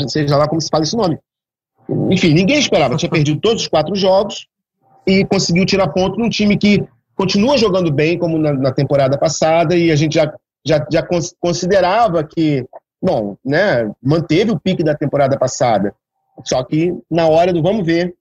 seja 0.07 0.37
lá 0.37 0.47
como 0.47 0.61
se 0.61 0.69
fala 0.69 0.83
esse 0.83 0.95
nome. 0.95 1.19
Enfim, 2.09 2.33
ninguém 2.33 2.59
esperava. 2.59 2.95
Tinha 2.95 3.09
perdido 3.09 3.39
todos 3.39 3.63
os 3.63 3.67
quatro 3.67 3.95
jogos 3.95 4.47
e 5.05 5.25
conseguiu 5.25 5.65
tirar 5.65 5.89
ponto 5.89 6.17
num 6.17 6.29
time 6.29 6.57
que 6.57 6.83
continua 7.15 7.57
jogando 7.57 7.91
bem, 7.91 8.17
como 8.17 8.37
na, 8.37 8.53
na 8.53 8.71
temporada 8.71 9.17
passada, 9.17 9.75
e 9.75 9.91
a 9.91 9.95
gente 9.95 10.15
já, 10.15 10.33
já, 10.65 10.85
já 10.91 11.05
considerava 11.39 12.23
que, 12.23 12.65
bom, 13.01 13.37
né, 13.43 13.89
manteve 14.01 14.51
o 14.51 14.59
pique 14.59 14.83
da 14.83 14.95
temporada 14.95 15.37
passada. 15.37 15.93
Só 16.43 16.63
que 16.63 16.93
na 17.09 17.27
hora 17.27 17.53
do 17.53 17.61
vamos 17.61 17.85
ver, 17.85 18.13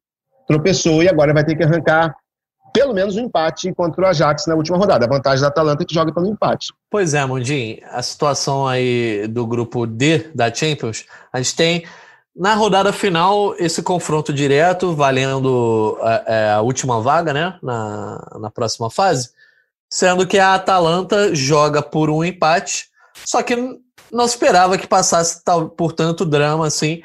tropeçou 0.47 1.03
e 1.03 1.09
agora 1.09 1.33
vai 1.33 1.45
ter 1.45 1.57
que 1.57 1.63
arrancar 1.63 2.15
pelo 2.73 2.95
menos 2.95 3.17
um 3.17 3.21
empate 3.21 3.73
contra 3.75 4.03
o 4.03 4.07
Ajax 4.07 4.47
na 4.47 4.55
última 4.55 4.79
rodada. 4.79 5.05
A 5.05 5.09
vantagem 5.09 5.43
da 5.43 5.49
Atalanta 5.49 5.83
é 5.83 5.87
que 5.87 5.95
joga 5.95 6.13
pelo 6.13 6.27
empate. 6.27 6.73
Pois 6.91 7.13
é, 7.13 7.25
Mundim, 7.25 7.79
a 7.91 8.01
situação 8.03 8.67
aí 8.67 9.27
do 9.29 9.47
grupo 9.47 9.87
D 9.87 10.31
da 10.35 10.53
Champions, 10.53 11.05
a 11.33 11.39
gente 11.39 11.55
tem 11.55 11.85
na 12.35 12.55
rodada 12.55 12.93
final, 12.93 13.55
esse 13.59 13.83
confronto 13.83 14.33
direto, 14.33 14.95
valendo 14.95 15.99
a, 16.01 16.13
é, 16.13 16.25
é, 16.27 16.53
a, 16.53 16.61
última 16.63 17.01
vaga 17.01 17.33
né, 17.33 17.59
na, 17.63 18.39
na 18.41 18.51
próxima 18.51 18.91
fase, 18.91 19.31
sendo 19.89 20.27
que 20.27 20.39
a 20.39 20.55
Atalanta 20.55 21.35
joga 21.35 21.83
por 21.83 22.09
um 22.09 22.25
empate, 22.25 22.89
só 23.27 23.43
que 23.43 23.55
não 24.11 24.25
esperava 24.25 24.79
que 24.79 24.87
passasse 24.87 25.43
por 25.77 25.93
tanto 25.93 26.25
drama 26.25 26.67
assim, 26.67 27.03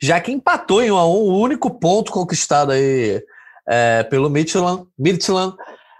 já 0.00 0.20
que 0.20 0.30
empatou 0.30 0.82
em 0.82 0.92
1 0.92 0.96
a 0.96 1.06
1 1.06 1.10
o 1.10 1.38
único 1.38 1.70
ponto 1.70 2.12
conquistado 2.12 2.70
aí 2.70 3.20
é, 3.68 4.04
pelo 4.04 4.30
Midtjylland, 4.30 4.86
Midtjylland 4.96 5.56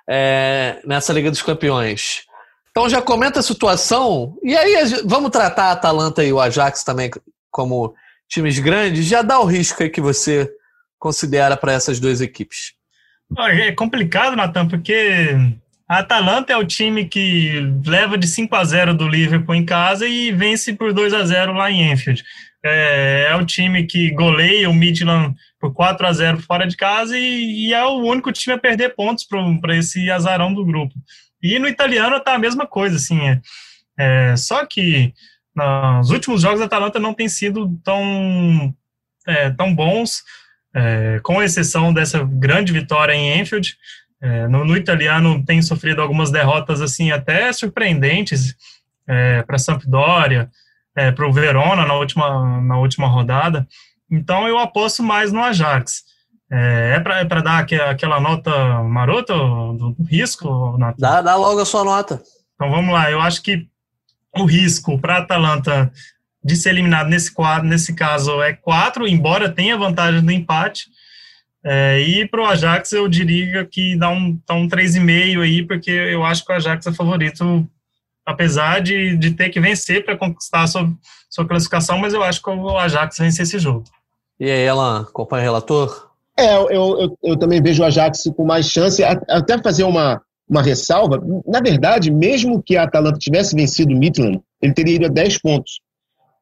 é, 0.09 0.81
nessa 0.85 1.12
Liga 1.12 1.31
dos 1.31 1.43
Campeões. 1.43 2.23
Então 2.71 2.88
já 2.88 3.03
comenta 3.03 3.41
a 3.41 3.43
situação, 3.43 4.38
e 4.41 4.57
aí 4.57 5.03
vamos 5.05 5.31
tratar 5.31 5.64
a 5.64 5.73
Atalanta 5.73 6.23
e 6.23 6.33
o 6.33 6.41
Ajax 6.41 6.85
também 6.85 7.11
como 7.51 7.95
times 8.29 8.59
grandes, 8.59 9.07
já 9.07 9.23
dá 9.23 9.38
o 9.41 9.45
risco 9.45 9.83
aí 9.83 9.91
que 9.91 10.01
você 10.01 10.51
considera 10.99 11.57
para 11.57 11.73
essas 11.73 11.99
duas 11.99 12.21
equipes? 12.21 12.73
É 13.38 13.73
complicado, 13.73 14.37
Natan, 14.37 14.67
porque 14.67 15.37
a 15.88 15.99
Atalanta 15.99 16.53
é 16.53 16.57
o 16.57 16.67
time 16.67 17.07
que 17.07 17.61
leva 17.85 18.17
de 18.19 18.27
5 18.27 18.55
a 18.55 18.64
0 18.64 18.95
do 18.95 19.09
Liverpool 19.09 19.55
em 19.55 19.64
casa 19.64 20.07
e 20.07 20.33
vence 20.33 20.73
por 20.75 20.93
2 20.93 21.14
a 21.14 21.25
0 21.25 21.53
lá 21.53 21.71
em 21.71 21.93
Enfield. 21.93 22.23
É, 22.65 23.29
é 23.31 23.37
o 23.37 23.46
time 23.46 23.87
que 23.87 24.11
goleia 24.11 24.69
o 24.69 24.75
Midland 24.75 25.35
por 25.61 25.73
4 25.73 26.07
a 26.07 26.13
0 26.13 26.42
fora 26.42 26.67
de 26.67 26.77
casa 26.77 27.17
e, 27.17 27.69
e 27.69 27.75
é 27.75 27.85
o 27.85 27.98
único 27.98 28.33
time 28.33 28.55
a 28.55 28.59
perder 28.59 28.94
pontos 28.94 29.27
para 29.61 29.77
esse 29.77 30.11
azarão 30.11 30.52
do 30.52 30.65
grupo. 30.65 30.94
E 31.42 31.59
no 31.59 31.69
italiano 31.69 32.19
tá 32.21 32.35
a 32.35 32.38
mesma 32.38 32.67
coisa, 32.67 32.96
assim. 32.96 33.21
É, 33.29 33.40
é 33.98 34.37
só 34.37 34.67
que 34.67 35.13
nos 35.59 36.11
últimos 36.11 36.42
jogos, 36.42 36.61
a 36.61 36.65
Atalanta 36.65 36.98
não 36.98 37.13
tem 37.13 37.29
sido 37.29 37.77
tão, 37.85 38.75
é, 39.27 39.50
tão 39.50 39.75
bons, 39.75 40.23
é, 40.75 41.21
com 41.23 41.42
exceção 41.42 41.92
dessa 41.92 42.25
grande 42.25 42.73
vitória 42.73 43.13
em 43.13 43.40
Enfield. 43.40 43.77
É, 44.21 44.48
no, 44.48 44.65
no, 44.65 44.77
italiano 44.77 45.44
tem 45.44 45.63
sofrido 45.63 46.02
algumas 46.02 46.31
derrotas 46.31 46.81
assim 46.81 47.13
até 47.13 47.52
surpreendentes 47.52 48.56
é, 49.06 49.42
para 49.42 49.59
Sampdoria, 49.59 50.50
é, 50.96 51.13
para 51.13 51.27
o 51.27 51.33
Verona 51.33 51.87
na 51.87 51.94
última, 51.94 52.61
na 52.61 52.79
última 52.79 53.06
rodada. 53.06 53.67
Então 54.11 54.48
eu 54.48 54.59
aposto 54.59 55.02
mais 55.02 55.33
no 55.33 55.42
Ajax. 55.42 56.02
É, 56.50 56.94
é 56.96 57.00
para 57.00 57.42
dar 57.42 57.59
aquela 57.90 58.19
nota 58.21 58.83
marota 58.83 59.35
do, 59.35 59.94
risco? 60.09 60.77
Dá, 60.98 61.21
dá 61.21 61.37
logo 61.37 61.61
a 61.61 61.67
sua 61.67 61.85
nota. 61.85 62.23
Então 62.54 62.71
vamos 62.71 62.92
lá, 62.92 63.11
eu 63.11 63.21
acho 63.21 63.42
que 63.42 63.69
o 64.43 64.47
risco 64.47 64.99
para 64.99 65.17
a 65.17 65.19
Atalanta 65.19 65.91
de 66.43 66.57
ser 66.57 66.71
eliminado 66.71 67.09
nesse, 67.09 67.33
quadro, 67.33 67.69
nesse 67.69 67.95
caso 67.95 68.41
é 68.43 68.53
4, 68.53 69.07
embora 69.07 69.49
tenha 69.49 69.77
vantagem 69.77 70.23
do 70.23 70.33
empate. 70.33 70.87
É, 71.65 72.01
e 72.01 72.27
para 72.27 72.43
o 72.43 72.47
Ajax 72.47 72.93
eu 72.93 73.09
diria 73.09 73.65
que 73.65 73.97
dá 73.97 74.09
um, 74.09 74.39
dá 74.47 74.55
um 74.55 74.69
3,5 74.69 75.43
aí, 75.43 75.67
porque 75.67 75.91
eu 75.91 76.25
acho 76.25 76.45
que 76.45 76.53
o 76.53 76.55
Ajax 76.55 76.87
é 76.87 76.93
favorito, 76.93 77.69
apesar 78.25 78.81
de, 78.81 79.17
de 79.17 79.33
ter 79.33 79.51
que 79.51 79.61
vencer 79.61 80.05
para 80.05 80.17
conquistar 80.17 80.63
a 80.63 80.67
sua, 80.67 80.89
sua 81.29 81.47
classificação, 81.47 81.99
mas 81.99 82.15
eu 82.15 82.23
acho 82.23 82.43
que 82.43 82.49
o 82.49 82.79
Ajax 82.79 83.19
vence 83.19 83.43
esse 83.43 83.59
jogo. 83.59 83.85
E 84.39 84.49
aí, 84.49 84.69
Alan, 84.69 85.03
acompanha 85.03 85.43
o 85.43 85.45
relator? 85.45 86.09
É, 86.39 86.55
eu, 86.55 86.71
eu, 86.71 87.19
eu 87.23 87.37
também 87.37 87.61
vejo 87.61 87.83
o 87.83 87.87
Ajax 87.87 88.31
com 88.37 88.45
mais 88.45 88.71
chance, 88.71 89.03
até 89.03 89.61
fazer 89.61 89.83
uma, 89.83 90.23
uma 90.49 90.63
ressalva. 90.63 91.23
Na 91.46 91.61
verdade, 91.61 92.11
mesmo 92.11 92.63
que 92.63 92.77
a 92.77 92.85
Atalanta 92.85 93.19
tivesse 93.19 93.55
vencido 93.55 93.94
o 93.94 93.99
Midland, 93.99 94.40
ele 94.63 94.73
teria 94.73 94.96
ido 94.96 95.07
a 95.07 95.09
10 95.09 95.38
pontos. 95.38 95.81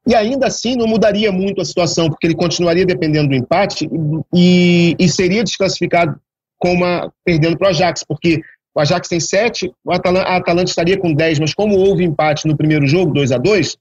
E 0.07 0.15
ainda 0.15 0.47
assim 0.47 0.75
não 0.75 0.87
mudaria 0.87 1.31
muito 1.31 1.61
a 1.61 1.65
situação, 1.65 2.07
porque 2.07 2.27
ele 2.27 2.35
continuaria 2.35 2.85
dependendo 2.85 3.29
do 3.29 3.35
empate 3.35 3.89
e, 4.33 4.95
e 4.97 5.09
seria 5.09 5.43
desclassificado 5.43 6.17
com 6.57 6.71
uma, 6.73 7.11
perdendo 7.25 7.57
para 7.57 7.67
o 7.67 7.69
Ajax, 7.69 8.03
porque 8.07 8.41
o 8.73 8.79
Ajax 8.79 9.09
tem 9.09 9.19
7, 9.19 9.71
a 9.89 10.37
Atalanta 10.37 10.69
estaria 10.69 10.97
com 10.97 11.13
10, 11.13 11.39
mas 11.39 11.53
como 11.53 11.77
houve 11.77 12.03
empate 12.03 12.47
no 12.47 12.55
primeiro 12.55 12.87
jogo, 12.87 13.13
2 13.13 13.31
a 13.31 13.37
2 13.37 13.77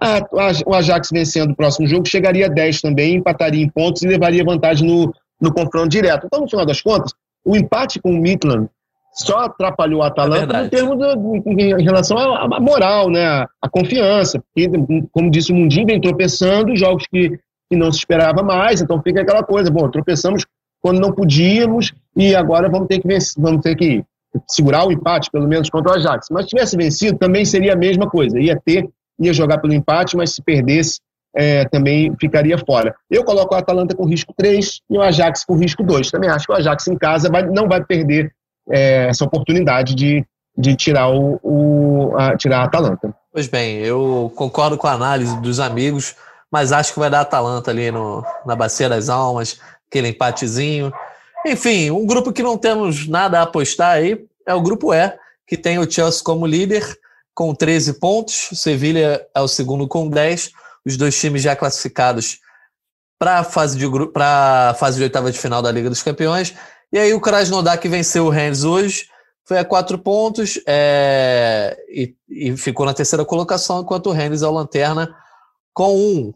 a, 0.00 0.20
o 0.66 0.74
Ajax 0.74 1.10
vencendo 1.12 1.52
o 1.52 1.56
próximo 1.56 1.86
jogo 1.86 2.08
chegaria 2.08 2.46
a 2.46 2.48
10 2.48 2.80
também, 2.80 3.16
empataria 3.16 3.62
em 3.62 3.68
pontos 3.68 4.02
e 4.02 4.08
levaria 4.08 4.42
vantagem 4.42 4.88
no, 4.88 5.14
no 5.40 5.52
confronto 5.52 5.88
direto. 5.88 6.26
Então, 6.26 6.40
no 6.40 6.48
final 6.48 6.64
das 6.64 6.80
contas, 6.80 7.12
o 7.44 7.54
empate 7.54 8.00
com 8.00 8.10
o 8.10 8.18
Midland 8.18 8.68
só 9.12 9.38
atrapalhou 9.40 10.02
a 10.02 10.06
Atalanta 10.06 10.56
é 10.56 10.62
no 10.62 10.70
termo 10.70 11.42
em 11.46 11.82
relação 11.82 12.16
à, 12.18 12.60
moral, 12.60 13.10
né, 13.10 13.44
a, 13.60 13.68
confiança. 13.68 14.42
Porque, 14.54 14.70
como 15.12 15.30
disse 15.30 15.52
o 15.52 15.54
Mundinho, 15.54 15.86
vem 15.86 16.00
tropeçando 16.00 16.76
jogos 16.76 17.04
que, 17.10 17.30
que 17.68 17.76
não 17.76 17.90
se 17.90 17.98
esperava 17.98 18.42
mais, 18.42 18.80
então 18.80 19.02
fica 19.02 19.22
aquela 19.22 19.42
coisa, 19.42 19.70
bom, 19.70 19.90
tropeçamos 19.90 20.46
quando 20.80 21.00
não 21.00 21.12
podíamos 21.12 21.92
e 22.16 22.34
agora 22.34 22.68
vamos 22.68 22.88
ter 22.88 23.00
que 23.00 23.08
vencer, 23.08 23.42
vamos 23.42 23.62
ter 23.62 23.74
que 23.76 24.02
segurar 24.48 24.86
o 24.86 24.92
empate, 24.92 25.30
pelo 25.30 25.48
menos 25.48 25.68
contra 25.68 25.92
o 25.92 25.94
Ajax. 25.96 26.28
Mas 26.30 26.44
se 26.44 26.50
tivesse 26.50 26.76
vencido, 26.76 27.18
também 27.18 27.44
seria 27.44 27.72
a 27.72 27.76
mesma 27.76 28.08
coisa. 28.08 28.38
Ia 28.38 28.58
ter, 28.64 28.88
ia 29.18 29.32
jogar 29.32 29.58
pelo 29.58 29.74
empate, 29.74 30.16
mas 30.16 30.32
se 30.32 30.42
perdesse, 30.42 31.00
é, 31.34 31.64
também 31.66 32.14
ficaria 32.18 32.56
fora. 32.58 32.94
Eu 33.10 33.24
coloco 33.24 33.54
o 33.54 33.58
Atalanta 33.58 33.94
com 33.94 34.06
risco 34.06 34.32
3 34.36 34.80
e 34.88 34.96
o 34.96 35.02
Ajax 35.02 35.44
com 35.44 35.56
risco 35.56 35.82
2. 35.82 36.10
Também 36.10 36.30
acho 36.30 36.46
que 36.46 36.52
o 36.52 36.56
Ajax 36.56 36.86
em 36.88 36.96
casa 36.96 37.28
vai, 37.28 37.44
não 37.44 37.68
vai 37.68 37.84
perder 37.84 38.32
é, 38.70 39.08
essa 39.08 39.24
oportunidade 39.24 39.94
de, 39.94 40.24
de 40.56 40.74
tirar, 40.76 41.10
o, 41.10 41.40
o 41.42 42.16
a, 42.16 42.36
tirar 42.36 42.60
a 42.60 42.64
Atalanta. 42.64 43.14
Pois 43.32 43.46
bem, 43.46 43.78
eu 43.78 44.32
concordo 44.34 44.76
com 44.76 44.86
a 44.86 44.92
análise 44.92 45.40
dos 45.40 45.60
amigos, 45.60 46.16
mas 46.50 46.72
acho 46.72 46.92
que 46.92 46.98
vai 46.98 47.10
dar 47.10 47.20
Atalanta 47.20 47.70
ali 47.70 47.90
no, 47.90 48.24
na 48.44 48.56
Bacia 48.56 48.88
das 48.88 49.08
Almas, 49.08 49.60
aquele 49.88 50.08
empatezinho. 50.08 50.92
Enfim, 51.46 51.90
um 51.90 52.06
grupo 52.06 52.32
que 52.32 52.42
não 52.42 52.58
temos 52.58 53.06
nada 53.06 53.38
a 53.38 53.42
apostar 53.42 53.92
aí 53.92 54.24
é 54.46 54.54
o 54.54 54.60
grupo 54.60 54.92
E, 54.92 55.12
que 55.46 55.56
tem 55.56 55.78
o 55.78 55.90
Chelsea 55.90 56.22
como 56.22 56.46
líder, 56.46 56.84
com 57.34 57.54
13 57.54 57.94
pontos, 57.94 58.50
o 58.52 58.56
Sevilha 58.56 59.24
é 59.34 59.40
o 59.40 59.48
segundo 59.48 59.86
com 59.86 60.08
10, 60.08 60.50
os 60.84 60.96
dois 60.96 61.18
times 61.18 61.42
já 61.42 61.54
classificados 61.54 62.40
para 63.18 63.38
a 63.38 63.44
fase 63.44 63.78
de 63.78 63.86
para 64.08 64.74
fase 64.78 64.96
de 64.96 65.02
oitava 65.04 65.30
de 65.30 65.38
final 65.38 65.60
da 65.60 65.70
Liga 65.70 65.88
dos 65.88 66.02
Campeões 66.02 66.54
e 66.92 66.98
aí 66.98 67.14
o 67.14 67.20
Krasnodar 67.20 67.78
que 67.80 67.88
venceu 67.88 68.26
o 68.26 68.30
Rennes 68.30 68.64
hoje 68.64 69.06
foi 69.44 69.58
a 69.58 69.64
quatro 69.64 69.98
pontos 69.98 70.60
é, 70.66 71.76
e, 71.88 72.14
e, 72.28 72.56
ficou 72.56 72.86
na 72.86 72.94
terceira 72.94 73.24
colocação, 73.24 73.80
enquanto 73.80 74.06
o 74.06 74.12
Rennes 74.12 74.42
é 74.42 74.46
o 74.46 74.52
lanterna 74.52 75.14
com 75.74 75.96
um. 75.96 76.34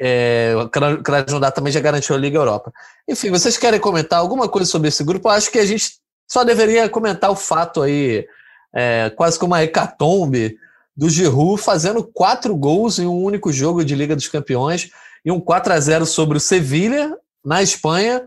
É, 0.00 0.54
o 0.56 0.68
Krasnodar 0.68 1.52
também 1.52 1.72
já 1.72 1.80
garantiu 1.80 2.14
a 2.14 2.18
Liga 2.18 2.38
Europa. 2.38 2.72
Enfim, 3.08 3.30
vocês 3.30 3.56
querem 3.56 3.80
comentar 3.80 4.18
alguma 4.18 4.48
coisa 4.48 4.70
sobre 4.70 4.88
esse 4.88 5.02
grupo? 5.02 5.28
Eu 5.28 5.32
acho 5.32 5.50
que 5.50 5.58
a 5.58 5.66
gente 5.66 5.96
só 6.28 6.44
deveria 6.44 6.88
comentar 6.88 7.30
o 7.30 7.36
fato 7.36 7.82
aí, 7.82 8.26
é, 8.74 9.10
quase 9.10 9.38
como 9.38 9.54
uma 9.54 9.62
hecatombe, 9.62 10.56
do 10.96 11.08
Giroud 11.08 11.60
fazendo 11.60 12.04
quatro 12.04 12.54
gols 12.54 12.98
em 12.98 13.06
um 13.06 13.22
único 13.22 13.52
jogo 13.52 13.84
de 13.84 13.94
Liga 13.94 14.14
dos 14.14 14.28
Campeões 14.28 14.90
e 15.24 15.32
um 15.32 15.40
4 15.40 15.72
a 15.72 15.80
0 15.80 16.06
sobre 16.06 16.36
o 16.36 16.40
Sevilha, 16.40 17.16
na 17.44 17.62
Espanha, 17.62 18.24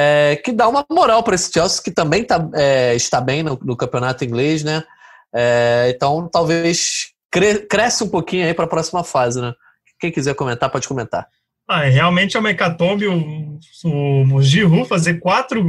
é, 0.00 0.36
que 0.36 0.52
dá 0.52 0.68
uma 0.68 0.86
moral 0.88 1.24
para 1.24 1.34
esse 1.34 1.50
Chelsea, 1.52 1.82
que 1.82 1.90
também 1.90 2.22
tá, 2.22 2.48
é, 2.54 2.94
está 2.94 3.20
bem 3.20 3.42
no, 3.42 3.58
no, 3.60 3.76
campeonato 3.76 4.24
inglês, 4.24 4.62
né? 4.62 4.84
É, 5.34 5.92
então, 5.92 6.28
talvez 6.30 7.12
cre 7.28 7.66
cresce 7.66 8.04
um 8.04 8.08
pouquinho 8.08 8.46
aí 8.46 8.54
para 8.54 8.64
a 8.64 8.68
próxima 8.68 9.02
fase, 9.02 9.40
né? 9.40 9.52
Quem 9.98 10.12
quiser 10.12 10.34
comentar, 10.34 10.70
pode 10.70 10.86
comentar. 10.86 11.26
Ah, 11.70 11.84
é, 11.84 11.90
realmente 11.90 12.34
é 12.34 12.40
uma 12.40 12.50
hecatombe 12.50 13.06
o, 13.06 13.58
o, 13.84 14.34
o 14.36 14.42
Giroud 14.42 14.88
fazer 14.88 15.20
quatro, 15.20 15.62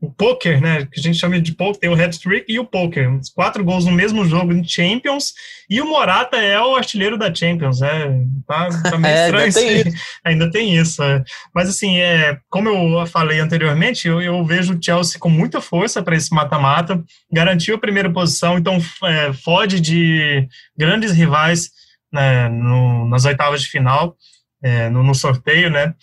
o 0.00 0.08
poker, 0.12 0.60
né, 0.60 0.86
que 0.86 1.00
a 1.00 1.02
gente 1.02 1.18
chama 1.18 1.40
de 1.40 1.52
poker, 1.52 1.80
tem 1.80 1.90
o 1.90 2.00
hat-trick 2.00 2.44
e 2.48 2.60
o 2.60 2.64
poker, 2.64 3.10
quatro 3.34 3.64
gols 3.64 3.84
no 3.84 3.90
mesmo 3.90 4.24
jogo 4.24 4.52
em 4.52 4.62
Champions, 4.62 5.34
e 5.68 5.80
o 5.80 5.88
Morata 5.88 6.36
é 6.36 6.60
o 6.60 6.76
artilheiro 6.76 7.18
da 7.18 7.34
Champions, 7.34 7.82
é, 7.82 8.22
tá, 8.46 8.68
tá 8.90 8.96
meio 8.96 9.10
é, 9.12 9.48
estranho 9.48 9.52
ainda 9.52 9.52
tem 9.52 9.80
isso. 9.80 9.96
ainda 10.24 10.50
tem 10.52 10.76
isso, 10.76 11.02
é. 11.02 11.24
mas 11.52 11.68
assim, 11.68 11.98
é, 11.98 12.38
como 12.48 12.68
eu 12.68 13.04
falei 13.08 13.40
anteriormente, 13.40 14.06
eu, 14.06 14.22
eu 14.22 14.44
vejo 14.44 14.74
o 14.74 14.80
Chelsea 14.80 15.18
com 15.18 15.28
muita 15.28 15.60
força 15.60 16.00
para 16.00 16.14
esse 16.14 16.32
mata-mata, 16.32 17.02
garantiu 17.32 17.74
a 17.74 17.80
primeira 17.80 18.08
posição, 18.12 18.56
então 18.56 18.78
é, 19.02 19.32
fode 19.32 19.80
de 19.80 20.46
grandes 20.78 21.10
rivais 21.10 21.70
né, 22.12 22.48
no, 22.48 23.08
nas 23.08 23.24
oitavas 23.24 23.62
de 23.62 23.68
final, 23.68 24.16
é, 24.62 24.88
no, 24.88 25.02
no, 25.02 25.14
sorteio, 25.14 25.70
né? 25.70 25.94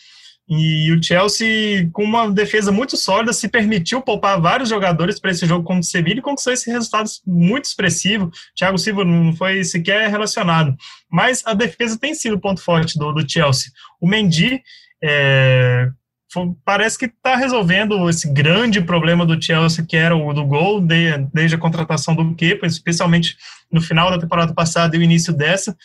E 0.49 0.91
o 0.93 1.03
Chelsea, 1.03 1.89
com 1.91 2.03
uma 2.03 2.31
defesa 2.31 2.71
muito 2.71 2.95
sólida, 2.95 3.33
se 3.33 3.49
permitiu 3.49 4.01
poupar 4.01 4.39
vários 4.39 4.69
jogadores 4.69 5.19
para 5.19 5.31
esse 5.31 5.45
jogo 5.45 5.65
contra 5.65 5.81
o 5.81 5.83
Sevilla 5.83 6.19
e 6.19 6.21
conquistou 6.21 6.53
esse 6.53 6.71
resultado 6.71 7.09
muito 7.25 7.65
expressivo. 7.65 8.31
Thiago 8.55 8.77
Silva 8.77 9.03
não 9.03 9.35
foi 9.35 9.65
sequer 9.65 10.09
relacionado. 10.09 10.73
Mas 11.11 11.43
a 11.45 11.53
defesa 11.53 11.99
tem 11.99 12.15
sido 12.15 12.35
o 12.35 12.39
ponto 12.39 12.61
forte 12.61 12.97
do, 12.97 13.11
do 13.11 13.29
Chelsea. 13.29 13.71
O 13.99 14.07
Mendy 14.07 14.61
é, 15.03 15.89
foi, 16.31 16.53
parece 16.63 16.97
que 16.97 17.05
está 17.05 17.35
resolvendo 17.35 18.09
esse 18.09 18.31
grande 18.31 18.79
problema 18.79 19.25
do 19.25 19.41
Chelsea, 19.41 19.85
que 19.85 19.97
era 19.97 20.15
o 20.15 20.33
do 20.33 20.45
gol, 20.45 20.79
de, 20.79 21.17
desde 21.33 21.55
a 21.55 21.59
contratação 21.59 22.15
do 22.15 22.33
Kepa, 22.35 22.65
especialmente 22.65 23.35
no 23.69 23.81
final 23.81 24.09
da 24.09 24.17
temporada 24.17 24.53
passada 24.53 24.95
e 24.95 24.99
o 24.99 25.03
início 25.03 25.33
dessa 25.33 25.75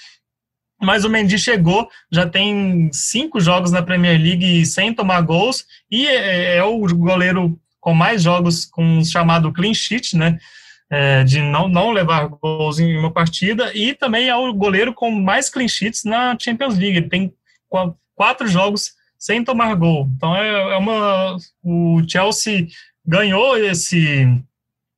mas 0.83 1.05
o 1.05 1.09
Mendy 1.09 1.39
chegou, 1.39 1.89
já 2.11 2.27
tem 2.27 2.91
cinco 2.93 3.41
jogos 3.41 3.71
na 3.71 3.83
Premier 3.83 4.21
League 4.21 4.67
sem 4.67 4.93
tomar 4.93 5.21
gols 5.21 5.65
e 5.91 6.07
é, 6.07 6.57
é 6.57 6.65
o 6.65 6.79
goleiro 6.95 7.59
com 7.81 7.95
mais 7.95 8.23
jogos 8.23 8.65
com 8.65 8.99
o 8.99 9.05
chamado 9.05 9.53
clean 9.53 9.75
sheet, 9.75 10.17
né? 10.17 10.39
É, 10.91 11.25
de 11.25 11.41
não, 11.41 11.69
não 11.69 11.91
levar 11.91 12.29
gols 12.29 12.79
em 12.79 12.97
uma 12.99 13.11
partida 13.11 13.73
e 13.75 13.95
também 13.95 14.29
é 14.29 14.37
o 14.37 14.53
goleiro 14.53 14.93
com 14.93 15.11
mais 15.11 15.49
clean 15.49 15.69
sheets 15.69 16.05
na 16.05 16.37
Champions 16.39 16.77
League. 16.77 16.99
Ele 16.99 17.09
tem 17.09 17.33
quatro 18.15 18.47
jogos 18.47 18.93
sem 19.19 19.43
tomar 19.43 19.75
gol. 19.75 20.09
Então 20.17 20.37
é, 20.37 20.75
é 20.75 20.77
uma 20.77 21.37
o 21.63 22.03
Chelsea 22.07 22.67
ganhou 23.07 23.57
esse 23.57 24.27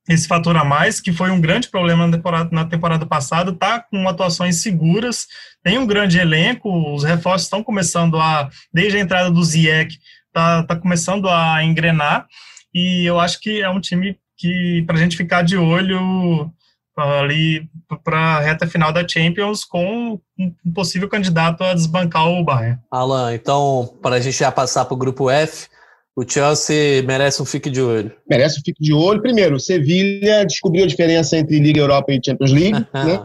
esse 0.07 0.27
fator 0.27 0.55
a 0.55 0.63
mais, 0.63 0.99
que 0.99 1.11
foi 1.11 1.31
um 1.31 1.41
grande 1.41 1.67
problema 1.69 2.05
na 2.05 2.17
temporada, 2.17 2.49
na 2.51 2.65
temporada 2.65 3.05
passada, 3.05 3.51
está 3.51 3.79
com 3.79 4.07
atuações 4.07 4.61
seguras, 4.61 5.27
tem 5.63 5.77
um 5.77 5.87
grande 5.87 6.19
elenco, 6.19 6.93
os 6.93 7.03
reforços 7.03 7.43
estão 7.43 7.63
começando 7.63 8.19
a, 8.19 8.49
desde 8.73 8.97
a 8.97 9.01
entrada 9.01 9.31
do 9.31 9.43
Ziyech, 9.43 9.97
está 10.27 10.63
tá 10.63 10.75
começando 10.75 11.27
a 11.27 11.63
engrenar, 11.63 12.27
e 12.73 13.05
eu 13.05 13.19
acho 13.19 13.39
que 13.39 13.61
é 13.61 13.69
um 13.69 13.79
time 13.79 14.17
que, 14.37 14.83
para 14.85 14.95
a 14.95 14.99
gente 14.99 15.17
ficar 15.17 15.41
de 15.41 15.57
olho 15.57 16.51
ali 16.97 17.67
para 18.03 18.17
a 18.17 18.39
reta 18.39 18.67
final 18.67 18.91
da 18.91 19.05
Champions 19.05 19.65
com 19.65 20.19
um 20.39 20.73
possível 20.73 21.09
candidato 21.09 21.63
a 21.63 21.73
desbancar 21.73 22.27
o 22.27 22.43
Bayern. 22.43 22.79
Alan, 22.89 23.33
então, 23.33 23.97
para 24.01 24.15
a 24.15 24.19
gente 24.19 24.37
já 24.37 24.51
passar 24.51 24.85
para 24.85 24.93
o 24.93 24.97
grupo 24.97 25.29
F, 25.29 25.67
o 26.15 26.23
Chelsea 26.27 27.03
merece 27.03 27.41
um 27.41 27.45
fique 27.45 27.69
de 27.69 27.81
olho. 27.81 28.11
Merece 28.29 28.59
um 28.59 28.63
fique 28.63 28.81
de 28.81 28.93
olho. 28.93 29.21
Primeiro, 29.21 29.57
o 29.57 29.59
Sevilha 29.59 30.45
descobriu 30.45 30.85
a 30.85 30.87
diferença 30.87 31.37
entre 31.37 31.59
Liga 31.59 31.81
Europa 31.81 32.13
e 32.13 32.21
Champions 32.23 32.51
League. 32.51 32.87
né? 32.93 33.21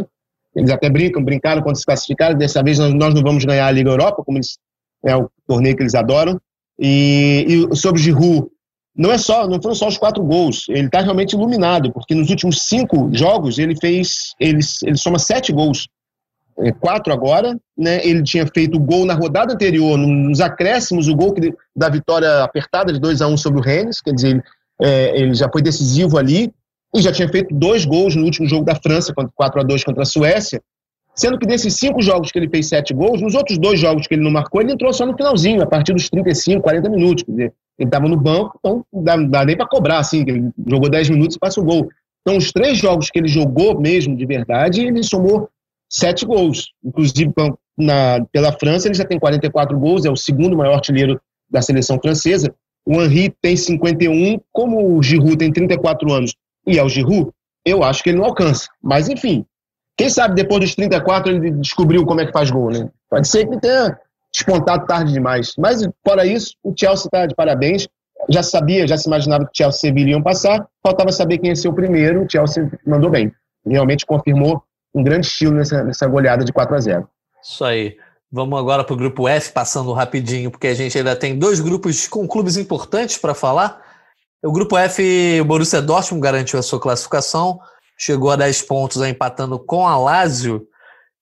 Eles 0.57 0.71
até 0.71 0.91
brincam, 0.91 1.23
brincaram 1.23 1.63
quando 1.63 1.77
se 1.77 1.85
classificaram. 1.85 2.37
Dessa 2.37 2.63
vez 2.63 2.79
nós, 2.79 3.15
não 3.15 3.23
vamos 3.23 3.45
ganhar 3.45 3.67
a 3.67 3.71
Liga 3.71 3.91
Europa, 3.91 4.25
como 4.25 4.39
eles, 4.39 4.59
é 5.05 5.15
o 5.15 5.31
torneio 5.47 5.77
que 5.77 5.83
eles 5.85 5.95
adoram. 5.95 6.41
E, 6.79 7.69
e 7.71 7.77
sobre 7.77 8.01
o 8.01 8.03
Giroud, 8.03 8.49
não 8.97 9.13
é 9.13 9.19
só, 9.19 9.47
não 9.47 9.63
foram 9.63 9.77
só 9.77 9.87
os 9.87 9.97
quatro 9.97 10.25
gols. 10.25 10.69
Ele 10.69 10.87
está 10.87 11.01
realmente 11.01 11.35
iluminado, 11.35 11.93
porque 11.93 12.15
nos 12.15 12.29
últimos 12.29 12.63
cinco 12.63 13.09
jogos 13.13 13.59
ele 13.61 13.77
fez, 13.77 14.35
ele, 14.41 14.59
ele 14.83 14.97
soma 14.97 15.19
sete 15.19 15.53
gols. 15.53 15.87
É, 16.61 16.73
quatro 16.73 17.13
agora, 17.13 17.59
né? 17.77 18.05
Ele 18.07 18.23
tinha 18.23 18.47
feito 18.47 18.77
o 18.77 18.81
gol 18.81 19.05
na 19.05 19.15
rodada 19.15 19.53
anterior, 19.53 19.97
nos 19.97 20.41
acréscimos, 20.41 21.09
o 21.09 21.17
gol 21.17 21.33
que, 21.33 21.55
da 21.75 21.89
vitória 21.89 22.43
apertada 22.43 22.93
de 22.93 23.01
2 23.01 23.23
a 23.23 23.29
1 23.29 23.33
um 23.33 23.37
sobre 23.37 23.61
o 23.61 23.63
Rennes, 23.63 24.01
quer 24.01 24.13
dizer, 24.13 24.29
ele, 24.29 24.43
é, 24.83 25.21
ele 25.21 25.35
já 25.35 25.49
foi 25.51 25.63
decisivo 25.63 26.19
ali, 26.19 26.53
e 26.95 27.01
já 27.01 27.13
tinha 27.13 27.29
feito 27.29 27.55
dois 27.55 27.85
gols 27.85 28.17
no 28.17 28.25
último 28.25 28.49
jogo 28.49 28.65
da 28.65 28.75
França, 28.75 29.15
4 29.15 29.61
a 29.61 29.65
2 29.65 29.85
contra 29.85 30.03
a 30.03 30.07
Suécia, 30.07 30.61
sendo 31.15 31.39
que 31.39 31.47
desses 31.47 31.75
cinco 31.75 32.01
jogos 32.03 32.33
que 32.33 32.39
ele 32.39 32.49
fez 32.49 32.69
sete 32.69 32.95
gols, 32.95 33.21
nos 33.21 33.35
outros 33.35 33.59
dois 33.59 33.79
jogos 33.79 34.07
que 34.07 34.15
ele 34.15 34.23
não 34.23 34.31
marcou, 34.31 34.61
ele 34.61 34.73
entrou 34.73 34.93
só 34.93 35.05
no 35.05 35.17
finalzinho, 35.17 35.63
a 35.63 35.67
partir 35.67 35.93
dos 35.93 36.09
35, 36.09 36.63
40 36.63 36.89
minutos, 36.89 37.25
quer 37.25 37.31
dizer, 37.33 37.55
ele 37.79 37.89
estava 37.89 38.09
no 38.09 38.17
banco, 38.17 38.59
então 38.59 38.85
não 38.93 39.03
dá, 39.03 39.17
dá 39.17 39.45
nem 39.45 39.57
para 39.57 39.67
cobrar, 39.67 39.99
assim, 39.99 40.25
ele 40.27 40.51
jogou 40.67 40.89
10 40.89 41.11
minutos 41.11 41.37
e 41.37 41.39
passa 41.39 41.61
o 41.61 41.65
gol. 41.65 41.89
Então, 42.23 42.37
os 42.37 42.53
três 42.53 42.79
jogos 42.79 43.11
que 43.11 43.19
ele 43.19 43.29
jogou 43.29 43.81
mesmo, 43.81 44.15
de 44.15 44.27
verdade, 44.27 44.83
ele 44.83 45.03
somou 45.03 45.49
sete 45.91 46.25
gols. 46.25 46.69
Inclusive, 46.85 47.33
na, 47.77 48.25
pela 48.33 48.53
França, 48.53 48.89
ele 48.89 48.95
já 48.95 49.05
tem 49.05 49.19
44 49.19 49.79
gols, 49.79 50.05
é 50.05 50.11
o 50.11 50.17
segundo 50.17 50.57
maior 50.57 50.75
artilheiro 50.75 51.21
da 51.51 51.61
seleção 51.61 51.99
francesa. 52.01 52.55
O 52.87 53.03
Henri 53.03 53.35
tem 53.43 53.57
51, 53.57 54.41
como 54.53 54.97
o 54.97 55.03
Giroud 55.03 55.37
tem 55.37 55.53
34 55.53 56.13
anos 56.13 56.35
e 56.67 56.79
é 56.79 56.85
o 56.85 56.89
Giroud, 56.89 57.31
eu 57.65 57.83
acho 57.83 58.03
que 58.03 58.11
ele 58.11 58.19
não 58.19 58.27
alcança. 58.27 58.69
Mas, 58.83 59.09
enfim, 59.09 59.45
quem 59.97 60.09
sabe 60.09 60.35
depois 60.35 60.61
dos 60.61 60.75
34 60.75 61.33
ele 61.33 61.51
descobriu 61.53 62.05
como 62.07 62.21
é 62.21 62.27
que 62.27 62.33
faz 62.33 62.51
gol, 62.51 62.71
né? 62.71 62.89
Pode 63.09 63.29
ser 63.29 63.47
que 63.47 63.61
tenha 63.61 63.99
despontado 64.33 64.87
tarde 64.87 65.13
demais. 65.13 65.53
Mas, 65.59 65.87
fora 66.07 66.25
isso, 66.25 66.55
o 66.63 66.73
Chelsea 66.77 67.07
está 67.07 67.27
de 67.27 67.35
parabéns. 67.35 67.89
Já 68.29 68.43
sabia, 68.43 68.87
já 68.87 68.97
se 68.97 69.09
imaginava 69.09 69.45
que 69.45 69.51
o 69.51 69.57
Chelsea 69.57 69.79
e 69.79 69.81
Sevilla 69.81 70.11
iam 70.11 70.23
passar, 70.23 70.67
faltava 70.83 71.11
saber 71.11 71.39
quem 71.39 71.51
ia 71.51 71.57
ser 71.57 71.69
o 71.69 71.75
primeiro. 71.75 72.25
O 72.25 72.31
Chelsea 72.31 72.71
mandou 72.87 73.11
bem. 73.11 73.33
Realmente 73.67 74.07
confirmou 74.07 74.63
um 74.95 75.03
grande 75.03 75.27
estilo 75.27 75.53
nessa, 75.53 75.83
nessa 75.85 76.07
goleada 76.07 76.45
de 76.45 76.53
4 76.53 76.75
a 76.75 76.81
0 76.81 77.09
Isso 77.43 77.65
aí. 77.65 77.97
Vamos 78.33 78.59
agora 78.59 78.85
para 78.85 78.95
o 78.95 78.97
grupo 78.97 79.27
F, 79.27 79.53
passando 79.53 79.93
rapidinho, 79.93 80.51
porque 80.51 80.69
a 80.69 80.75
gente 80.75 80.97
ainda 80.97 81.17
tem 81.17 81.37
dois 81.37 81.59
grupos 81.59 82.07
com 82.07 82.29
clubes 82.29 82.57
importantes 82.57 83.19
para 83.19 83.35
falar. 83.35 83.83
O 84.43 84.53
grupo 84.53 84.79
F, 84.79 85.41
o 85.41 85.45
Borussia 85.45 85.83
Dortmund 85.83 86.23
garantiu 86.23 86.59
a 86.59 86.63
sua 86.63 86.81
classificação, 86.81 87.59
chegou 87.99 88.31
a 88.31 88.37
10 88.37 88.63
pontos 88.63 89.03
empatando 89.03 89.59
com 89.59 89.87
a 89.87 89.97
Lazio, 89.99 90.67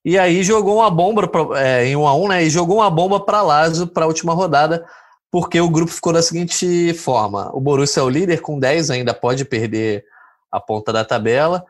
e 0.05 0.17
aí 0.17 0.43
jogou 0.43 0.77
uma 0.77 0.89
bomba 0.89 1.27
pra, 1.27 1.59
é, 1.59 1.85
em 1.85 1.95
1 1.95 2.07
a 2.07 2.15
1 2.15 2.27
né? 2.29 2.43
E 2.43 2.49
jogou 2.49 2.77
uma 2.77 2.89
bomba 2.89 3.19
para 3.19 3.41
Lazio 3.41 3.87
para 3.87 4.05
a 4.05 4.07
última 4.07 4.33
rodada, 4.33 4.85
porque 5.31 5.59
o 5.59 5.69
grupo 5.69 5.91
ficou 5.91 6.13
da 6.13 6.21
seguinte 6.21 6.93
forma: 6.93 7.49
o 7.53 7.59
Borussia 7.59 8.01
é 8.01 8.03
o 8.03 8.09
líder 8.09 8.41
com 8.41 8.59
10, 8.59 8.91
ainda 8.91 9.13
pode 9.13 9.43
perder 9.45 10.05
a 10.51 10.59
ponta 10.59 10.93
da 10.93 11.03
tabela. 11.03 11.65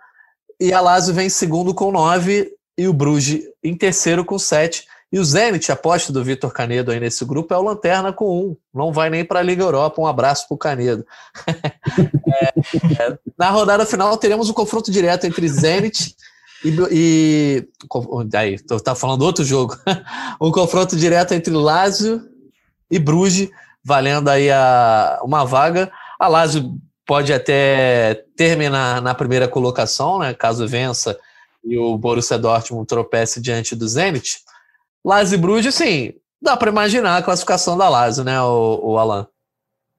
E 0.60 0.74
a 0.74 0.82
Lazio 0.82 1.14
vem 1.14 1.28
em 1.28 1.30
segundo 1.30 1.74
com 1.74 1.92
9 1.92 2.52
e 2.78 2.88
o 2.88 2.94
Bruges 2.94 3.44
em 3.64 3.76
terceiro 3.76 4.26
com 4.26 4.38
7. 4.38 4.86
E 5.12 5.18
o 5.18 5.26
Zenit, 5.26 5.72
aposta 5.72 6.14
do 6.14 6.24
Vitor 6.24 6.54
Canedo 6.54 6.92
aí 6.92 7.00
nesse 7.00 7.26
grupo, 7.26 7.52
é 7.54 7.58
o 7.58 7.64
Lanterna 7.64 8.14
com 8.14 8.52
1. 8.52 8.58
Não 8.74 8.94
vai 8.94 9.10
nem 9.10 9.26
para 9.26 9.40
a 9.40 9.44
Liga 9.44 9.64
Europa. 9.64 10.00
Um 10.00 10.06
abraço 10.06 10.48
para 10.48 10.56
o 10.56 10.58
Canedo. 10.58 11.06
é, 11.48 12.46
é, 12.46 13.18
na 13.38 13.50
rodada 13.50 13.86
final 13.86 14.16
teremos 14.18 14.50
um 14.50 14.54
confronto 14.54 14.92
direto 14.92 15.26
entre 15.26 15.48
Zenit 15.48 16.16
e, 16.64 16.76
e 16.92 17.68
aí, 18.36 18.60
tá 18.84 18.94
falando 18.94 19.22
outro 19.22 19.44
jogo. 19.44 19.76
um 20.42 20.52
confronto 20.52 20.96
direto 20.96 21.34
entre 21.34 21.54
Lazio 21.54 22.22
e 22.92 23.00
Bruges, 23.00 23.50
valendo 23.84 24.30
aí 24.30 24.52
a, 24.52 25.20
uma 25.24 25.46
vaga. 25.46 25.92
A 26.20 26.28
Lazio 26.28 26.78
pode 27.10 27.34
até 27.34 28.24
terminar 28.38 29.02
na 29.02 29.16
primeira 29.16 29.48
colocação, 29.48 30.20
né, 30.20 30.32
caso 30.32 30.68
vença 30.68 31.18
e 31.64 31.76
o 31.76 31.98
Borussia 31.98 32.38
Dortmund 32.38 32.86
tropece 32.86 33.42
diante 33.42 33.76
do 33.76 33.88
Zenit. 33.88 34.38
Lazio 35.04 35.40
Bruges, 35.40 35.74
sim, 35.74 36.14
dá 36.40 36.56
para 36.56 36.70
imaginar 36.70 37.18
a 37.18 37.24
classificação 37.24 37.76
da 37.76 37.90
Lazio, 37.90 38.24
né, 38.24 38.40
o, 38.40 38.92
o 38.92 38.98
Alan? 39.00 39.26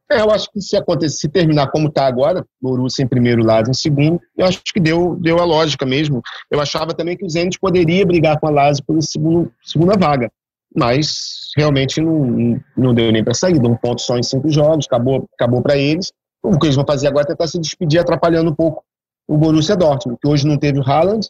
É, 0.08 0.20
eu 0.20 0.30
acho 0.30 0.52
que 0.52 0.60
se 0.60 0.76
acontecer, 0.76 1.16
se 1.16 1.28
terminar 1.28 1.72
como 1.72 1.88
está 1.88 2.06
agora, 2.06 2.46
Borussia 2.62 3.04
em 3.04 3.08
primeiro, 3.08 3.44
Lazio 3.44 3.72
em 3.72 3.74
segundo, 3.74 4.20
eu 4.36 4.46
acho 4.46 4.62
que 4.62 4.78
deu, 4.78 5.16
deu 5.16 5.40
a 5.40 5.44
lógica 5.44 5.84
mesmo. 5.84 6.22
Eu 6.48 6.60
achava 6.60 6.94
também 6.94 7.16
que 7.16 7.24
o 7.24 7.28
Zenit 7.28 7.58
poderia 7.58 8.06
brigar 8.06 8.38
com 8.38 8.46
a 8.46 8.50
Lazio 8.50 8.84
pela 8.84 9.02
segundo, 9.02 9.52
segunda 9.64 9.98
vaga, 9.98 10.30
mas 10.76 11.50
realmente 11.56 12.00
não, 12.00 12.62
não 12.76 12.94
deu 12.94 13.10
nem 13.10 13.24
para 13.24 13.34
sair, 13.34 13.58
deu 13.58 13.72
um 13.72 13.76
ponto 13.76 14.00
só 14.00 14.16
em 14.16 14.22
cinco 14.22 14.48
jogos, 14.48 14.86
acabou, 14.86 15.28
acabou 15.34 15.60
para 15.60 15.76
eles. 15.76 16.12
O 16.42 16.58
que 16.58 16.66
eles 16.66 16.76
vão 16.76 16.84
fazer 16.86 17.08
agora 17.08 17.24
é 17.24 17.28
tentar 17.28 17.46
se 17.46 17.58
despedir, 17.58 18.00
atrapalhando 18.00 18.50
um 18.50 18.54
pouco 18.54 18.84
o 19.28 19.36
Borussia 19.36 19.76
Dortmund, 19.76 20.18
que 20.20 20.28
hoje 20.28 20.46
não 20.46 20.58
teve 20.58 20.80
o 20.80 20.82
Haaland, 20.82 21.28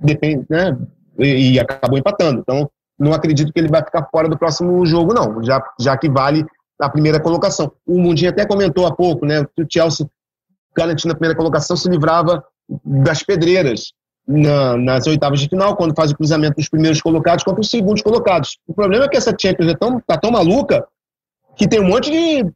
depende, 0.00 0.46
né, 0.48 0.76
e, 1.18 1.52
e, 1.52 1.60
acabou 1.60 1.98
empatando. 1.98 2.40
Então, 2.40 2.70
não 2.98 3.12
acredito 3.12 3.52
que 3.52 3.60
ele 3.60 3.68
vai 3.68 3.84
ficar 3.84 4.08
fora 4.10 4.28
do 4.28 4.38
próximo 4.38 4.84
jogo, 4.86 5.12
não, 5.12 5.42
já, 5.42 5.62
já 5.78 5.96
que 5.96 6.08
vale 6.08 6.46
a 6.80 6.88
primeira 6.88 7.20
colocação. 7.20 7.70
O 7.86 7.98
Mundinho 7.98 8.30
até 8.30 8.46
comentou 8.46 8.86
há 8.86 8.94
pouco, 8.94 9.26
né, 9.26 9.44
que 9.54 9.62
o 9.62 9.66
Chelsea, 9.68 10.08
garantindo 10.74 11.12
a 11.12 11.16
primeira 11.16 11.36
colocação, 11.36 11.76
se 11.76 11.88
livrava 11.88 12.42
das 12.84 13.22
pedreiras 13.22 13.92
na, 14.26 14.76
nas 14.76 15.06
oitavas 15.06 15.40
de 15.40 15.48
final, 15.48 15.76
quando 15.76 15.94
faz 15.94 16.10
o 16.10 16.16
cruzamento 16.16 16.56
dos 16.56 16.68
primeiros 16.68 17.02
colocados 17.02 17.44
contra 17.44 17.60
os 17.60 17.70
segundos 17.70 18.02
colocados. 18.02 18.58
O 18.66 18.72
problema 18.72 19.04
é 19.04 19.08
que 19.08 19.16
essa 19.16 19.34
Champions 19.38 19.72
é 19.72 19.76
tão, 19.76 20.00
tá 20.00 20.16
tão 20.16 20.30
maluca 20.30 20.86
que 21.56 21.68
tem 21.68 21.80
um 21.80 21.88
monte 21.88 22.10
de 22.10 22.50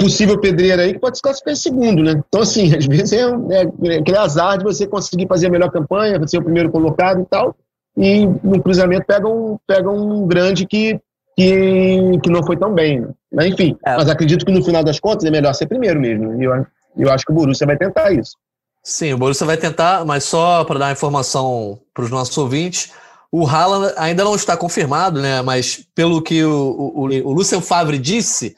possível 0.00 0.40
pedreiro 0.40 0.80
aí 0.80 0.94
que 0.94 0.98
pode 0.98 1.18
se 1.18 1.22
classificar 1.22 1.52
em 1.52 1.56
segundo, 1.56 2.02
né? 2.02 2.22
Então, 2.26 2.40
assim, 2.40 2.74
às 2.74 2.86
vezes 2.86 3.12
é, 3.12 3.22
é, 3.22 3.94
é 3.94 3.98
aquele 3.98 4.16
azar 4.16 4.58
de 4.58 4.64
você 4.64 4.86
conseguir 4.86 5.28
fazer 5.28 5.48
a 5.48 5.50
melhor 5.50 5.70
campanha, 5.70 6.26
ser 6.26 6.38
o 6.38 6.42
primeiro 6.42 6.70
colocado 6.70 7.20
e 7.20 7.26
tal, 7.26 7.54
e 7.96 8.26
no 8.26 8.62
cruzamento 8.62 9.04
pega 9.06 9.28
um, 9.28 9.58
pega 9.66 9.90
um 9.90 10.26
grande 10.26 10.66
que, 10.66 10.98
que, 11.36 12.18
que 12.22 12.30
não 12.30 12.42
foi 12.42 12.56
tão 12.56 12.72
bem. 12.72 13.00
Né? 13.00 13.08
Mas, 13.32 13.46
enfim, 13.46 13.76
é. 13.84 13.96
mas 13.96 14.08
acredito 14.08 14.44
que 14.44 14.52
no 14.52 14.64
final 14.64 14.82
das 14.82 14.98
contas 14.98 15.24
é 15.24 15.30
melhor 15.30 15.54
ser 15.54 15.66
primeiro 15.66 16.00
mesmo. 16.00 16.40
E 16.40 16.44
eu, 16.44 16.66
eu 16.96 17.10
acho 17.12 17.24
que 17.24 17.32
o 17.32 17.34
Borussia 17.34 17.66
vai 17.66 17.76
tentar 17.76 18.10
isso. 18.12 18.36
Sim, 18.82 19.12
o 19.12 19.18
Borussia 19.18 19.46
vai 19.46 19.58
tentar, 19.58 20.04
mas 20.06 20.24
só 20.24 20.64
para 20.64 20.78
dar 20.78 20.86
uma 20.86 20.92
informação 20.92 21.78
para 21.92 22.04
os 22.04 22.10
nossos 22.10 22.36
ouvintes, 22.38 22.92
o 23.30 23.46
Haaland 23.46 23.92
ainda 23.96 24.24
não 24.24 24.34
está 24.34 24.56
confirmado, 24.56 25.20
né? 25.20 25.42
Mas 25.42 25.86
pelo 25.94 26.22
que 26.22 26.42
o, 26.42 26.92
o, 26.94 27.02
o 27.04 27.32
Lucien 27.32 27.60
Favre 27.60 27.98
disse, 27.98 28.56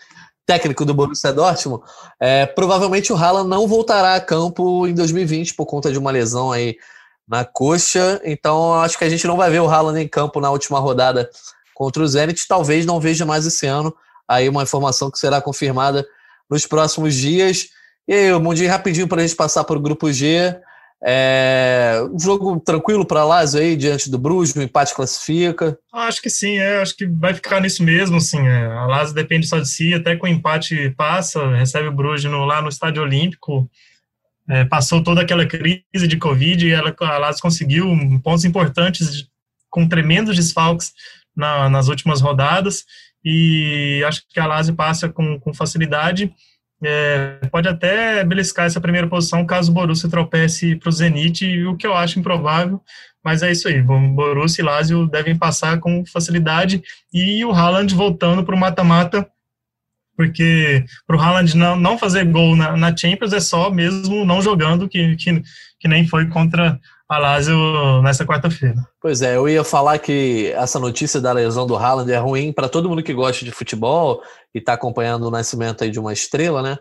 técnico 0.53 0.85
do 0.85 0.93
Borussia 0.93 1.33
Dortmund, 1.33 1.83
é, 2.21 2.45
provavelmente 2.45 3.11
o 3.11 3.17
Haaland 3.17 3.49
não 3.49 3.67
voltará 3.67 4.15
a 4.15 4.21
campo 4.21 4.87
em 4.87 4.93
2020 4.93 5.55
por 5.55 5.65
conta 5.65 5.91
de 5.91 5.99
uma 5.99 6.11
lesão 6.11 6.53
aí 6.53 6.77
na 7.27 7.43
coxa. 7.43 8.21
Então 8.23 8.75
acho 8.75 8.99
que 8.99 9.05
a 9.05 9.09
gente 9.09 9.27
não 9.27 9.37
vai 9.37 9.51
ver 9.51 9.61
o 9.61 9.69
Haaland 9.69 9.99
em 9.99 10.07
campo 10.07 10.41
na 10.41 10.51
última 10.51 10.79
rodada 10.79 11.31
contra 11.75 12.03
o 12.03 12.07
Zenit. 12.07 12.47
Talvez 12.47 12.85
não 12.85 13.01
veja 13.01 13.25
mais 13.25 13.47
esse 13.47 13.67
ano. 13.67 13.95
Aí 14.29 14.47
uma 14.47 14.63
informação 14.63 15.11
que 15.11 15.19
será 15.19 15.41
confirmada 15.41 16.07
nos 16.51 16.67
próximos 16.67 17.15
dias. 17.15 17.69
E 18.07 18.13
aí, 18.13 18.33
Mundinho, 18.39 18.69
rapidinho 18.69 19.09
para 19.09 19.23
a 19.23 19.27
gente 19.27 19.37
passar 19.37 19.65
para 19.65 19.79
o 19.79 19.81
grupo 19.81 20.13
G. 20.13 20.55
É, 21.05 22.01
um 22.13 22.19
jogo 22.19 22.61
tranquilo 22.61 23.05
para 23.05 23.25
Lazio 23.25 23.61
aí, 23.61 23.75
diante 23.75 24.09
do 24.09 24.19
Bruges, 24.19 24.55
o 24.55 24.63
empate 24.63 24.95
classifica? 24.95 25.77
Acho 25.93 26.23
que 26.23 26.31
sim, 26.31 26.59
é, 26.59 26.81
acho 26.81 26.97
que 26.97 27.07
vai 27.07 27.35
ficar 27.35 27.61
nisso 27.61 27.83
mesmo, 27.83 28.19
assim, 28.19 28.39
é, 28.39 28.67
a 28.67 28.87
Lazio 28.87 29.15
depende 29.15 29.49
só 29.49 29.59
de 29.59 29.69
si, 29.69 29.93
até 29.93 30.15
com 30.15 30.27
o 30.27 30.31
empate 30.31 30.91
passa, 30.91 31.57
recebe 31.57 31.89
o 31.89 31.93
Bruges 31.93 32.31
no, 32.31 32.45
lá 32.45 32.63
no 32.63 32.69
Estádio 32.69 33.03
Olímpico, 33.03 33.69
é, 34.49 34.65
passou 34.65 35.03
toda 35.03 35.23
aquela 35.23 35.45
crise 35.45 36.07
de 36.07 36.17
Covid 36.17 36.67
e 36.67 36.71
ela, 36.71 36.95
a 37.01 37.19
Lazio 37.19 37.43
conseguiu 37.43 37.87
pontos 38.23 38.45
importantes 38.45 39.27
com 39.71 39.89
tremendos 39.89 40.37
desfalques 40.37 40.93
na, 41.35 41.69
nas 41.69 41.89
últimas 41.89 42.21
rodadas. 42.21 42.85
E 43.25 44.03
acho 44.07 44.23
que 44.29 44.39
a 44.39 44.47
Lazio 44.47 44.75
passa 44.75 45.09
com, 45.09 45.39
com 45.39 45.55
facilidade, 45.55 46.33
é, 46.83 47.39
pode 47.51 47.68
até 47.68 48.24
beliscar 48.24 48.66
essa 48.66 48.80
primeira 48.80 49.07
posição 49.07 49.47
caso 49.47 49.70
o 49.70 49.74
Borussia 49.74 50.11
tropece 50.11 50.76
para 50.76 50.89
o 50.89 50.93
Zenit, 50.93 51.64
o 51.64 51.76
que 51.76 51.87
eu 51.87 51.95
acho 51.95 52.18
improvável, 52.18 52.80
mas 53.24 53.43
é 53.43 53.53
isso 53.53 53.68
aí. 53.68 53.80
Borussia 53.80 54.62
e 54.62 54.64
Lazio 54.64 55.07
devem 55.07 55.37
passar 55.37 55.78
com 55.78 56.05
facilidade 56.05 56.83
e 57.12 57.45
o 57.45 57.53
Haaland 57.53 57.95
voltando 57.95 58.43
para 58.43 58.55
o 58.55 58.59
mata-mata, 58.59 59.28
porque 60.17 60.85
para 61.07 61.17
o 61.17 61.21
Haaland 61.21 61.57
não, 61.57 61.77
não 61.77 61.99
fazer 61.99 62.25
gol 62.25 62.55
na, 62.55 62.77
na, 62.77 62.97
Champions 62.97 63.33
é 63.33 63.41
só 63.41 63.71
mesmo 63.71 64.25
não 64.25 64.43
jogando, 64.43 64.89
que, 64.89 65.17
que, 65.17 65.43
que 65.81 65.89
nem 65.89 66.07
foi 66.07 66.29
contra 66.29 66.79
a 67.09 67.19
Lazio 67.19 68.03
nessa 68.03 68.25
quarta-feira. 68.25 68.77
Pois 69.01 69.21
é, 69.21 69.37
eu 69.37 69.49
ia 69.49 69.65
falar 69.65 69.99
que 69.99 70.53
essa 70.57 70.79
notícia 70.79 71.21
da 71.21 71.33
lesão 71.33 71.67
do 71.67 71.77
Haaland 71.77 72.11
é 72.11 72.19
ruim 72.19 72.53
para 72.53 72.69
todo 72.69 72.89
mundo 72.89 73.03
que 73.03 73.13
gosta 73.13 73.45
de 73.45 73.51
futebol 73.51 74.23
e 74.55 74.59
está 74.59 74.75
acompanhando 74.75 75.27
o 75.27 75.31
nascimento 75.31 75.85
aí 75.85 75.91
de 75.91 76.01
uma 76.01 76.13
estrela, 76.13 76.63
né? 76.63 76.79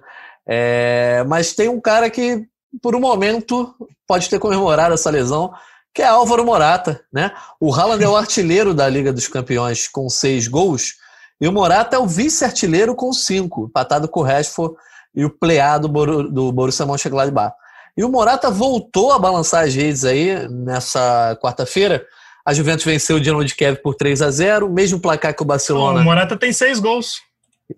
É, 0.47 1.23
mas 1.27 1.53
tem 1.53 1.67
um 1.67 1.79
cara 1.79 2.09
que, 2.09 2.45
por 2.81 2.95
um 2.95 2.99
momento, 2.99 3.75
pode 4.07 4.29
ter 4.29 4.39
comemorado 4.39 4.93
essa 4.93 5.09
lesão, 5.09 5.51
que 5.93 6.01
é 6.01 6.07
Álvaro 6.07 6.45
Morata, 6.45 7.01
né? 7.11 7.31
O 7.59 7.73
Haaland 7.73 8.03
é 8.03 8.07
o 8.07 8.15
artilheiro 8.15 8.73
da 8.73 8.87
Liga 8.87 9.11
dos 9.11 9.27
Campeões 9.27 9.87
com 9.87 10.07
seis 10.09 10.47
gols 10.47 11.00
e 11.41 11.47
o 11.47 11.51
Morata 11.51 11.95
é 11.95 11.99
o 11.99 12.05
vice-artilheiro 12.05 12.93
com 12.93 13.11
cinco, 13.11 13.65
empatado 13.65 14.07
com 14.07 14.19
o 14.19 14.23
Rashford 14.23 14.75
e 15.15 15.25
o 15.25 15.29
Pleá 15.29 15.79
do, 15.79 15.89
Borussia 15.89 16.85
Mönchengladbach. 16.85 17.55
E 17.97 18.03
o 18.03 18.09
Morata 18.09 18.51
voltou 18.51 19.11
a 19.11 19.17
balançar 19.17 19.63
as 19.63 19.73
redes 19.73 20.05
aí 20.05 20.47
nessa 20.47 21.37
quarta-feira, 21.41 22.05
A 22.45 22.53
Juventus 22.53 22.85
venceu 22.85 23.17
o 23.17 23.19
Dinamo 23.19 23.43
de 23.43 23.55
Kiev 23.55 23.77
por 23.81 23.95
3 23.95 24.21
a 24.21 24.29
0 24.29 24.69
mesmo 24.69 24.99
placar 24.99 25.35
que 25.35 25.41
o 25.41 25.45
Barcelona. 25.45 25.99
O 25.99 26.03
Morata 26.03 26.37
tem 26.37 26.53
seis 26.53 26.79
gols. 26.79 27.21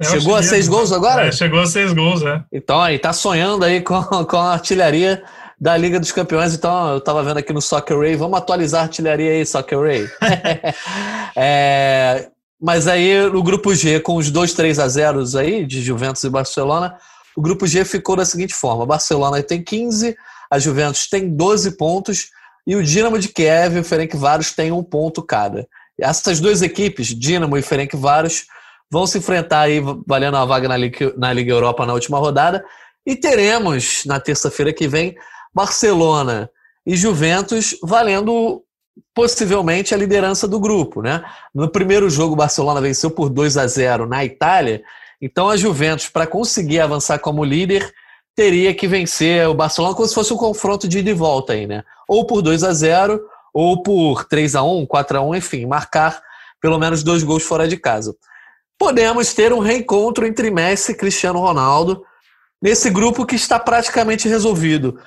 chegou 0.02 0.36
a 0.36 0.44
seis 0.44 0.68
gols 0.68 0.92
agora? 0.92 1.28
É, 1.28 1.32
chegou 1.32 1.62
a 1.62 1.66
seis 1.66 1.94
gols, 1.94 2.22
é. 2.22 2.44
Então 2.52 2.82
aí, 2.82 3.00
tá 3.00 3.14
sonhando 3.14 3.64
aí 3.64 3.82
com, 3.82 4.02
com 4.28 4.38
a 4.38 4.54
artilharia 4.54 5.24
da 5.60 5.78
Liga 5.78 6.02
dos 6.02 6.12
Campeões. 6.12 6.54
Então, 6.54 6.94
eu 6.94 7.02
tava 7.02 7.24
vendo 7.24 7.38
aqui 7.38 7.54
no 7.54 7.62
Soccer 7.62 7.98
Ray. 7.98 8.18
Vamos 8.18 8.38
atualizar 8.38 8.82
a 8.82 8.84
artilharia 8.84 9.32
aí, 9.32 9.46
Soccer 9.46 9.80
Ray. 9.80 10.10
é, 11.36 12.28
mas 12.64 12.88
aí, 12.88 13.30
no 13.30 13.44
grupo 13.44 13.76
G, 13.76 14.00
com 14.00 14.16
os 14.16 14.32
dois 14.32 14.54
3 14.54 14.80
a 14.80 14.88
0 14.88 15.38
aí, 15.38 15.66
de 15.66 15.82
Juventus 15.82 16.24
e 16.24 16.30
Barcelona, 16.30 16.98
o 17.36 17.42
grupo 17.42 17.68
G 17.68 17.84
ficou 17.84 18.16
da 18.16 18.24
seguinte 18.24 18.54
forma: 18.54 18.86
Barcelona 18.86 19.44
tem 19.44 19.62
15, 19.62 20.16
a 20.50 20.58
Juventus 20.58 21.10
tem 21.10 21.28
12 21.36 21.76
pontos 21.76 22.30
e 22.66 22.74
o 22.78 22.82
Dinamo 22.82 23.20
de 23.20 23.28
Kiev 23.28 23.76
e 23.76 23.80
o 23.82 23.84
Ferencváros 23.84 24.54
têm 24.54 24.72
um 24.72 24.82
ponto 24.82 25.22
cada. 25.22 25.68
Essas 26.00 26.40
duas 26.40 26.62
equipes, 26.62 27.08
Dinamo 27.08 27.58
e 27.58 27.62
Ferencváros, 27.62 28.46
vão 28.90 29.06
se 29.06 29.18
enfrentar 29.18 29.60
aí 29.60 29.82
valendo 30.08 30.38
a 30.38 30.46
vaga 30.46 30.70
na 30.70 30.78
Liga, 30.78 31.14
na 31.18 31.34
Liga 31.34 31.52
Europa 31.52 31.86
na 31.86 31.94
última 31.94 32.18
rodada 32.18 32.64
e 33.06 33.14
teremos 33.14 34.06
na 34.06 34.22
terça-feira 34.22 34.72
que 34.72 34.88
vem 34.88 35.18
Barcelona 35.54 36.50
e 36.86 36.96
Juventus 36.96 37.76
valendo 37.84 38.64
possivelmente 39.14 39.94
a 39.94 39.98
liderança 39.98 40.48
do 40.48 40.60
grupo, 40.60 41.02
né? 41.02 41.24
No 41.54 41.70
primeiro 41.70 42.10
jogo 42.10 42.34
o 42.34 42.38
Barcelona 42.38 42.82
venceu 42.82 43.12
por 43.12 43.30
2 43.30 43.58
a 43.58 43.68
0 43.68 44.08
na 44.08 44.24
Itália, 44.24 44.84
então 45.22 45.50
a 45.50 45.58
Juventus 45.58 46.10
para 46.10 46.28
conseguir 46.28 46.80
avançar 46.80 47.20
como 47.20 47.44
líder 47.44 47.94
teria 48.36 48.74
que 48.74 48.88
vencer 48.88 49.48
o 49.48 49.54
Barcelona 49.54 49.96
como 49.96 50.08
se 50.08 50.16
fosse 50.16 50.34
um 50.34 50.38
confronto 50.38 50.88
de 50.88 51.00
ida 51.00 51.10
e 51.10 51.14
volta 51.14 51.54
aí, 51.54 51.68
né? 51.68 51.84
Ou 52.08 52.26
por 52.26 52.42
2 52.42 52.64
a 52.64 52.74
0 52.74 53.22
ou 53.54 53.84
por 53.84 54.26
3 54.26 54.56
a 54.56 54.64
1 54.64 54.86
4 54.86 55.18
a 55.18 55.22
1 55.22 55.36
enfim, 55.36 55.66
marcar 55.66 56.22
pelo 56.60 56.80
menos 56.80 57.04
dois 57.04 57.24
gols 57.24 57.44
fora 57.44 57.68
de 57.68 57.78
casa. 57.78 58.16
Podemos 58.80 59.34
ter 59.34 59.54
um 59.54 59.60
reencontro 59.60 60.26
entre 60.26 60.50
Messi 60.50 60.94
e 60.94 60.96
Cristiano 60.96 61.40
Ronaldo 61.40 62.04
nesse 62.62 62.90
grupo 62.90 63.26
que 63.26 63.36
está 63.36 63.60
praticamente 63.60 64.28
resolvido. 64.28 65.00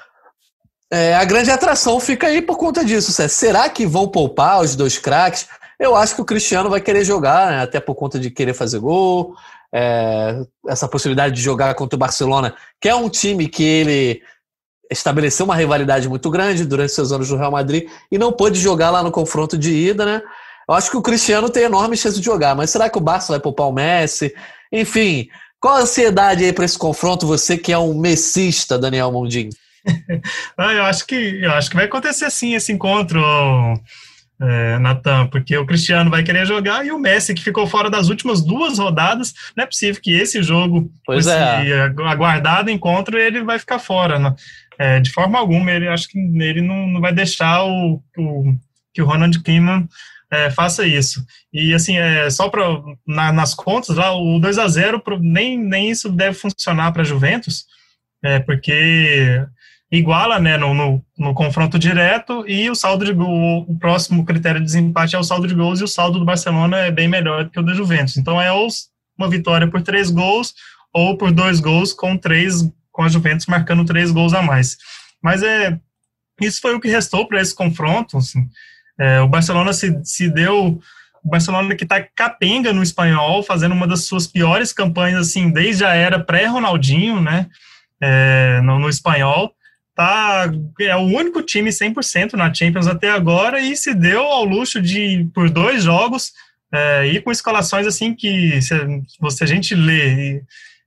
É, 0.90 1.14
a 1.16 1.24
grande 1.24 1.50
atração 1.50 1.98
fica 1.98 2.28
aí 2.28 2.40
por 2.40 2.56
conta 2.56 2.84
disso. 2.84 3.12
Será 3.28 3.68
que 3.68 3.86
vão 3.86 4.08
poupar 4.08 4.60
os 4.60 4.76
dois 4.76 4.98
craques? 4.98 5.48
Eu 5.78 5.94
acho 5.94 6.14
que 6.14 6.20
o 6.20 6.24
Cristiano 6.24 6.70
vai 6.70 6.80
querer 6.80 7.04
jogar, 7.04 7.50
né? 7.50 7.62
até 7.62 7.80
por 7.80 7.94
conta 7.94 8.18
de 8.18 8.30
querer 8.30 8.54
fazer 8.54 8.78
gol 8.78 9.34
é, 9.74 10.42
essa 10.68 10.88
possibilidade 10.88 11.34
de 11.34 11.42
jogar 11.42 11.74
contra 11.74 11.96
o 11.96 11.98
Barcelona, 11.98 12.54
que 12.80 12.88
é 12.88 12.94
um 12.94 13.08
time 13.08 13.48
que 13.48 13.62
ele 13.62 14.22
estabeleceu 14.90 15.44
uma 15.44 15.56
rivalidade 15.56 16.08
muito 16.08 16.30
grande 16.30 16.64
durante 16.64 16.92
seus 16.92 17.12
anos 17.12 17.30
no 17.30 17.36
Real 17.36 17.50
Madrid 17.50 17.88
e 18.10 18.16
não 18.16 18.32
pôde 18.32 18.58
jogar 18.58 18.90
lá 18.90 19.02
no 19.02 19.10
confronto 19.10 19.58
de 19.58 19.72
ida, 19.72 20.06
né? 20.06 20.22
Eu 20.68 20.74
acho 20.74 20.90
que 20.90 20.96
o 20.96 21.02
Cristiano 21.02 21.50
tem 21.50 21.64
enorme 21.64 21.96
chance 21.96 22.18
de 22.18 22.24
jogar, 22.24 22.54
mas 22.56 22.70
será 22.70 22.88
que 22.88 22.98
o 22.98 23.00
Barça 23.00 23.32
vai 23.32 23.40
poupar 23.40 23.68
o 23.68 23.72
Messi? 23.72 24.34
Enfim, 24.72 25.28
qual 25.60 25.76
a 25.76 25.80
ansiedade 25.80 26.44
aí 26.44 26.52
para 26.52 26.64
esse 26.64 26.78
confronto? 26.78 27.26
Você 27.26 27.56
que 27.58 27.72
é 27.72 27.78
um 27.78 27.94
messista, 27.94 28.78
Daniel 28.78 29.12
Mondin. 29.86 30.22
eu 30.76 30.84
acho 30.84 31.06
que 31.06 31.14
eu 31.14 31.52
acho 31.52 31.70
que 31.70 31.76
vai 31.76 31.86
acontecer 31.86 32.30
sim 32.30 32.54
esse 32.54 32.72
encontro 32.72 33.20
é, 34.40 34.78
Natan, 34.78 35.26
porque 35.28 35.56
o 35.56 35.66
Cristiano 35.66 36.10
vai 36.10 36.22
querer 36.22 36.46
jogar 36.46 36.84
e 36.84 36.92
o 36.92 36.98
Messi, 36.98 37.34
que 37.34 37.42
ficou 37.42 37.66
fora 37.66 37.88
das 37.88 38.08
últimas 38.08 38.42
duas 38.42 38.78
rodadas, 38.78 39.32
não 39.56 39.64
é 39.64 39.66
possível 39.66 40.00
que 40.00 40.12
esse 40.12 40.42
jogo, 40.42 40.90
pois 41.04 41.26
esse 41.26 41.36
é. 41.36 41.92
aguardado 42.06 42.70
encontro, 42.70 43.18
ele 43.18 43.42
vai 43.42 43.58
ficar 43.58 43.78
fora. 43.78 44.18
Né? 44.18 44.34
É, 44.78 45.00
de 45.00 45.10
forma 45.10 45.38
alguma, 45.38 45.70
ele 45.70 45.88
acho 45.88 46.08
que 46.08 46.18
ele 46.18 46.60
não, 46.60 46.86
não 46.86 47.00
vai 47.00 47.12
deixar 47.12 47.64
o, 47.64 48.02
o 48.18 48.54
que 48.92 49.00
o 49.00 49.06
Ronald 49.06 49.42
Koeman 49.42 49.88
é, 50.30 50.50
faça 50.50 50.86
isso. 50.86 51.24
E 51.52 51.72
assim, 51.72 51.96
é, 51.96 52.28
só 52.28 52.48
para 52.48 52.62
na, 53.06 53.32
nas 53.32 53.54
contas, 53.54 53.96
lá, 53.96 54.14
o 54.14 54.38
2 54.38 54.58
a 54.58 54.68
0 54.68 55.02
nem, 55.20 55.58
nem 55.58 55.90
isso 55.90 56.10
deve 56.10 56.34
funcionar 56.36 56.92
para 56.92 57.02
a 57.02 57.04
Juventus, 57.04 57.64
é, 58.22 58.38
porque 58.40 59.42
iguala 59.90 60.38
né, 60.40 60.56
no, 60.56 60.74
no, 60.74 61.04
no, 61.16 61.34
confronto 61.34 61.78
direto 61.78 62.44
e 62.48 62.68
o 62.68 62.74
saldo 62.74 63.04
de 63.04 63.12
gol, 63.12 63.64
o 63.68 63.78
próximo 63.78 64.24
critério 64.24 64.60
de 64.60 64.66
desempate 64.66 65.14
é 65.14 65.18
o 65.18 65.22
saldo 65.22 65.46
de 65.46 65.54
gols 65.54 65.80
e 65.80 65.84
o 65.84 65.88
saldo 65.88 66.18
do 66.18 66.24
Barcelona 66.24 66.78
é 66.78 66.90
bem 66.90 67.06
melhor 67.06 67.44
do 67.44 67.50
que 67.50 67.60
o 67.60 67.62
da 67.62 67.72
Juventus. 67.72 68.16
Então 68.16 68.40
é 68.40 68.50
uma 69.16 69.30
vitória 69.30 69.68
por 69.68 69.82
três 69.82 70.10
gols 70.10 70.54
ou 70.92 71.16
por 71.16 71.30
dois 71.30 71.60
gols 71.60 71.92
com 71.92 72.16
três 72.16 72.68
com 72.90 73.02
a 73.02 73.08
Juventus 73.08 73.46
marcando 73.46 73.84
três 73.84 74.10
gols 74.10 74.32
a 74.32 74.42
mais. 74.42 74.76
Mas 75.22 75.42
é 75.42 75.78
isso 76.40 76.60
foi 76.60 76.74
o 76.74 76.80
que 76.80 76.88
restou 76.88 77.26
para 77.26 77.40
esse 77.40 77.54
confronto. 77.54 78.18
Assim. 78.18 78.46
É, 78.98 79.20
o 79.20 79.28
Barcelona 79.28 79.72
se, 79.72 79.98
se 80.04 80.28
deu 80.28 80.80
o 81.22 81.28
Barcelona 81.28 81.74
que 81.74 81.84
está 81.84 82.02
capenga 82.02 82.72
no 82.72 82.82
espanhol, 82.82 83.42
fazendo 83.42 83.72
uma 83.72 83.86
das 83.86 84.04
suas 84.04 84.26
piores 84.26 84.72
campanhas 84.72 85.28
assim 85.28 85.50
desde 85.50 85.84
a 85.84 85.94
era 85.94 86.18
pré-Ronaldinho, 86.18 87.20
né? 87.20 87.46
É, 88.00 88.60
no, 88.62 88.78
no 88.78 88.88
espanhol 88.88 89.55
tá 89.96 90.52
é 90.80 90.94
o 90.94 91.00
único 91.00 91.42
time 91.42 91.70
100% 91.70 92.34
na 92.34 92.52
Champions 92.52 92.86
até 92.86 93.10
agora 93.10 93.58
e 93.58 93.74
se 93.74 93.94
deu 93.94 94.22
ao 94.22 94.44
luxo 94.44 94.80
de 94.80 95.26
por 95.34 95.50
dois 95.50 95.82
jogos 95.82 96.32
é, 96.72 97.06
ir 97.08 97.22
com 97.22 97.32
escalações 97.32 97.86
assim 97.86 98.14
que 98.14 98.60
se, 98.60 98.74
se 99.30 99.44
a 99.44 99.46
gente 99.46 99.74
lê 99.74 100.14
e, 100.14 100.42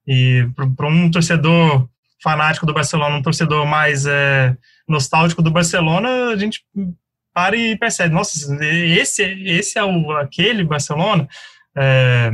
e 0.08 0.50
para 0.76 0.88
um 0.88 1.10
torcedor 1.10 1.90
fanático 2.22 2.66
do 2.66 2.74
Barcelona, 2.74 3.16
um 3.16 3.22
torcedor 3.22 3.66
mais 3.66 4.06
é, 4.06 4.56
nostálgico 4.88 5.42
do 5.42 5.52
Barcelona, 5.52 6.30
a 6.32 6.38
gente 6.38 6.64
para 7.34 7.56
e 7.56 7.78
percebe, 7.78 8.14
nossa, 8.14 8.56
esse 8.64 9.24
esse 9.24 9.80
é 9.80 9.84
o 9.84 10.12
aquele 10.12 10.64
Barcelona. 10.64 11.28
É, 11.76 12.32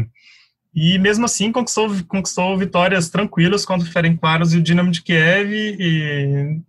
e 0.75 0.99
mesmo 0.99 1.23
assim 1.23 1.53
conquistou, 1.53 1.89
conquistou 2.05 2.57
vitórias 2.57 3.09
tranquilas 3.09 3.65
contra 3.65 3.87
o 3.87 3.91
Ferencváros 3.91 4.53
e 4.53 4.57
o 4.57 4.61
Dinamo 4.61 4.91
de 4.91 5.01
Kiev. 5.01 5.49
E 5.53 6.59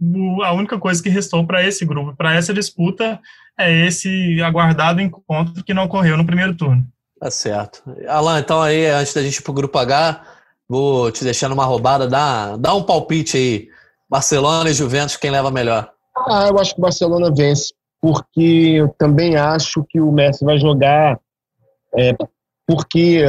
a 0.45 0.53
única 0.53 0.79
coisa 0.79 1.03
que 1.03 1.09
restou 1.09 1.45
para 1.45 1.67
esse 1.67 1.85
grupo, 1.85 2.15
para 2.15 2.33
essa 2.33 2.55
disputa, 2.55 3.19
é 3.59 3.87
esse 3.87 4.41
aguardado 4.43 5.01
encontro 5.01 5.65
que 5.65 5.75
não 5.75 5.85
ocorreu 5.85 6.17
no 6.17 6.25
primeiro 6.25 6.55
turno. 6.55 6.87
Tá 7.19 7.33
certo. 7.33 7.83
Alan, 8.07 8.39
então 8.39 8.63
aí, 8.63 8.87
antes 8.87 9.13
da 9.13 9.23
gente 9.23 9.39
ir 9.39 9.43
para 9.43 9.51
o 9.51 9.55
grupo 9.55 9.77
H, 9.77 10.23
vou 10.69 11.11
te 11.11 11.25
deixar 11.25 11.49
numa 11.49 11.65
roubada, 11.65 12.07
dá, 12.07 12.57
dá 12.57 12.75
um 12.75 12.85
palpite 12.85 13.37
aí. 13.37 13.69
Barcelona 14.09 14.71
e 14.71 14.75
Juventus, 14.75 15.17
quem 15.17 15.33
leva 15.33 15.51
melhor? 15.51 15.91
Ah, 16.29 16.47
eu 16.49 16.57
acho 16.61 16.75
que 16.75 16.81
o 16.81 16.83
Barcelona 16.83 17.33
vence, 17.35 17.75
porque 18.01 18.75
eu 18.77 18.89
também 18.97 19.37
acho 19.37 19.85
que 19.89 20.01
o 20.01 20.13
Messi 20.13 20.45
vai 20.45 20.59
jogar, 20.59 21.19
é, 21.99 22.15
porque 22.69 23.25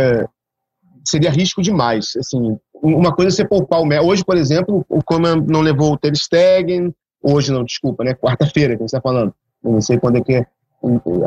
seria 1.08 1.32
risco 1.32 1.62
demais. 1.62 2.14
Assim, 2.18 2.58
uma 2.82 3.14
coisa 3.14 3.30
é 3.30 3.32
você 3.32 3.48
poupar 3.48 3.82
o 3.82 3.86
Messi. 3.86 4.06
Hoje, 4.06 4.26
por 4.26 4.38
exemplo, 4.38 4.86
o 4.90 5.04
Coman 5.04 5.44
não 5.48 5.62
levou 5.62 5.94
o 5.94 5.98
Ter 5.98 6.16
Stegen, 6.16 6.94
hoje 7.22 7.52
não, 7.52 7.64
desculpa, 7.64 8.04
né? 8.04 8.14
Quarta-feira 8.14 8.76
que 8.76 8.82
gente 8.82 8.88
está 8.88 9.02
falando. 9.02 9.34
Eu 9.64 9.72
não 9.72 9.82
sei 9.82 10.00
quando 10.00 10.18
é 10.18 10.22
que 10.22 10.46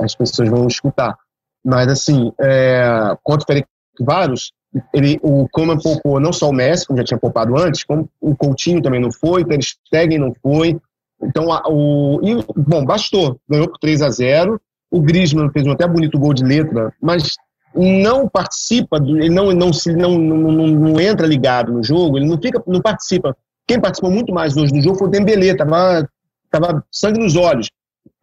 as 0.02 0.14
pessoas 0.14 0.48
vão 0.48 0.66
escutar. 0.66 1.16
Mas, 1.64 1.88
assim, 1.88 2.32
é, 2.40 3.16
contra 3.22 3.44
o 3.44 3.46
Felipe 3.46 3.68
Varos, 4.00 4.52
ele, 4.94 5.18
o 5.22 5.48
Coman 5.50 5.76
poupou 5.78 6.20
não 6.20 6.32
só 6.32 6.48
o 6.48 6.52
Messi, 6.52 6.86
como 6.86 6.98
já 6.98 7.04
tinha 7.04 7.18
poupado 7.18 7.56
antes, 7.58 7.82
como 7.84 8.08
o 8.20 8.36
Coutinho 8.36 8.80
também 8.80 9.00
não 9.00 9.12
foi, 9.12 9.42
o 9.42 9.46
Ter 9.46 9.62
Stegen 9.62 10.18
não 10.18 10.32
foi. 10.42 10.80
Então, 11.22 11.52
a, 11.52 11.62
o, 11.68 12.20
e, 12.22 12.36
bom, 12.56 12.84
bastou. 12.84 13.38
Ganhou 13.48 13.68
por 13.68 13.78
3 13.78 14.02
a 14.02 14.10
0 14.10 14.60
O 14.90 15.00
Griezmann 15.00 15.50
fez 15.50 15.66
um 15.66 15.72
até 15.72 15.86
bonito 15.86 16.18
gol 16.18 16.32
de 16.32 16.44
letra, 16.44 16.92
mas 17.00 17.36
não 17.74 18.28
participa, 18.28 18.96
ele 18.96 19.30
não, 19.30 19.52
não, 19.52 19.72
se, 19.72 19.94
não, 19.94 20.18
não, 20.18 20.66
não, 20.66 21.00
entra 21.00 21.26
ligado 21.26 21.72
no 21.72 21.82
jogo, 21.82 22.18
ele 22.18 22.26
não, 22.26 22.40
fica, 22.40 22.62
não 22.66 22.80
participa. 22.80 23.36
Quem 23.66 23.80
participou 23.80 24.10
muito 24.10 24.32
mais 24.32 24.56
hoje 24.56 24.72
do 24.72 24.82
jogo 24.82 24.98
foi 24.98 25.08
o 25.08 25.10
Dembélé, 25.10 25.54
tava, 25.54 26.08
tava 26.50 26.84
sangue 26.90 27.20
nos 27.20 27.36
olhos. 27.36 27.70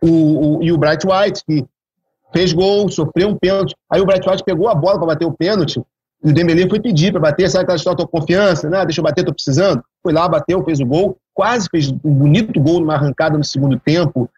O, 0.02 0.58
o, 0.58 0.64
e 0.64 0.72
o 0.72 0.78
Bright 0.78 1.06
White, 1.08 1.44
que 1.46 1.66
fez 2.34 2.52
gol, 2.52 2.90
sofreu 2.90 3.30
um 3.30 3.38
pênalti. 3.38 3.74
Aí 3.90 4.02
o 4.02 4.06
Bright 4.06 4.28
White 4.30 4.44
pegou 4.44 4.68
a 4.68 4.76
bola 4.76 4.98
para 4.98 5.08
bater 5.08 5.26
o 5.26 5.32
pênalti, 5.32 5.82
e 6.24 6.30
o 6.30 6.34
Dembélé 6.34 6.68
foi 6.68 6.80
pedir 6.80 7.12
para 7.12 7.22
bater, 7.22 7.50
sabe 7.50 7.64
aquela 7.64 7.78
história, 7.78 7.98
tua 7.98 8.08
confiança, 8.08 8.70
né? 8.70 8.84
deixa 8.84 9.00
eu 9.00 9.04
bater, 9.04 9.24
tô 9.24 9.34
precisando. 9.34 9.84
Foi 10.02 10.12
lá, 10.12 10.28
bateu, 10.28 10.64
fez 10.64 10.80
o 10.80 10.86
gol, 10.86 11.18
quase 11.34 11.68
fez 11.70 11.90
um 11.90 12.14
bonito 12.14 12.60
gol 12.60 12.80
numa 12.80 12.96
arrancada 12.96 13.38
no 13.38 13.44
segundo 13.44 13.80
tempo, 13.80 14.30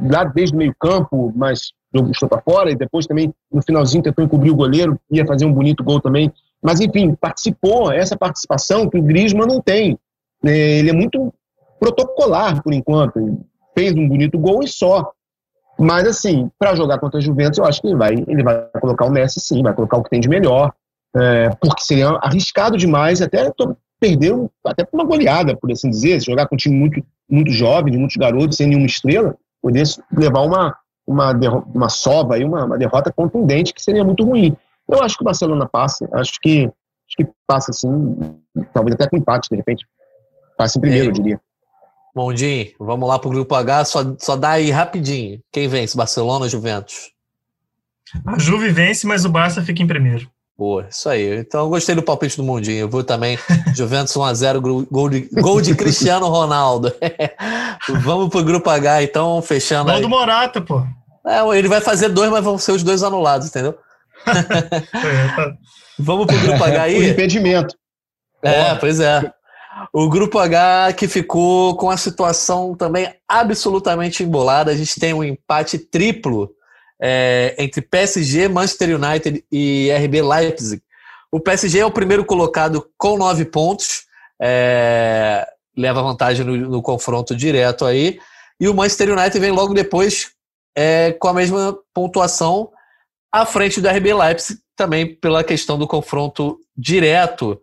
lá 0.00 0.24
desde 0.24 0.54
o 0.54 0.58
meio 0.58 0.74
campo, 0.78 1.32
mas 1.34 1.72
estou 2.10 2.28
para 2.28 2.42
fora, 2.42 2.70
e 2.70 2.76
depois 2.76 3.06
também 3.06 3.32
no 3.52 3.62
finalzinho 3.62 4.02
tentou 4.02 4.24
encobrir 4.24 4.50
o 4.50 4.56
goleiro, 4.56 4.98
ia 5.10 5.26
fazer 5.26 5.44
um 5.44 5.52
bonito 5.52 5.82
gol 5.84 6.00
também. 6.00 6.32
Mas 6.62 6.80
enfim, 6.80 7.14
participou, 7.14 7.92
essa 7.92 8.16
participação 8.16 8.88
que 8.88 8.98
o 8.98 9.02
Griezmann 9.02 9.46
não 9.46 9.60
tem. 9.60 9.98
É, 10.44 10.78
ele 10.78 10.90
é 10.90 10.92
muito 10.92 11.32
protocolar 11.78 12.62
por 12.62 12.72
enquanto. 12.72 13.40
Fez 13.76 13.94
um 13.94 14.08
bonito 14.08 14.38
gol 14.38 14.62
e 14.62 14.68
só. 14.68 15.12
Mas 15.78 16.06
assim, 16.06 16.50
para 16.58 16.74
jogar 16.74 16.98
contra 16.98 17.18
a 17.18 17.22
Juventus, 17.22 17.58
eu 17.58 17.64
acho 17.64 17.80
que 17.80 17.88
ele 17.88 17.96
vai, 17.96 18.14
ele 18.14 18.42
vai 18.42 18.66
colocar 18.80 19.04
o 19.04 19.10
Messi 19.10 19.40
sim, 19.40 19.62
vai 19.62 19.74
colocar 19.74 19.98
o 19.98 20.02
que 20.02 20.10
tem 20.10 20.20
de 20.20 20.28
melhor. 20.28 20.72
É, 21.14 21.50
porque 21.60 21.82
seria 21.82 22.08
arriscado 22.22 22.76
demais 22.76 23.22
até 23.22 23.50
perder 23.98 24.34
até 24.64 24.86
uma 24.92 25.04
goleada, 25.04 25.56
por 25.56 25.70
assim 25.70 25.88
dizer, 25.88 26.20
jogar 26.20 26.46
com 26.46 26.54
um 26.54 26.58
time 26.58 26.76
muito, 26.76 27.02
muito 27.28 27.50
jovem, 27.50 27.92
de 27.92 27.98
muitos 27.98 28.16
garotos, 28.16 28.56
sem 28.56 28.66
nenhuma 28.66 28.86
estrela, 28.86 29.34
poder 29.62 29.84
levar 30.12 30.40
uma, 30.40 30.76
uma, 31.06 31.32
uma 31.74 31.88
sova, 31.88 32.36
uma, 32.38 32.64
uma 32.64 32.78
derrota 32.78 33.12
contundente 33.12 33.72
que 33.72 33.82
seria 33.82 34.04
muito 34.04 34.24
ruim. 34.24 34.56
Eu 34.88 35.02
acho 35.02 35.16
que 35.16 35.22
o 35.22 35.24
Barcelona 35.24 35.68
passa, 35.68 36.08
acho 36.12 36.40
que, 36.40 36.64
acho 36.64 37.16
que 37.16 37.28
passa 37.46 37.70
assim, 37.70 38.38
talvez 38.72 38.94
até 38.94 39.08
com 39.08 39.16
empate, 39.16 39.48
de 39.50 39.56
repente. 39.56 39.86
Passa 40.56 40.78
em 40.78 40.80
primeiro, 40.80 41.08
eu 41.08 41.12
diria. 41.12 41.40
Mondinho, 42.14 42.72
vamos 42.80 43.08
lá 43.08 43.18
para 43.18 43.28
o 43.28 43.30
grupo 43.30 43.54
H, 43.54 43.84
só, 43.84 44.16
só 44.18 44.36
dá 44.36 44.52
aí 44.52 44.70
rapidinho. 44.70 45.40
Quem 45.52 45.68
vence, 45.68 45.96
Barcelona 45.96 46.46
ou 46.46 46.48
Juventus? 46.48 47.12
A 48.24 48.38
Juve 48.38 48.70
vence, 48.70 49.06
mas 49.06 49.24
o 49.24 49.28
Barça 49.28 49.62
fica 49.62 49.82
em 49.82 49.86
primeiro. 49.86 50.30
Boa, 50.58 50.86
isso 50.88 51.06
aí. 51.08 51.38
Então 51.38 51.64
eu 51.64 51.68
gostei 51.68 51.94
do 51.94 52.02
palpite 52.02 52.38
do 52.38 52.42
Mundinho. 52.42 52.78
Eu 52.78 52.88
vou 52.88 53.04
também. 53.04 53.38
Juventus 53.76 54.14
1x0, 54.14 54.86
gol 54.90 55.10
de, 55.10 55.28
gol 55.32 55.60
de 55.60 55.74
Cristiano 55.74 56.28
Ronaldo. 56.28 56.94
Vamos 58.02 58.30
pro 58.30 58.42
grupo 58.42 58.70
H, 58.70 59.02
então, 59.02 59.42
fechando. 59.42 59.92
Gol 59.92 60.00
do 60.00 60.08
Morata, 60.08 60.60
pô. 60.62 60.82
É, 61.26 61.58
ele 61.58 61.68
vai 61.68 61.80
fazer 61.80 62.08
dois, 62.08 62.30
mas 62.30 62.42
vão 62.42 62.56
ser 62.56 62.72
os 62.72 62.82
dois 62.82 63.02
anulados, 63.02 63.48
entendeu? 63.48 63.76
Vamos 65.98 66.26
pro 66.26 66.38
grupo 66.38 66.64
H 66.64 66.82
aí. 66.82 66.98
O 66.98 67.08
impedimento. 67.10 67.76
É, 68.42 68.74
pois 68.76 68.98
é. 68.98 69.30
O 69.92 70.08
grupo 70.08 70.38
H 70.38 70.94
que 70.94 71.06
ficou 71.06 71.76
com 71.76 71.90
a 71.90 71.98
situação 71.98 72.74
também 72.74 73.12
absolutamente 73.28 74.22
embolada. 74.22 74.70
A 74.70 74.76
gente 74.76 74.98
tem 74.98 75.12
um 75.12 75.22
empate 75.22 75.78
triplo 75.78 76.50
é, 77.00 77.54
entre 77.58 77.82
PSG, 77.82 78.48
Manchester 78.48 78.96
United 78.96 79.44
e 79.50 79.90
RB 79.92 80.22
Leipzig. 80.22 80.82
O 81.30 81.40
PSG 81.40 81.80
é 81.80 81.86
o 81.86 81.90
primeiro 81.90 82.24
colocado 82.24 82.88
com 82.96 83.18
nove 83.18 83.44
pontos, 83.44 84.06
é, 84.40 85.46
leva 85.76 86.02
vantagem 86.02 86.44
no, 86.44 86.56
no, 86.56 86.82
confronto 86.82 87.34
direto 87.34 87.84
aí. 87.84 88.18
E 88.58 88.68
o 88.68 88.74
Manchester 88.74 89.10
United 89.10 89.38
vem 89.38 89.50
logo 89.50 89.74
depois 89.74 90.30
é, 90.74 91.12
com 91.12 91.28
a 91.28 91.34
mesma 91.34 91.76
pontuação 91.92 92.70
à 93.32 93.44
frente 93.44 93.80
do 93.80 93.88
RB 93.88 94.14
Leipzig, 94.14 94.60
também 94.74 95.14
pela 95.14 95.44
questão 95.44 95.78
do 95.78 95.86
confronto 95.86 96.58
direto, 96.76 97.60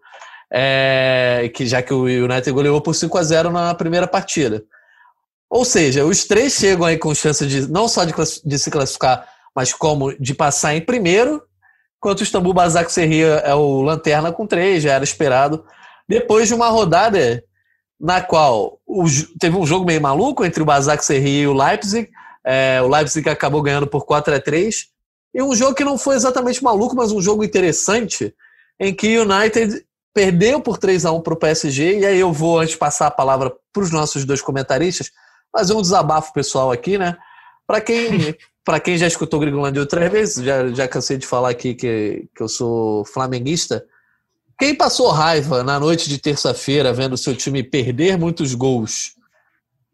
é, 0.51 1.51
que 1.53 1.65
já 1.65 1.81
que 1.81 1.93
o 1.93 2.03
United 2.03 2.51
goleou 2.51 2.79
por 2.81 2.93
5 2.93 3.17
a 3.17 3.23
0 3.23 3.51
na 3.51 3.73
primeira 3.73 4.07
partida. 4.07 4.63
Ou 5.53 5.63
seja, 5.63 6.03
os 6.03 6.25
três 6.25 6.53
chegam 6.53 6.83
aí 6.83 6.97
com 6.97 7.13
chance 7.13 7.45
de 7.45 7.71
não 7.71 7.87
só 7.87 8.03
de, 8.03 8.13
de 8.43 8.57
se 8.57 8.71
classificar, 8.71 9.23
mas 9.55 9.71
como 9.71 10.11
de 10.19 10.33
passar 10.33 10.73
em 10.73 10.81
primeiro, 10.81 11.43
enquanto 11.99 12.21
o 12.21 12.23
Istambul 12.23 12.55
Basak 12.55 12.91
Serria 12.91 13.35
é 13.45 13.53
o 13.53 13.83
lanterna 13.83 14.31
com 14.31 14.47
três, 14.47 14.81
já 14.81 14.93
era 14.93 15.03
esperado. 15.03 15.63
Depois 16.09 16.47
de 16.47 16.55
uma 16.55 16.69
rodada 16.69 17.43
na 18.01 18.19
qual 18.19 18.79
o, 18.83 19.05
teve 19.39 19.55
um 19.55 19.63
jogo 19.63 19.85
meio 19.85 20.01
maluco 20.01 20.43
entre 20.43 20.63
o 20.63 20.65
Basak 20.65 21.05
Serria 21.05 21.43
e 21.43 21.47
o 21.47 21.53
Leipzig, 21.53 22.09
é, 22.43 22.81
o 22.81 22.87
Leipzig 22.87 23.29
acabou 23.29 23.61
ganhando 23.61 23.85
por 23.85 24.07
4 24.07 24.33
a 24.33 24.39
3 24.39 24.87
e 25.35 25.43
um 25.43 25.53
jogo 25.53 25.75
que 25.75 25.83
não 25.83 25.99
foi 25.99 26.15
exatamente 26.15 26.63
maluco, 26.63 26.95
mas 26.95 27.11
um 27.11 27.21
jogo 27.21 27.43
interessante, 27.43 28.33
em 28.79 28.91
que 28.91 29.19
o 29.19 29.21
United 29.21 29.85
perdeu 30.15 30.59
por 30.59 30.79
3 30.79 31.05
a 31.05 31.11
1 31.11 31.21
para 31.21 31.33
o 31.35 31.37
PSG, 31.37 31.99
e 31.99 32.05
aí 32.07 32.19
eu 32.19 32.33
vou, 32.33 32.57
antes 32.57 32.71
de 32.71 32.79
passar 32.79 33.05
a 33.05 33.11
palavra 33.11 33.53
para 33.71 33.83
os 33.83 33.91
nossos 33.91 34.25
dois 34.25 34.41
comentaristas, 34.41 35.11
fazer 35.55 35.73
um 35.73 35.81
desabafo 35.81 36.33
pessoal 36.33 36.71
aqui, 36.71 36.97
né? 36.97 37.15
Para 37.67 37.79
quem, 37.79 38.35
quem 38.83 38.97
já 38.97 39.07
escutou 39.07 39.39
o 39.39 39.41
Gringolândia 39.41 39.81
outras 39.81 40.11
vezes, 40.11 40.43
já, 40.43 40.67
já 40.69 40.87
cansei 40.87 41.17
de 41.17 41.27
falar 41.27 41.49
aqui 41.49 41.75
que, 41.75 42.27
que 42.35 42.41
eu 42.41 42.49
sou 42.49 43.05
flamenguista. 43.05 43.85
Quem 44.59 44.75
passou 44.75 45.09
raiva 45.09 45.63
na 45.63 45.79
noite 45.79 46.09
de 46.09 46.17
terça-feira 46.17 46.91
vendo 46.91 47.17
seu 47.17 47.35
time 47.35 47.63
perder 47.63 48.17
muitos 48.17 48.55
gols, 48.55 49.13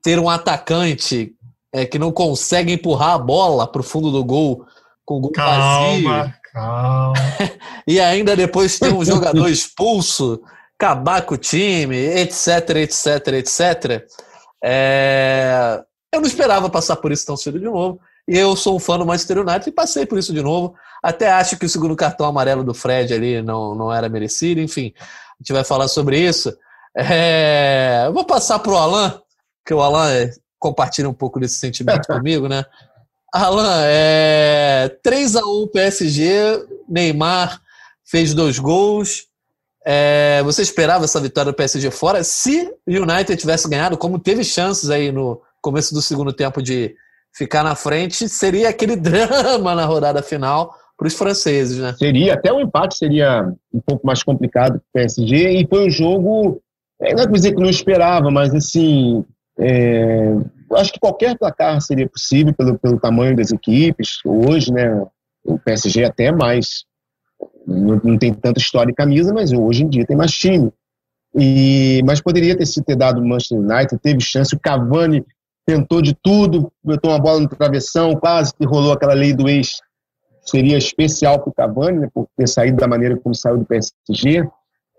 ter 0.02 0.18
um 0.20 0.30
atacante 0.30 1.34
é, 1.74 1.86
que 1.86 2.00
não 2.00 2.12
consegue 2.12 2.74
empurrar 2.74 3.14
a 3.14 3.20
bola 3.20 3.68
para 3.68 3.82
o 3.82 3.84
fundo 3.84 4.12
do 4.12 4.24
gol 4.24 4.66
com 5.06 5.18
o 5.18 5.20
gol 5.22 5.32
calma, 5.32 6.18
vazio. 6.18 6.34
Calma. 6.54 7.14
e 7.88 8.00
ainda 8.00 8.36
depois 8.36 8.78
ter 8.78 8.94
um 8.94 9.04
jogador 9.04 9.50
expulso, 9.50 10.42
acabar 10.78 11.24
com 11.24 11.36
o 11.36 11.38
time, 11.38 11.98
etc, 11.98 12.70
etc, 12.78 13.28
etc. 13.34 14.06
É... 14.64 15.82
Eu 16.14 16.22
não 16.22 16.28
esperava 16.28 16.70
passar 16.70 16.96
por 16.96 17.12
isso 17.12 17.26
tão 17.26 17.38
cedo 17.38 17.60
de 17.60 17.66
novo. 17.66 18.00
E 18.28 18.38
eu 18.38 18.56
sou 18.56 18.76
um 18.76 18.80
fã 18.80 18.98
do 18.98 19.06
Manchester 19.06 19.40
United 19.40 19.70
e 19.70 19.74
passei 19.74 20.06
por 20.06 20.18
isso 20.18 20.34
de 20.34 20.42
novo. 20.42 20.76
Até 21.04 21.32
acho 21.32 21.58
que 21.58 21.66
o 21.66 21.70
segundo 21.70 21.96
cartão 21.96 22.26
amarelo 22.26 22.64
do 22.64 22.74
Fred 22.74 23.14
ali 23.14 23.42
não, 23.42 23.76
não 23.76 23.94
era 23.94 24.10
merecido. 24.10 24.60
Enfim, 24.60 24.94
a 24.98 25.36
gente 25.40 25.54
vai 25.54 25.64
falar 25.64 25.88
sobre 25.88 26.20
isso. 26.20 26.56
É... 26.98 28.04
Eu 28.06 28.14
vou 28.14 28.26
passar 28.26 28.60
para 28.60 28.72
o 28.72 28.78
Alan, 28.78 29.22
que 29.66 29.74
o 29.74 29.82
Alan 29.82 30.12
é, 30.12 30.32
compartilha 30.58 31.10
um 31.10 31.14
pouco 31.14 31.40
desse 31.40 31.56
sentimento 31.56 32.06
comigo, 32.12 32.48
né? 32.48 32.66
Alan, 33.32 33.82
é 33.84 34.98
3x1 35.06 35.72
PSG, 35.72 36.68
Neymar 36.88 37.62
fez 38.04 38.34
dois 38.34 38.58
gols. 38.58 39.29
É, 39.92 40.44
você 40.44 40.62
esperava 40.62 41.06
essa 41.06 41.20
vitória 41.20 41.52
do 41.52 41.56
PSG 41.56 41.90
fora? 41.90 42.24
Se 42.24 42.72
o 42.88 42.92
United 42.92 43.36
tivesse 43.36 43.68
ganhado, 43.68 43.98
como 43.98 44.20
teve 44.20 44.44
chances 44.44 44.92
aí 44.92 45.12
no 45.12 45.42
começo 45.64 45.96
do 45.96 46.02
segundo 46.02 46.32
tempo 46.32 46.62
de 46.62 46.94
ficar 47.36 47.64
na 47.64 47.74
frente, 47.74 48.30
seria 48.30 48.70
aquele 48.70 48.94
drama 49.02 49.74
na 49.74 49.86
rodada 49.86 50.22
final 50.22 50.76
para 50.96 51.08
os 51.08 51.16
franceses, 51.16 51.80
né? 51.80 51.96
Seria, 51.98 52.36
até 52.36 52.54
o 52.54 52.60
empate 52.62 52.98
seria 53.00 53.52
um 53.74 53.82
pouco 53.82 54.06
mais 54.06 54.22
complicado 54.22 54.74
para 54.74 54.78
o 54.78 54.94
PSG, 54.94 55.62
e 55.62 55.68
foi 55.68 55.88
um 55.88 55.90
jogo, 55.90 56.62
é, 57.02 57.16
não 57.16 57.24
é 57.24 57.28
dizer 57.28 57.56
que 57.56 57.62
não 57.62 57.70
esperava, 57.70 58.30
mas 58.30 58.54
assim, 58.54 59.26
é, 59.60 60.36
acho 60.74 60.94
que 60.94 61.00
qualquer 61.00 61.36
placar 61.36 61.82
seria 61.82 62.08
possível 62.08 62.54
pelo, 62.54 62.78
pelo 62.78 63.00
tamanho 63.00 63.36
das 63.36 63.52
equipes. 63.52 64.20
Hoje, 64.24 64.72
né, 64.72 65.04
o 65.44 65.58
PSG 65.58 66.04
é 66.04 66.06
até 66.06 66.32
mais 66.32 66.88
não, 67.68 68.00
não, 68.04 68.18
tem 68.18 68.34
tanta 68.34 68.60
história 68.60 68.92
e 68.92 68.96
camisa, 68.96 69.34
mas 69.34 69.52
hoje 69.52 69.84
em 69.84 69.90
dia 69.90 70.06
tem 70.06 70.18
mais 70.18 70.32
time. 70.32 70.72
E, 71.36 72.02
mas 72.06 72.22
poderia 72.22 72.58
ter 72.58 72.66
sido 72.66 72.86
ter 72.86 72.96
dado 72.96 73.24
Manchester 73.24 73.60
United, 73.60 74.02
teve 74.02 74.22
chance. 74.22 74.56
O 74.56 74.60
Cavani 74.60 75.26
tentou 75.66 76.02
de 76.02 76.16
tudo, 76.16 76.72
botou 76.84 77.12
uma 77.12 77.20
bola 77.20 77.42
no 77.42 77.48
travessão, 77.48 78.16
quase 78.16 78.54
que 78.56 78.66
rolou 78.66 78.92
aquela 78.92 79.14
lei 79.14 79.34
do 79.34 79.48
ex. 79.48 79.80
Seria 80.42 80.78
especial 80.78 81.40
para 81.40 81.50
o 81.50 81.54
Cavani, 81.54 82.00
né, 82.00 82.10
por 82.14 82.28
ter 82.36 82.48
saído 82.48 82.78
da 82.78 82.88
maneira 82.88 83.16
como 83.18 83.36
saiu 83.36 83.60
do 83.60 83.66
PSG. 83.66 84.48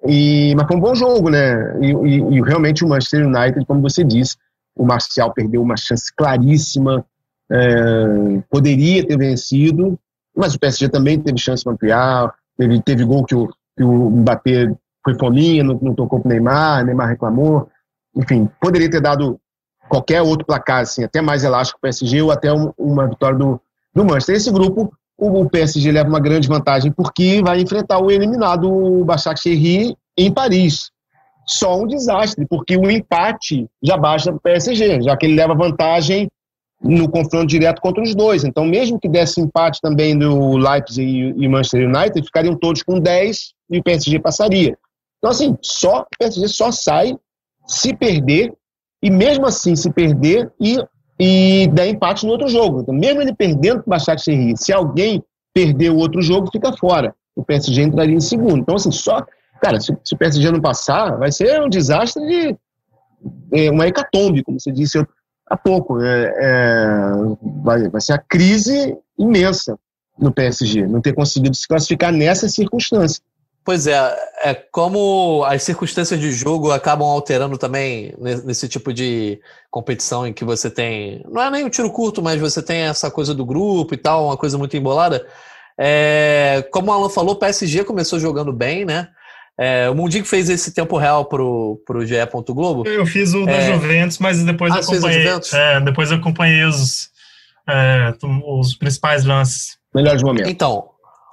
E, 0.07 0.55
mas 0.57 0.67
foi 0.67 0.77
um 0.77 0.81
bom 0.81 0.95
jogo, 0.95 1.29
né? 1.29 1.77
E, 1.81 1.93
e, 1.93 2.37
e, 2.37 2.43
realmente 2.43 2.85
o 2.85 2.89
Manchester 2.89 3.27
United, 3.27 3.67
como 3.67 3.83
você 3.83 4.05
disse, 4.05 4.37
o 4.77 4.85
Marcial 4.85 5.33
perdeu 5.35 5.61
uma 5.61 5.77
chance 5.77 6.15
claríssima, 6.15 7.05
é, 7.51 8.43
poderia 8.49 9.05
ter 9.05 9.19
vencido, 9.19 9.99
mas 10.35 10.55
o 10.55 10.61
PSG 10.61 10.89
também 10.89 11.21
teve 11.21 11.39
chance 11.39 11.65
para 11.65 11.73
ampliar. 11.73 12.33
Teve, 12.61 12.83
teve 12.83 13.05
gol 13.05 13.25
que 13.25 13.35
o, 13.35 13.49
que 13.75 13.83
o 13.83 14.11
Mbappé 14.11 14.71
foi 15.03 15.19
fominha, 15.19 15.65
não, 15.65 15.79
não 15.81 15.95
tocou 15.95 16.21
para 16.21 16.29
o 16.29 16.31
Neymar, 16.31 16.85
Neymar 16.85 17.09
reclamou. 17.09 17.71
Enfim, 18.15 18.51
poderia 18.61 18.91
ter 18.91 19.01
dado 19.01 19.41
qualquer 19.89 20.21
outro 20.21 20.45
placar, 20.45 20.83
assim, 20.83 21.03
até 21.03 21.23
mais 21.23 21.43
elástico 21.43 21.79
o 21.79 21.81
PSG 21.81 22.21
ou 22.21 22.31
até 22.31 22.53
um, 22.53 22.71
uma 22.77 23.09
vitória 23.09 23.39
do, 23.39 23.59
do 23.95 24.05
Manchester. 24.05 24.37
Esse 24.37 24.53
grupo, 24.53 24.93
o, 25.17 25.41
o, 25.41 25.49
PSG 25.49 25.91
leva 25.91 26.11
uma 26.11 26.21
grande 26.21 26.49
vantagem 26.49 26.93
porque 26.93 27.41
vai 27.43 27.63
enfrentar 27.63 27.99
o 27.99 28.11
eliminado 28.11 28.71
o 28.71 29.07
Başakşehir 29.07 29.95
em 30.15 30.31
Paris. 30.31 30.91
Só 31.47 31.81
um 31.81 31.87
desastre, 31.87 32.47
porque 32.47 32.77
o 32.77 32.91
empate 32.91 33.67
já 33.83 33.97
basta 33.97 34.31
para 34.33 34.37
o 34.37 34.41
PSG, 34.41 35.01
já 35.01 35.17
que 35.17 35.25
ele 35.25 35.35
leva 35.35 35.55
vantagem 35.55 36.29
no 36.83 37.09
confronto 37.09 37.47
direto 37.47 37.81
contra 37.81 38.03
os 38.03 38.15
dois. 38.15 38.43
Então, 38.45 38.65
mesmo 38.65 38.99
que 38.99 39.09
desse 39.09 39.41
empate 39.41 39.81
também 39.81 40.19
do 40.19 40.57
Leipzig 40.57 41.35
e 41.37 41.49
Manchester 41.49 41.89
United, 41.89 42.25
ficariam 42.25 42.57
todos 42.57 42.83
com 42.83 42.99
10 42.99 43.53
e 43.71 43.79
o 43.79 43.83
PSG 43.83 44.19
passaria. 44.19 44.77
Então, 45.19 45.31
assim, 45.31 45.57
só, 45.61 46.01
o 46.01 46.19
PSG 46.19 46.49
só 46.49 46.73
sai 46.73 47.15
se 47.67 47.95
perder, 47.95 48.53
e 49.03 49.11
mesmo 49.11 49.47
assim, 49.47 49.77
se 49.77 49.91
perder 49.91 50.51
e, 50.59 50.79
e 51.19 51.69
der 51.69 51.89
empate 51.89 52.25
no 52.25 52.33
outro 52.33 52.49
jogo. 52.49 52.81
Então, 52.81 52.95
mesmo 52.95 53.21
ele 53.21 53.35
perdendo 53.35 53.83
para 53.83 53.87
o 53.87 53.91
Başakşehir, 53.91 54.57
se 54.57 54.73
alguém 54.73 55.23
perder 55.53 55.91
o 55.91 55.99
outro 55.99 56.23
jogo, 56.23 56.51
fica 56.51 56.73
fora. 56.73 57.15
O 57.37 57.45
PSG 57.45 57.83
entraria 57.83 58.17
em 58.17 58.21
segundo. 58.21 58.59
Então, 58.59 58.75
assim, 58.75 58.91
só. 58.91 59.25
Cara, 59.61 59.79
se, 59.79 59.95
se 60.03 60.15
o 60.15 60.19
PSG 60.19 60.51
não 60.51 60.61
passar, 60.61 61.19
vai 61.19 61.31
ser 61.31 61.61
um 61.63 61.69
desastre 61.69 62.27
de. 62.27 62.57
É, 63.53 63.71
uma 63.71 63.87
hecatombe, 63.87 64.43
como 64.43 64.59
você 64.59 64.73
disse 64.73 64.99
há 65.51 65.57
pouco. 65.57 66.01
É, 66.01 66.35
é, 66.39 66.97
vai, 67.63 67.89
vai 67.89 68.01
ser 68.01 68.13
a 68.13 68.19
crise 68.19 68.97
imensa 69.19 69.77
no 70.17 70.33
PSG, 70.33 70.87
não 70.87 71.01
ter 71.01 71.13
conseguido 71.13 71.57
se 71.57 71.67
classificar 71.67 72.13
nessa 72.13 72.49
circunstância. 72.49 73.23
Pois 73.63 73.87
é, 73.87 73.95
é 74.43 74.55
como 74.55 75.45
as 75.45 75.63
circunstâncias 75.63 76.19
de 76.19 76.33
jogo 76.33 76.71
acabam 76.71 77.07
alterando 77.07 77.59
também 77.59 78.15
nesse 78.19 78.67
tipo 78.69 78.93
de 78.93 79.39
competição 79.71 80.27
em 80.27 80.33
que 80.33 80.45
você 80.45 80.71
tem. 80.71 81.23
Não 81.29 81.43
é 81.43 81.51
nem 81.51 81.65
um 81.65 81.69
tiro 81.69 81.91
curto, 81.91 82.23
mas 82.23 82.41
você 82.41 82.63
tem 82.63 82.83
essa 82.83 83.11
coisa 83.11 83.35
do 83.35 83.45
grupo 83.45 83.93
e 83.93 83.99
tal, 83.99 84.27
uma 84.27 84.37
coisa 84.37 84.57
muito 84.57 84.77
embolada. 84.77 85.27
É, 85.79 86.67
como 86.73 86.91
o 86.91 86.95
Alan 86.95 87.11
falou, 87.11 87.35
o 87.35 87.39
PSG 87.39 87.85
começou 87.85 88.19
jogando 88.19 88.53
bem, 88.53 88.85
né? 88.85 89.09
É, 89.63 89.91
o 89.91 89.95
Mundinho 89.95 90.25
fez 90.25 90.49
esse 90.49 90.73
tempo 90.73 90.97
real 90.97 91.27
pro, 91.27 91.83
pro 91.85 92.07
GE. 92.07 92.15
Globo. 92.49 92.89
Eu 92.89 93.05
fiz 93.05 93.35
o 93.35 93.45
da 93.45 93.53
é... 93.53 93.73
Juventus, 93.73 94.17
mas 94.19 94.43
depois 94.43 94.73
ah, 94.73 94.79
eu 94.79 94.83
acompanhei. 94.83 95.27
É, 95.53 95.81
depois 95.81 96.11
eu 96.11 96.17
acompanhei 96.17 96.65
os, 96.65 97.11
é, 97.69 98.15
os 98.47 98.75
principais 98.75 99.27
lances. 99.27 99.77
Melhores 99.95 100.23
momentos. 100.23 100.51
Então, 100.51 100.89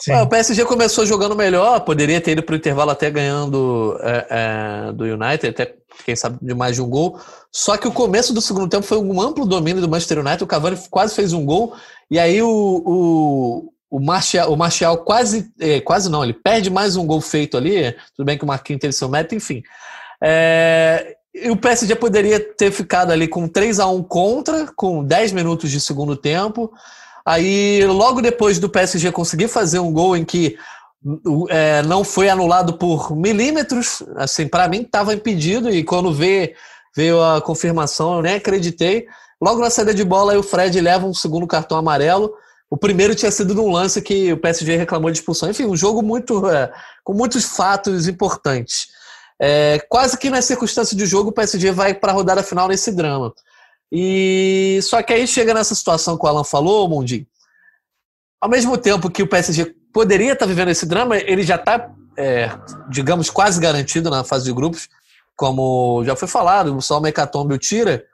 é, 0.09 0.21
o 0.21 0.28
PSG 0.28 0.65
começou 0.65 1.05
jogando 1.05 1.38
melhor, 1.38 1.80
poderia 1.80 2.19
ter 2.19 2.32
ido 2.32 2.43
para 2.43 2.53
o 2.53 2.57
intervalo 2.57 2.91
até 2.91 3.09
ganhando 3.09 3.97
é, 4.01 4.28
é, 4.30 4.91
do 4.91 5.05
United, 5.05 5.47
até 5.47 5.73
quem 6.05 6.15
sabe 6.15 6.38
de 6.41 6.53
mais 6.53 6.75
de 6.75 6.82
um 6.82 6.89
gol. 6.89 7.17
Só 7.49 7.78
que 7.78 7.88
o 7.88 7.93
começo 7.93 8.34
do 8.34 8.41
segundo 8.41 8.69
tempo 8.69 8.84
foi 8.84 8.97
um 8.97 9.21
amplo 9.21 9.45
domínio 9.45 9.82
do 9.82 9.88
Manchester 9.88 10.19
United. 10.19 10.43
O 10.43 10.47
Cavani 10.47 10.78
quase 10.91 11.15
fez 11.15 11.32
um 11.32 11.45
gol 11.45 11.73
e 12.11 12.19
aí 12.19 12.41
o, 12.41 12.49
o, 12.49 13.73
o 13.90 14.00
Martial, 14.00 14.52
o 14.52 14.58
Martial 14.58 14.98
quase, 15.00 15.52
é, 15.60 15.80
quase 15.80 16.10
não, 16.10 16.24
ele 16.24 16.34
perde 16.34 16.70
mais 16.70 16.96
um 16.96 17.06
gol 17.06 17.22
feito 17.22 17.58
ali. 17.58 17.96
Tudo 18.16 18.26
bem 18.26 18.38
que 18.38 18.44
o 18.44 18.48
Marquinhos 18.48 18.82
teve 18.82 18.94
seu 18.94 19.08
mérito, 19.08 19.36
enfim. 19.36 19.64
É, 20.22 21.16
e 21.34 21.50
o 21.50 21.58
PSG 21.58 21.96
poderia 21.96 22.40
ter 22.40 22.72
ficado 22.72 23.12
ali 23.12 23.28
com 23.28 23.48
3 23.48 23.80
a 23.80 23.88
1 23.88 24.04
contra, 24.04 24.68
com 24.76 25.04
10 25.04 25.32
minutos 25.32 25.70
de 25.72 25.80
segundo 25.80 26.16
tempo. 26.16 26.72
Aí, 27.26 27.86
logo 27.86 28.22
depois 28.22 28.58
do 28.60 28.70
PSG 28.70 29.12
conseguir 29.12 29.48
fazer 29.48 29.80
um 29.80 29.92
gol 29.92 30.16
em 30.16 30.26
que 30.26 30.58
é, 31.50 31.82
não 31.84 32.04
foi 32.04 32.30
anulado 32.30 32.74
por 32.78 33.16
milímetros, 33.16 34.04
assim, 34.16 34.48
para 34.48 34.68
mim 34.68 34.82
estava 34.82 35.14
impedido, 35.14 35.70
e 35.70 35.84
quando 35.84 36.12
vê, 36.12 36.56
veio 36.96 37.22
a 37.22 37.42
confirmação, 37.42 38.16
eu 38.16 38.22
nem 38.22 38.36
acreditei. 38.36 39.06
Logo 39.42 39.62
na 39.62 39.70
saída 39.70 39.94
de 39.94 40.04
bola, 40.04 40.38
o 40.38 40.44
Fred 40.44 40.80
leva 40.82 41.06
um 41.06 41.14
segundo 41.14 41.46
cartão 41.46 41.78
amarelo. 41.78 42.34
O 42.70 42.78
primeiro 42.78 43.15
tinha 43.15 43.32
sido 43.32 43.55
num 43.55 43.72
lance 43.72 44.01
que 44.01 44.34
o 44.34 44.38
PSG 44.38 44.76
reclamou 44.76 45.09
de 45.09 45.20
expulsão. 45.20 45.49
Enfim, 45.49 45.65
um 45.65 45.76
jogo 45.76 46.01
muito 46.01 46.49
é, 46.49 46.72
com 47.03 47.13
muitos 47.13 47.45
fatos 47.45 48.07
importantes. 48.07 48.88
É, 49.39 49.80
quase 49.88 50.18
que 50.18 50.30
nas 50.30 50.45
circunstâncias 50.45 50.97
de 50.97 51.05
jogo, 51.05 51.30
o 51.30 51.34
PSG 51.34 51.72
vai 51.72 51.93
para 51.93 52.11
a 52.11 52.15
rodada 52.15 52.43
final 52.43 52.68
nesse 52.68 52.91
drama. 52.91 53.34
E 53.91 54.80
só 54.84 55.01
que 55.01 55.13
aí 55.13 55.26
chega 55.26 55.53
nessa 55.53 55.74
situação 55.74 56.18
que 56.18 56.26
o 56.26 56.28
Alan 56.28 56.43
falou, 56.43 56.89
Mundi. 56.89 57.28
Ao 58.41 58.49
mesmo 58.49 58.78
tempo 58.78 59.09
que 59.09 59.24
o 59.24 59.28
PSG 59.28 59.74
poderia 59.93 60.34
estar 60.34 60.45
tá 60.45 60.49
vivendo 60.49 60.70
esse 60.70 60.86
drama, 60.86 61.18
ele 61.18 61.43
já 61.43 61.55
está, 61.55 61.89
é, 62.18 62.49
digamos, 62.89 63.30
quase 63.30 63.61
garantido 63.61 64.09
na 64.09 64.24
fase 64.24 64.45
de 64.45 64.53
grupos, 64.53 64.89
como 65.36 66.03
já 66.03 66.15
foi 66.15 66.28
falado, 66.28 66.82
só 66.82 66.97
o 66.97 67.01
Mecatombe 67.01 67.53
o 67.53 67.57
tira, 67.57 68.05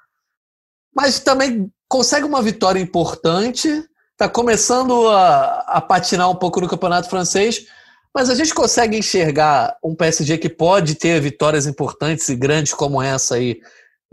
mas 0.95 1.19
também 1.19 1.71
consegue 1.87 2.25
uma 2.25 2.41
vitória 2.41 2.79
importante, 2.79 3.83
está 4.13 4.29
começando 4.29 5.07
a, 5.09 5.59
a 5.67 5.81
patinar 5.81 6.29
um 6.29 6.35
pouco 6.35 6.61
no 6.61 6.67
campeonato 6.67 7.09
francês, 7.09 7.65
mas 8.13 8.29
a 8.29 8.35
gente 8.35 8.53
consegue 8.53 8.97
enxergar 8.97 9.75
um 9.83 9.95
PSG 9.95 10.37
que 10.37 10.49
pode 10.49 10.95
ter 10.95 11.19
vitórias 11.19 11.65
importantes 11.65 12.29
e 12.29 12.35
grandes 12.35 12.73
como 12.73 13.01
essa 13.01 13.35
aí 13.35 13.59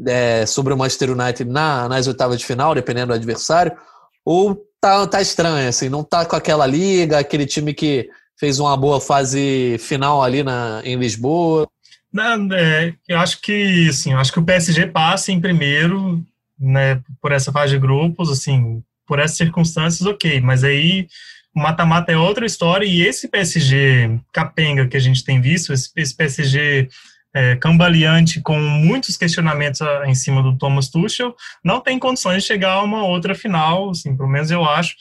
é, 0.07 0.47
sobre 0.47 0.73
o 0.73 0.77
Manchester 0.77 1.11
United 1.11 1.45
na, 1.45 1.89
nas 1.89 2.07
oitavas 2.07 2.39
de 2.39 2.47
final, 2.47 2.75
dependendo 2.75 3.09
do 3.09 3.15
adversário, 3.15 3.77
ou 4.25 4.67
tá, 4.81 5.07
tá 5.07 5.21
estranho, 5.21 5.69
assim, 5.69 5.91
não 5.91 6.03
tá 6.03 6.25
com 6.25 6.35
aquela 6.35 6.67
liga, 6.67 7.19
aquele 7.19 7.45
time 7.45 7.75
que 7.75 8.09
fez 8.39 8.59
uma 8.59 8.75
boa 8.77 9.01
fase 9.01 9.77
final 9.79 10.23
ali 10.23 10.43
na, 10.43 10.81
em 10.83 10.97
Lisboa? 10.97 11.69
Não, 12.11 12.53
é, 12.55 12.95
eu 13.07 13.19
acho 13.19 13.41
que, 13.43 13.89
assim, 13.89 14.15
acho 14.15 14.33
que 14.33 14.39
o 14.39 14.45
PSG 14.45 14.87
passa 14.87 15.31
em 15.31 15.41
primeiro, 15.41 16.25
né, 16.59 17.01
por 17.21 17.33
essa 17.33 17.53
fase 17.53 17.75
de 17.75 17.79
grupos, 17.79 18.31
assim, 18.31 18.83
por 19.11 19.19
essas 19.19 19.37
circunstâncias, 19.37 20.07
ok, 20.07 20.41
mas 20.41 20.63
aí 20.63 21.09
o 21.53 21.61
mata-mata 21.61 22.13
é 22.13 22.17
outra 22.17 22.47
história 22.47 22.87
e 22.87 23.03
esse 23.03 23.27
PSG 23.27 24.21
capenga 24.33 24.87
que 24.87 24.97
a 24.97 25.01
gente 25.01 25.25
tem 25.25 25.41
visto, 25.41 25.73
esse, 25.73 26.17
PSG 26.17 26.89
é, 27.35 27.57
cambaleante 27.57 28.41
com 28.41 28.57
muitos 28.57 29.17
questionamentos 29.17 29.83
ah, 29.83 30.05
em 30.07 30.15
cima 30.15 30.45
do 30.45 30.57
Thomas 30.57 30.89
Tuchel, 30.89 31.35
não 31.65 31.81
tem 31.81 31.99
condições 31.99 32.45
de 32.45 32.47
chegar 32.47 32.75
a 32.75 32.85
uma 32.85 33.05
outra 33.05 33.35
final, 33.35 33.91
assim, 33.91 34.17
pelo 34.17 34.29
menos 34.29 34.53
eu 34.53 34.65
acho. 34.65 34.95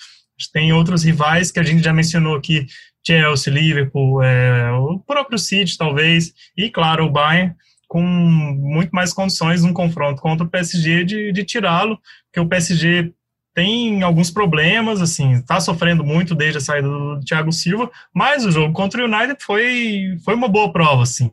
Tem 0.52 0.74
outros 0.74 1.04
rivais 1.04 1.52
que 1.52 1.60
a 1.60 1.64
gente 1.64 1.84
já 1.84 1.94
mencionou 1.94 2.36
aqui, 2.36 2.66
Chelsea, 3.06 3.54
Liverpool, 3.54 4.24
é, 4.24 4.72
o 4.72 4.98
próprio 4.98 5.38
City, 5.38 5.78
talvez, 5.78 6.34
e, 6.58 6.72
claro, 6.72 7.06
o 7.06 7.12
Bayern, 7.12 7.54
com 7.88 8.02
muito 8.02 8.90
mais 8.90 9.14
condições 9.14 9.62
num 9.62 9.74
confronto 9.74 10.20
contra 10.20 10.48
o 10.48 10.50
PSG 10.50 11.04
de, 11.04 11.32
de 11.32 11.44
tirá-lo, 11.44 12.00
porque 12.26 12.40
o 12.40 12.48
PSG 12.48 13.14
tem 13.54 14.04
alguns 14.04 14.32
problemas, 14.32 15.02
assim, 15.02 15.34
está 15.34 15.60
sofrendo 15.60 16.04
muito 16.04 16.36
desde 16.36 16.60
a 16.60 16.62
saída 16.62 16.88
do 16.88 17.20
Thiago 17.22 17.52
Silva, 17.52 17.90
mas 18.14 18.46
o 18.46 18.52
jogo 18.52 18.74
contra 18.74 19.02
o 19.02 19.06
United 19.06 19.38
foi, 19.44 20.18
foi 20.24 20.36
uma 20.36 20.48
boa 20.48 20.72
prova, 20.72 21.04
assim. 21.04 21.32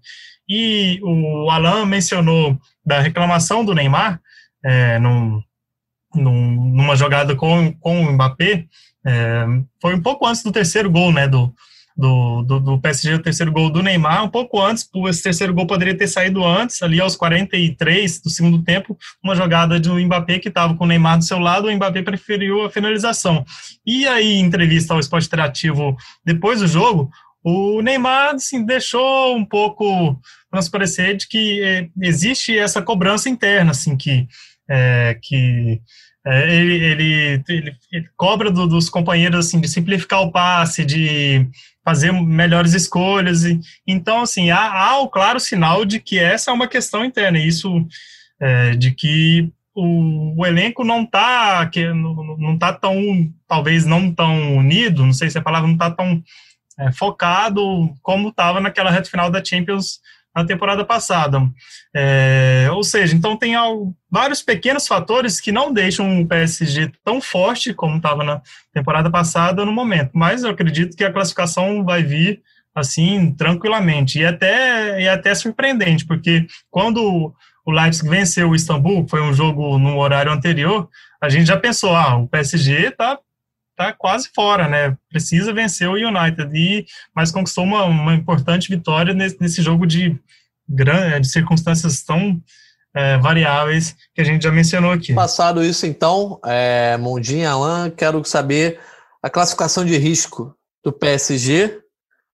E 0.48 1.00
o 1.02 1.50
Alan 1.50 1.84
mencionou 1.86 2.58
da 2.84 3.00
reclamação 3.00 3.64
do 3.64 3.74
Neymar 3.74 4.20
é, 4.64 4.98
num, 4.98 5.42
num, 6.14 6.72
numa 6.74 6.96
jogada 6.96 7.34
com, 7.34 7.72
com 7.74 8.00
o 8.00 8.12
Mbappé, 8.12 8.66
é, 9.04 9.44
foi 9.80 9.94
um 9.94 10.02
pouco 10.02 10.26
antes 10.26 10.42
do 10.42 10.50
terceiro 10.50 10.90
gol, 10.90 11.12
né, 11.12 11.28
do, 11.28 11.54
do, 11.96 12.42
do, 12.42 12.60
do, 12.60 12.78
PSG, 12.78 13.14
o 13.14 13.22
terceiro 13.22 13.50
gol 13.50 13.70
do 13.70 13.82
Neymar, 13.82 14.22
um 14.22 14.28
pouco 14.28 14.60
antes, 14.60 14.88
esse 15.08 15.22
terceiro 15.22 15.54
gol 15.54 15.66
poderia 15.66 15.96
ter 15.96 16.06
saído 16.06 16.44
antes, 16.44 16.82
ali 16.82 17.00
aos 17.00 17.16
43 17.16 18.20
do 18.20 18.28
segundo 18.28 18.62
tempo, 18.62 18.98
uma 19.24 19.34
jogada 19.34 19.80
do 19.80 19.98
Mbappé 19.98 20.38
que 20.38 20.48
estava 20.48 20.74
com 20.74 20.84
o 20.84 20.86
Neymar 20.86 21.18
do 21.18 21.24
seu 21.24 21.38
lado, 21.38 21.68
o 21.68 21.74
Mbappé 21.74 22.02
preferiu 22.02 22.64
a 22.64 22.70
finalização. 22.70 23.44
E 23.86 24.06
aí, 24.06 24.34
em 24.34 24.44
entrevista 24.44 24.92
ao 24.92 25.00
Esporte 25.00 25.26
Interativo 25.26 25.96
depois 26.24 26.60
do 26.60 26.66
jogo, 26.66 27.10
o 27.42 27.80
Neymar 27.80 28.34
assim, 28.34 28.64
deixou 28.66 29.34
um 29.34 29.44
pouco 29.44 30.20
transparecer 30.50 31.16
de 31.16 31.28
que 31.28 31.62
é, 31.62 31.88
existe 32.02 32.58
essa 32.58 32.82
cobrança 32.82 33.30
interna, 33.30 33.70
assim, 33.70 33.96
que, 33.96 34.26
é, 34.68 35.18
que 35.22 35.80
é, 36.26 36.56
ele, 36.56 36.84
ele, 36.84 37.42
ele, 37.48 37.76
ele, 37.92 38.08
cobra 38.16 38.50
do, 38.50 38.66
dos 38.66 38.90
companheiros 38.90 39.46
assim, 39.46 39.60
de 39.60 39.68
simplificar 39.68 40.22
o 40.22 40.32
passe, 40.32 40.84
de 40.84 41.48
fazer 41.86 42.12
melhores 42.12 42.74
escolhas. 42.74 43.44
E, 43.44 43.60
então, 43.86 44.22
assim, 44.22 44.50
há, 44.50 44.72
há 44.72 44.98
o 44.98 45.08
claro 45.08 45.38
sinal 45.38 45.84
de 45.84 46.00
que 46.00 46.18
essa 46.18 46.50
é 46.50 46.54
uma 46.54 46.66
questão 46.66 47.04
interna, 47.04 47.38
isso 47.38 47.86
é, 48.40 48.74
de 48.74 48.90
que 48.90 49.48
o, 49.72 50.40
o, 50.40 50.44
elenco 50.44 50.82
não 50.82 51.04
está 51.04 51.70
não, 51.94 52.36
não 52.36 52.58
tá 52.58 52.72
tão, 52.72 53.30
talvez 53.46 53.86
não 53.86 54.12
tão 54.12 54.56
unido, 54.56 55.06
não 55.06 55.12
sei 55.12 55.30
se 55.30 55.38
a 55.38 55.42
palavra 55.42 55.68
não 55.68 55.74
está 55.74 55.88
tão 55.88 56.20
é, 56.76 56.90
focado 56.90 57.94
como 58.02 58.30
estava 58.30 58.60
naquela 58.60 58.90
reta 58.90 59.08
final 59.08 59.30
da 59.30 59.44
Champions 59.44 60.00
na 60.36 60.44
temporada 60.44 60.84
passada. 60.84 61.40
É, 61.94 62.68
ou 62.70 62.84
seja, 62.84 63.16
então 63.16 63.38
tem 63.38 63.54
vários 64.10 64.42
pequenos 64.42 64.86
fatores 64.86 65.40
que 65.40 65.50
não 65.50 65.72
deixam 65.72 66.20
o 66.20 66.26
PSG 66.26 66.92
tão 67.02 67.22
forte 67.22 67.72
como 67.72 67.96
estava 67.96 68.22
na 68.22 68.42
temporada 68.72 69.10
passada 69.10 69.64
no 69.64 69.72
momento. 69.72 70.10
Mas 70.12 70.44
eu 70.44 70.50
acredito 70.50 70.94
que 70.94 71.04
a 71.04 71.12
classificação 71.12 71.82
vai 71.82 72.02
vir 72.02 72.42
assim 72.74 73.32
tranquilamente 73.32 74.18
e 74.18 74.26
até 74.26 75.00
e 75.00 75.08
até 75.08 75.34
surpreendente, 75.34 76.04
porque 76.04 76.46
quando 76.70 77.34
o 77.64 77.72
Leipzig 77.72 78.06
venceu 78.06 78.50
o 78.50 78.54
Istambul, 78.54 79.06
foi 79.08 79.22
um 79.22 79.32
jogo 79.32 79.78
no 79.78 79.98
horário 79.98 80.30
anterior, 80.30 80.88
a 81.20 81.30
gente 81.30 81.46
já 81.46 81.56
pensou, 81.56 81.96
ah, 81.96 82.16
o 82.16 82.28
PSG 82.28 82.92
tá 83.76 83.92
quase 83.92 84.30
fora, 84.34 84.66
né? 84.66 84.96
Precisa 85.10 85.52
vencer 85.52 85.88
o 85.88 85.94
United, 85.94 86.50
e, 86.54 86.86
mas 87.14 87.30
conquistou 87.30 87.64
uma, 87.64 87.84
uma 87.84 88.14
importante 88.14 88.68
vitória 88.68 89.12
nesse, 89.12 89.36
nesse 89.40 89.62
jogo 89.62 89.86
de, 89.86 90.18
de 90.68 91.28
circunstâncias 91.28 92.02
tão 92.02 92.40
é, 92.94 93.18
variáveis 93.18 93.94
que 94.14 94.22
a 94.22 94.24
gente 94.24 94.42
já 94.42 94.50
mencionou 94.50 94.90
aqui. 94.90 95.12
Passado 95.12 95.62
isso, 95.62 95.86
então, 95.86 96.40
é, 96.44 96.96
Mondinho, 96.96 97.48
Alan, 97.48 97.90
quero 97.90 98.24
saber 98.24 98.80
a 99.22 99.28
classificação 99.28 99.84
de 99.84 99.98
risco 99.98 100.56
do 100.82 100.90
PSG 100.90 101.78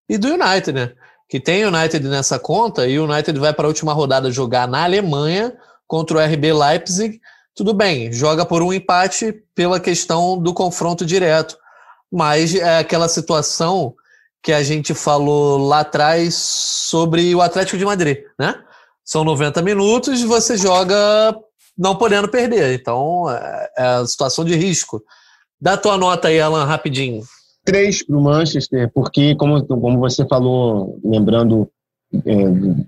e 0.09 0.17
do 0.17 0.29
United, 0.29 0.73
né? 0.73 0.93
Que 1.29 1.41
tem 1.41 1.65
United 1.65 2.07
nessa 2.09 2.39
conta 2.39 2.87
e 2.87 2.99
o 2.99 3.11
United 3.11 3.39
vai 3.41 3.53
para 3.53 3.67
a 3.67 3.69
última 3.69 3.93
rodada 3.93 4.31
jogar 4.31 4.69
na 4.69 4.85
Alemanha 4.85 5.53
contra 5.87 6.19
o 6.19 6.21
RB 6.21 6.53
Leipzig 6.53 7.21
tudo 7.55 7.75
bem, 7.75 8.13
joga 8.13 8.47
por 8.47 8.63
um 8.63 8.73
empate 8.73 9.35
pela 9.55 9.79
questão 9.79 10.39
do 10.39 10.55
confronto 10.55 11.05
direto. 11.05 11.57
Mas 12.11 12.55
é 12.55 12.79
aquela 12.79 13.09
situação 13.09 13.95
que 14.43 14.53
a 14.53 14.63
gente 14.63 14.93
falou 14.93 15.57
lá 15.57 15.81
atrás 15.81 16.35
sobre 16.35 17.35
o 17.35 17.41
Atlético 17.41 17.79
de 17.79 17.85
Madrid, 17.85 18.19
né? 18.39 18.55
São 19.05 19.25
90 19.25 19.63
minutos 19.63 20.21
e 20.21 20.27
você 20.27 20.57
joga 20.57 21.37
não 21.77 21.97
podendo 21.97 22.29
perder. 22.29 22.75
Então, 22.75 23.31
é, 23.31 23.71
é 23.79 23.85
a 23.85 24.07
situação 24.07 24.45
de 24.45 24.55
risco. 24.55 25.03
Dá 25.61 25.77
tua 25.77 25.97
nota 25.97 26.29
aí, 26.29 26.41
Alan, 26.41 26.65
rapidinho. 26.65 27.23
Três 27.65 28.05
para 28.05 28.17
o 28.17 28.21
Manchester, 28.21 28.91
porque, 28.93 29.37
como, 29.37 29.65
como 29.65 29.99
você 29.99 30.27
falou, 30.27 30.99
lembrando 31.05 31.71
é, 32.13 32.35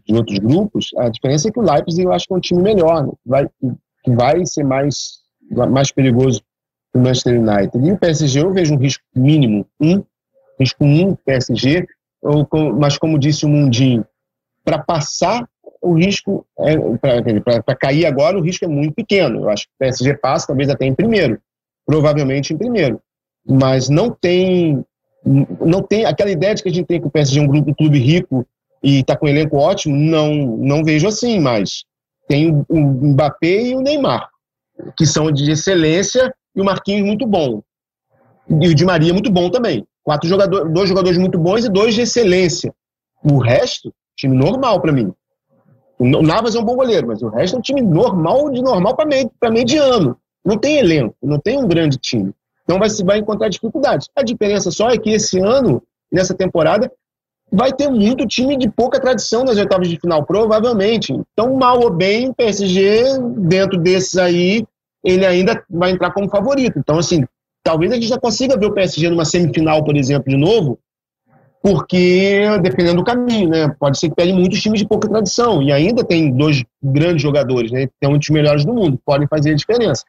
de 0.06 0.14
outros 0.14 0.38
grupos, 0.38 0.90
a 0.98 1.08
diferença 1.08 1.48
é 1.48 1.52
que 1.52 1.60
o 1.60 1.62
Leipzig 1.62 2.02
eu 2.02 2.12
acho 2.12 2.26
que 2.26 2.34
é 2.34 2.36
um 2.36 2.40
time 2.40 2.62
melhor. 2.62 3.08
Vai, 3.24 3.48
que 4.04 4.10
vai 4.14 4.44
ser 4.44 4.64
mais, 4.64 5.20
mais 5.50 5.90
perigoso 5.90 6.42
para 6.92 7.00
o 7.00 7.02
Manchester 7.02 7.40
United. 7.40 7.78
E 7.78 7.92
o 7.92 7.98
PSG 7.98 8.40
eu 8.40 8.52
vejo 8.52 8.74
um 8.74 8.78
risco 8.78 9.02
mínimo, 9.16 9.66
um, 9.80 10.02
risco 10.60 10.84
um 10.84 11.14
PSG, 11.16 11.86
ou, 12.22 12.46
mas 12.78 12.98
como 12.98 13.18
disse 13.18 13.44
o 13.44 13.48
Mundinho, 13.48 14.06
para 14.64 14.78
passar 14.78 15.48
o 15.82 15.94
risco, 15.94 16.46
é, 16.60 16.76
para 17.62 17.76
cair 17.76 18.06
agora, 18.06 18.38
o 18.38 18.40
risco 18.40 18.64
é 18.64 18.68
muito 18.68 18.94
pequeno. 18.94 19.40
Eu 19.40 19.50
acho 19.50 19.64
que 19.64 19.72
o 19.74 19.78
PSG 19.78 20.14
passa, 20.18 20.46
talvez 20.46 20.70
até 20.70 20.86
em 20.86 20.94
primeiro. 20.94 21.38
provavelmente 21.86 22.54
em 22.54 22.56
primeiro. 22.56 23.00
Mas 23.46 23.88
não 23.88 24.10
tem 24.10 24.84
não 25.26 25.82
tem 25.82 26.04
aquela 26.04 26.30
ideia 26.30 26.54
de 26.54 26.62
que 26.62 26.68
a 26.68 26.72
gente 26.72 26.86
tem 26.86 27.00
que 27.00 27.06
o 27.06 27.10
PSG 27.10 27.40
é 27.40 27.42
um 27.42 27.46
grupo, 27.46 27.70
um 27.70 27.74
clube 27.74 27.98
rico 27.98 28.46
e 28.82 29.00
está 29.00 29.16
com 29.16 29.24
um 29.24 29.28
elenco 29.28 29.56
ótimo, 29.56 29.96
não 29.96 30.34
não 30.58 30.84
vejo 30.84 31.06
assim, 31.06 31.40
mas 31.40 31.84
tem 32.28 32.64
o 32.68 32.80
Mbappé 32.80 33.62
e 33.62 33.74
o 33.74 33.80
Neymar, 33.80 34.28
que 34.96 35.06
são 35.06 35.30
de 35.30 35.50
excelência 35.50 36.34
e 36.54 36.60
o 36.60 36.64
Marquinhos 36.64 37.06
muito 37.06 37.26
bom. 37.26 37.62
E 38.48 38.68
o 38.68 38.74
Di 38.74 38.84
Maria 38.84 39.12
muito 39.12 39.30
bom 39.30 39.50
também. 39.50 39.86
Quatro 40.02 40.28
jogadores, 40.28 40.72
dois 40.72 40.88
jogadores 40.88 41.18
muito 41.18 41.38
bons 41.38 41.64
e 41.64 41.68
dois 41.68 41.94
de 41.94 42.02
excelência. 42.02 42.74
O 43.22 43.38
resto, 43.38 43.92
time 44.16 44.36
normal 44.36 44.80
para 44.80 44.92
mim. 44.92 45.12
O 45.98 46.22
Navas 46.22 46.54
é 46.54 46.58
um 46.58 46.64
bom 46.64 46.76
goleiro, 46.76 47.06
mas 47.06 47.22
o 47.22 47.28
resto 47.28 47.56
é 47.56 47.58
um 47.58 47.62
time 47.62 47.80
normal, 47.80 48.50
de 48.50 48.60
normal 48.60 48.96
para 48.96 49.50
mediano. 49.50 50.16
Não 50.44 50.58
tem 50.58 50.78
elenco, 50.78 51.16
não 51.22 51.38
tem 51.38 51.56
um 51.56 51.66
grande 51.66 51.96
time. 51.96 52.34
Então 52.64 52.78
vai, 52.78 52.88
vai 53.04 53.18
encontrar 53.18 53.48
dificuldades. 53.48 54.08
A 54.14 54.22
diferença 54.22 54.70
só 54.70 54.90
é 54.90 54.98
que 54.98 55.10
esse 55.10 55.38
ano, 55.38 55.82
nessa 56.12 56.34
temporada, 56.34 56.90
vai 57.54 57.72
ter 57.72 57.88
muito 57.88 58.26
time 58.26 58.56
de 58.56 58.68
pouca 58.68 59.00
tradição 59.00 59.44
nas 59.44 59.56
oitavas 59.56 59.88
de 59.88 59.98
final, 59.98 60.24
provavelmente. 60.24 61.12
Então, 61.32 61.54
mal 61.54 61.80
ou 61.80 61.90
bem, 61.90 62.28
o 62.28 62.34
PSG, 62.34 63.18
dentro 63.36 63.78
desses 63.78 64.16
aí, 64.16 64.64
ele 65.04 65.24
ainda 65.24 65.62
vai 65.70 65.90
entrar 65.90 66.10
como 66.10 66.28
favorito. 66.28 66.78
Então, 66.78 66.98
assim, 66.98 67.24
talvez 67.62 67.92
a 67.92 67.94
gente 67.94 68.08
já 68.08 68.18
consiga 68.18 68.58
ver 68.58 68.66
o 68.66 68.74
PSG 68.74 69.08
numa 69.08 69.24
semifinal, 69.24 69.84
por 69.84 69.96
exemplo, 69.96 70.28
de 70.28 70.36
novo, 70.36 70.78
porque 71.62 72.42
dependendo 72.60 72.96
do 72.96 73.04
caminho, 73.04 73.48
né? 73.48 73.74
Pode 73.78 73.98
ser 73.98 74.10
que 74.10 74.16
pegue 74.16 74.32
muitos 74.32 74.60
times 74.60 74.80
de 74.80 74.86
pouca 74.86 75.08
tradição 75.08 75.62
e 75.62 75.72
ainda 75.72 76.04
tem 76.04 76.30
dois 76.30 76.62
grandes 76.82 77.22
jogadores, 77.22 77.70
né? 77.70 77.88
Tem 78.00 78.10
um 78.10 78.18
dos 78.18 78.28
melhores 78.28 78.64
do 78.64 78.74
mundo, 78.74 79.00
podem 79.04 79.28
fazer 79.28 79.52
a 79.52 79.56
diferença. 79.56 80.04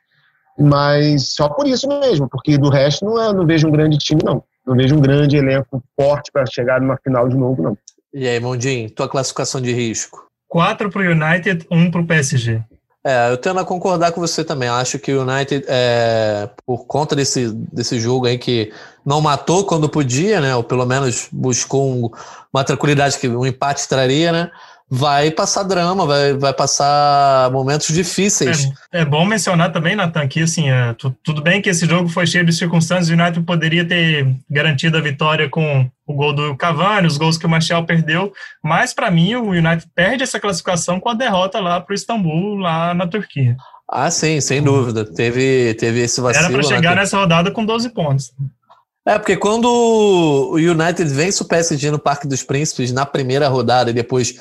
Mas 0.57 1.29
só 1.29 1.47
por 1.47 1.67
isso 1.67 1.87
mesmo, 1.87 2.27
porque 2.29 2.57
do 2.57 2.69
resto 2.69 3.05
não, 3.05 3.21
é, 3.21 3.33
não 3.33 3.45
vejo 3.45 3.67
um 3.67 3.71
grande 3.71 3.97
time, 3.97 4.21
não. 4.23 4.43
Não 4.65 4.75
vejo 4.75 4.95
um 4.95 5.01
grande 5.01 5.37
elenco 5.37 5.83
forte 5.99 6.31
para 6.31 6.45
chegar 6.45 6.81
numa 6.81 6.97
final 6.97 7.29
de 7.29 7.35
novo, 7.35 7.61
não. 7.61 7.77
E 8.13 8.27
aí, 8.27 8.39
Mondinho, 8.39 8.89
tua 8.89 9.09
classificação 9.09 9.61
de 9.61 9.71
risco? 9.73 10.25
Quatro 10.47 10.89
para 10.89 11.01
o 11.01 11.11
United, 11.11 11.65
um 11.69 11.91
para 11.91 12.01
o 12.01 12.05
PSG. 12.05 12.61
É, 13.07 13.29
eu 13.29 13.37
tendo 13.37 13.59
a 13.59 13.65
concordar 13.65 14.11
com 14.11 14.19
você 14.19 14.43
também. 14.43 14.67
Acho 14.67 14.97
que 14.97 15.13
o 15.13 15.21
United, 15.21 15.63
é, 15.67 16.49
por 16.65 16.87
conta 16.87 17.15
desse, 17.15 17.51
desse 17.53 17.99
jogo 17.99 18.25
aí 18.25 18.39
que 18.39 18.73
não 19.05 19.21
matou 19.21 19.63
quando 19.63 19.87
podia, 19.87 20.41
né? 20.41 20.55
Ou 20.55 20.63
pelo 20.63 20.87
menos 20.87 21.27
buscou 21.31 21.87
um, 21.87 22.09
uma 22.51 22.63
tranquilidade 22.63 23.19
que 23.19 23.27
um 23.27 23.45
empate 23.45 23.87
traria, 23.87 24.31
né? 24.31 24.51
Vai 24.89 25.31
passar 25.31 25.63
drama, 25.63 26.05
vai, 26.05 26.33
vai 26.33 26.53
passar 26.53 27.49
momentos 27.51 27.87
difíceis. 27.87 28.69
É, 28.93 29.01
é 29.01 29.05
bom 29.05 29.25
mencionar 29.25 29.71
também, 29.71 29.95
Natan, 29.95 30.27
que 30.27 30.43
assim, 30.43 30.69
é, 30.69 30.93
tu, 30.93 31.15
tudo 31.23 31.41
bem 31.41 31.61
que 31.61 31.69
esse 31.69 31.85
jogo 31.85 32.07
foi 32.07 32.27
cheio 32.27 32.45
de 32.45 32.53
circunstâncias, 32.53 33.09
o 33.09 33.13
United 33.13 33.43
poderia 33.45 33.85
ter 33.85 34.27
garantido 34.49 34.97
a 34.97 35.01
vitória 35.01 35.49
com 35.49 35.89
o 36.05 36.13
gol 36.13 36.33
do 36.33 36.55
Cavani, 36.55 37.07
os 37.07 37.17
gols 37.17 37.37
que 37.37 37.47
o 37.47 37.49
Martial 37.49 37.83
perdeu, 37.83 38.31
mas 38.63 38.93
para 38.93 39.09
mim 39.09 39.35
o 39.35 39.49
United 39.49 39.87
perde 39.95 40.23
essa 40.23 40.39
classificação 40.39 40.99
com 40.99 41.09
a 41.09 41.15
derrota 41.15 41.59
lá 41.59 41.81
para 41.81 41.91
o 41.91 41.95
Istambul, 41.95 42.55
lá 42.57 42.93
na 42.93 43.07
Turquia. 43.07 43.57
Ah, 43.89 44.09
sim, 44.09 44.41
sem 44.41 44.61
dúvida. 44.61 45.05
Teve, 45.05 45.75
teve 45.75 46.01
esse 46.01 46.19
vacilo. 46.19 46.45
Era 46.45 46.53
para 46.53 46.63
chegar 46.63 46.95
né? 46.95 47.01
nessa 47.01 47.17
rodada 47.17 47.51
com 47.51 47.63
12 47.63 47.89
pontos. 47.89 48.33
É, 49.07 49.19
porque 49.19 49.37
quando 49.37 49.65
o 49.65 50.55
United 50.55 51.05
vence 51.05 51.41
o 51.41 51.45
PSG 51.45 51.91
no 51.91 51.99
Parque 51.99 52.27
dos 52.27 52.41
Príncipes 52.41 52.91
na 52.91 53.05
primeira 53.05 53.47
rodada 53.47 53.91
e 53.91 53.93
depois 53.93 54.35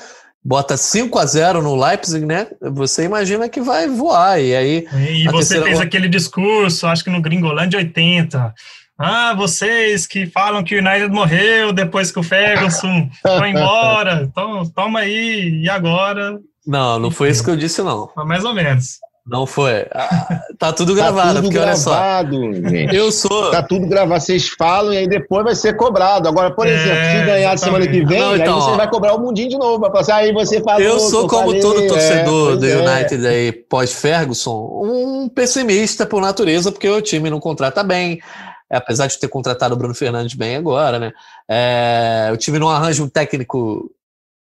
bota 0.45 0.77
5 0.77 1.17
a 1.17 1.25
0 1.25 1.63
no 1.63 1.75
Leipzig, 1.75 2.23
né? 2.23 2.47
Você 2.61 3.03
imagina 3.03 3.49
que 3.49 3.59
vai 3.59 3.87
voar. 3.87 4.39
E 4.39 4.55
aí. 4.55 4.87
E 4.93 5.27
você 5.27 5.59
fez 5.63 5.81
aquele 5.81 6.07
discurso, 6.07 6.85
acho 6.85 7.03
que 7.03 7.09
no 7.09 7.21
Gringolândia 7.21 7.79
80. 7.79 8.53
Ah, 8.97 9.33
vocês 9.33 10.05
que 10.05 10.27
falam 10.27 10.63
que 10.63 10.75
o 10.75 10.79
United 10.79 11.09
morreu 11.09 11.73
depois 11.73 12.11
que 12.11 12.19
o 12.19 12.23
Ferguson 12.23 13.09
foi 13.21 13.49
embora. 13.49 14.23
Então, 14.35 14.65
toma 14.69 14.99
aí, 14.99 15.61
e 15.63 15.69
agora? 15.69 16.39
Não, 16.65 16.99
não 16.99 17.11
foi 17.11 17.29
isso 17.29 17.43
que 17.43 17.49
eu 17.49 17.55
disse, 17.55 17.81
não. 17.81 18.09
Mais 18.15 18.43
ou 18.43 18.53
menos. 18.53 18.99
Não 19.27 19.47
foi. 19.47 19.87
Ah, 19.91 20.39
tá 20.59 20.71
tudo 20.71 20.95
tá 20.95 21.01
gravado, 21.01 21.27
tá 21.27 21.33
tudo 21.33 21.43
porque 21.43 21.57
gravado, 21.57 22.37
olha 22.37 22.61
só. 22.61 22.69
Gente. 22.69 22.95
Eu 22.95 23.11
sou. 23.11 23.49
Tá 23.49 23.63
tudo 23.63 23.87
gravado. 23.87 24.21
Vocês 24.21 24.47
falam 24.47 24.93
e 24.93 24.97
aí 24.97 25.07
depois 25.07 25.43
vai 25.43 25.55
ser 25.55 25.75
cobrado. 25.75 26.29
Agora, 26.29 26.51
por 26.51 26.67
é, 26.67 26.71
exemplo, 26.71 27.03
se 27.05 27.25
ganhar 27.25 27.57
semana 27.57 27.87
que 27.87 28.05
vem, 28.05 28.19
não, 28.19 28.35
então, 28.35 28.55
aí 28.55 28.61
você 28.61 28.77
vai 28.77 28.87
cobrar 28.87 29.15
o 29.15 29.19
mundinho 29.19 29.49
de 29.49 29.57
novo. 29.57 29.79
Vai 29.79 29.91
passar 29.91 30.17
aí 30.17 30.31
você 30.31 30.61
falou. 30.61 30.81
Eu 30.81 30.99
sou, 30.99 31.27
como 31.27 31.47
falei, 31.47 31.59
todo 31.59 31.87
torcedor 31.87 32.53
é, 32.53 32.55
do 32.57 32.65
é. 32.67 32.75
United 32.77 33.27
aí, 33.27 33.51
pós-Ferguson, 33.51 34.81
um 34.83 35.27
pessimista 35.27 36.05
por 36.05 36.21
natureza, 36.21 36.71
porque 36.71 36.87
o 36.87 37.01
time 37.01 37.27
não 37.31 37.39
contrata 37.39 37.83
bem. 37.83 38.21
Apesar 38.69 39.07
de 39.07 39.19
ter 39.19 39.27
contratado 39.27 39.73
o 39.73 39.77
Bruno 39.77 39.95
Fernandes 39.95 40.35
bem 40.35 40.55
agora, 40.55 40.99
né? 40.99 41.11
É, 41.49 42.29
o 42.31 42.37
time 42.37 42.59
não 42.59 42.69
arranja 42.69 43.03
um 43.03 43.09
técnico 43.09 43.89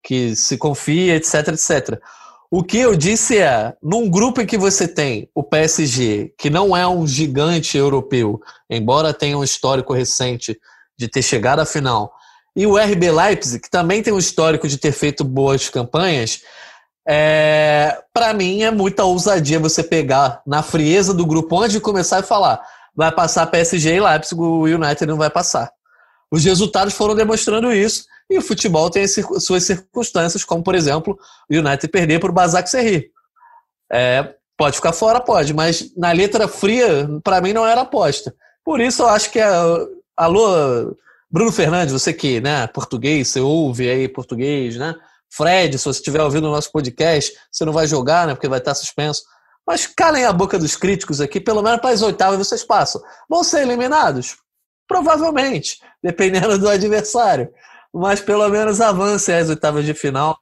que 0.02 0.34
se 0.34 0.56
confia, 0.56 1.14
etc, 1.14 1.48
etc. 1.48 2.00
O 2.54 2.62
que 2.62 2.76
eu 2.76 2.94
disse 2.94 3.38
é, 3.38 3.72
num 3.82 4.10
grupo 4.10 4.42
em 4.42 4.46
que 4.46 4.58
você 4.58 4.86
tem 4.86 5.26
o 5.34 5.42
PSG, 5.42 6.34
que 6.36 6.50
não 6.50 6.76
é 6.76 6.86
um 6.86 7.06
gigante 7.06 7.78
europeu, 7.78 8.42
embora 8.68 9.14
tenha 9.14 9.38
um 9.38 9.42
histórico 9.42 9.94
recente 9.94 10.60
de 10.94 11.08
ter 11.08 11.22
chegado 11.22 11.60
à 11.60 11.64
final, 11.64 12.12
e 12.54 12.66
o 12.66 12.76
RB 12.76 13.10
Leipzig, 13.10 13.58
que 13.58 13.70
também 13.70 14.02
tem 14.02 14.12
um 14.12 14.18
histórico 14.18 14.68
de 14.68 14.76
ter 14.76 14.92
feito 14.92 15.24
boas 15.24 15.70
campanhas, 15.70 16.42
é, 17.08 17.98
para 18.12 18.34
mim 18.34 18.60
é 18.60 18.70
muita 18.70 19.02
ousadia 19.02 19.58
você 19.58 19.82
pegar 19.82 20.42
na 20.46 20.62
frieza 20.62 21.14
do 21.14 21.24
grupo 21.24 21.58
antes 21.58 21.72
de 21.72 21.80
começar 21.80 22.20
e 22.20 22.22
falar 22.22 22.60
vai 22.94 23.10
passar 23.10 23.46
PSG 23.46 23.94
e 23.94 24.00
Leipzig, 24.00 24.38
o 24.38 24.64
United 24.64 25.06
não 25.06 25.16
vai 25.16 25.30
passar. 25.30 25.72
Os 26.30 26.44
resultados 26.44 26.92
foram 26.92 27.14
demonstrando 27.14 27.72
isso. 27.72 28.04
E 28.30 28.38
o 28.38 28.42
futebol 28.42 28.88
tem 28.90 29.06
suas 29.06 29.64
circunstâncias, 29.64 30.44
como, 30.44 30.62
por 30.62 30.74
exemplo, 30.74 31.18
o 31.50 31.54
United 31.54 31.88
perder 31.88 32.18
para 32.18 32.30
o 32.30 32.34
Basak 32.34 32.68
Serri. 32.68 33.10
É, 33.92 34.34
pode 34.56 34.76
ficar 34.76 34.92
fora, 34.92 35.20
pode, 35.20 35.52
mas 35.52 35.94
na 35.96 36.12
letra 36.12 36.48
fria, 36.48 37.08
para 37.22 37.40
mim, 37.40 37.52
não 37.52 37.66
era 37.66 37.82
aposta. 37.82 38.34
Por 38.64 38.80
isso, 38.80 39.02
eu 39.02 39.08
acho 39.08 39.30
que 39.30 39.40
a. 39.40 39.52
Alô, 40.16 40.94
Bruno 41.30 41.50
Fernandes, 41.50 41.92
você 41.92 42.12
que, 42.12 42.40
né, 42.40 42.66
português, 42.66 43.28
você 43.28 43.40
ouve 43.40 43.88
aí 43.88 44.06
português, 44.06 44.76
né? 44.76 44.94
Fred, 45.30 45.78
se 45.78 45.84
você 45.84 45.98
estiver 45.98 46.22
ouvindo 46.22 46.46
o 46.46 46.50
nosso 46.50 46.70
podcast, 46.70 47.32
você 47.50 47.64
não 47.64 47.72
vai 47.72 47.86
jogar, 47.86 48.26
né, 48.26 48.34
porque 48.34 48.48
vai 48.48 48.58
estar 48.58 48.74
suspenso. 48.74 49.22
Mas 49.66 49.86
calem 49.86 50.24
a 50.24 50.32
boca 50.32 50.58
dos 50.58 50.76
críticos 50.76 51.20
aqui, 51.20 51.40
pelo 51.40 51.62
menos 51.62 51.80
para 51.80 51.90
as 51.90 52.02
oitavas 52.02 52.38
vocês 52.38 52.62
passam. 52.62 53.00
Vão 53.28 53.42
ser 53.42 53.62
eliminados? 53.62 54.36
Provavelmente, 54.86 55.78
dependendo 56.02 56.58
do 56.58 56.68
adversário 56.68 57.48
mas 57.92 58.20
pelo 58.20 58.48
menos 58.48 58.80
avance 58.80 59.32
às 59.32 59.48
oitavas 59.48 59.84
de 59.84 59.94
final, 59.94 60.38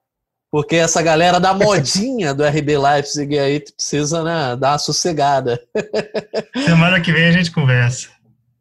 porque 0.51 0.77
essa 0.77 1.01
galera 1.01 1.39
da 1.39 1.55
modinha 1.55 2.35
do 2.35 2.45
RB 2.45 2.77
Leipzig 2.77 3.39
aí 3.39 3.61
precisa 3.61 4.23
né, 4.23 4.57
dar 4.57 4.73
uma 4.73 4.79
sossegada. 4.79 5.61
Semana 6.65 7.01
que 7.01 7.13
vem 7.13 7.27
a 7.27 7.33
gente 7.33 7.51
conversa. 7.51 8.09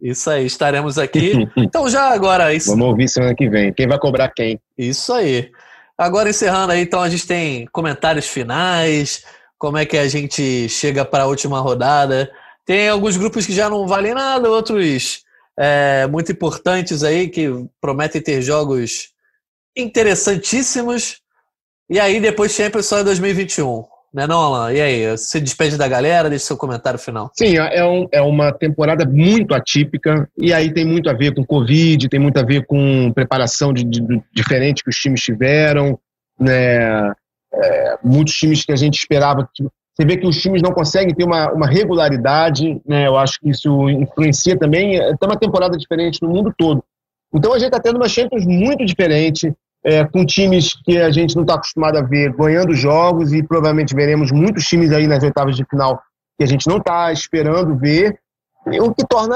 Isso 0.02 0.30
aí, 0.30 0.46
estaremos 0.46 0.98
aqui. 0.98 1.48
Então 1.58 1.90
já 1.90 2.14
agora... 2.14 2.54
Isso... 2.54 2.70
Vamos 2.70 2.88
ouvir 2.88 3.10
semana 3.10 3.36
que 3.36 3.50
vem. 3.50 3.74
Quem 3.74 3.86
vai 3.86 4.00
cobrar 4.00 4.30
quem? 4.30 4.60
Isso 4.78 5.12
aí. 5.12 5.52
Agora 5.98 6.30
encerrando 6.30 6.72
aí, 6.72 6.82
então 6.82 7.02
a 7.02 7.10
gente 7.10 7.28
tem 7.28 7.66
comentários 7.74 8.26
finais, 8.26 9.26
como 9.58 9.78
é 9.78 9.86
que 9.86 9.98
a 9.98 10.08
gente 10.08 10.70
chega 10.70 11.04
para 11.04 11.24
a 11.24 11.28
última 11.28 11.60
rodada. 11.60 12.32
Tem 12.66 12.88
alguns 12.88 13.18
grupos 13.18 13.46
que 13.46 13.52
já 13.52 13.70
não 13.70 13.86
valem 13.86 14.14
nada, 14.14 14.50
outros 14.50 15.24
é, 15.60 16.08
muito 16.08 16.32
importantes 16.32 17.04
aí, 17.04 17.28
que 17.28 17.50
prometem 17.82 18.22
ter 18.22 18.42
jogos 18.42 19.10
interessantíssimos. 19.76 21.18
E 21.90 22.00
aí 22.00 22.22
depois 22.22 22.54
Champions 22.54 22.86
só 22.86 23.02
em 23.02 23.04
2021. 23.04 23.84
Né 24.14 24.26
não, 24.26 24.40
Alan? 24.40 24.74
E 24.74 24.80
aí, 24.80 25.18
se 25.18 25.40
despede 25.40 25.78
da 25.78 25.88
galera, 25.88 26.30
deixa 26.30 26.46
seu 26.46 26.58
comentário 26.58 26.98
final. 26.98 27.30
Sim, 27.38 27.58
é, 27.58 27.86
um, 27.86 28.08
é 28.12 28.22
uma 28.22 28.52
temporada 28.52 29.06
muito 29.06 29.54
atípica, 29.54 30.28
e 30.38 30.52
aí 30.52 30.74
tem 30.74 30.86
muito 30.86 31.10
a 31.10 31.14
ver 31.14 31.36
com 31.36 31.46
Covid, 31.46 32.10
tem 32.10 32.20
muito 32.20 32.38
a 32.40 32.44
ver 32.44 32.66
com 32.66 33.12
preparação 33.14 33.72
de, 33.72 33.84
de, 33.84 34.00
de 34.00 34.24
diferente 34.34 34.84
que 34.84 34.90
os 34.90 34.96
times 34.96 35.22
tiveram, 35.22 36.00
né? 36.40 37.12
É, 37.52 37.98
muitos 38.04 38.34
times 38.36 38.64
que 38.64 38.72
a 38.72 38.76
gente 38.76 38.98
esperava 38.98 39.48
que 39.54 39.64
você 40.00 40.06
vê 40.06 40.16
que 40.16 40.26
os 40.26 40.42
times 40.42 40.62
não 40.62 40.72
conseguem 40.72 41.14
ter 41.14 41.26
uma, 41.26 41.52
uma 41.52 41.68
regularidade, 41.68 42.82
né? 42.88 43.06
Eu 43.06 43.18
acho 43.18 43.38
que 43.38 43.50
isso 43.50 43.90
influencia 43.90 44.58
também. 44.58 44.98
Tem 44.98 45.30
uma 45.30 45.38
temporada 45.38 45.78
diferente 45.78 46.22
no 46.22 46.30
mundo 46.30 46.54
todo. 46.58 46.82
Então 47.34 47.54
a 47.54 47.60
gente 47.60 47.68
está 47.68 47.82
tendo 47.82 47.98
uma 47.98 48.08
Champions 48.08 48.46
muito 48.46 48.86
diferente, 48.86 49.54
é, 49.84 50.06
com 50.06 50.26
times 50.26 50.74
que 50.86 50.98
a 50.98 51.12
gente 51.12 51.36
não 51.36 51.44
está 51.44 51.56
acostumado 51.56 51.98
a 51.98 52.02
ver 52.02 52.32
ganhando 52.34 52.74
jogos 52.74 53.34
e 53.34 53.44
provavelmente 53.44 53.94
veremos 53.94 54.32
muitos 54.32 54.66
times 54.66 54.94
aí 54.94 55.06
nas 55.06 55.22
oitavas 55.22 55.58
de 55.58 55.66
final 55.66 56.02
que 56.38 56.46
a 56.46 56.48
gente 56.48 56.66
não 56.66 56.78
está 56.78 57.12
esperando 57.12 57.78
ver, 57.78 58.18
o 58.66 58.94
que 58.94 59.06
torna 59.06 59.36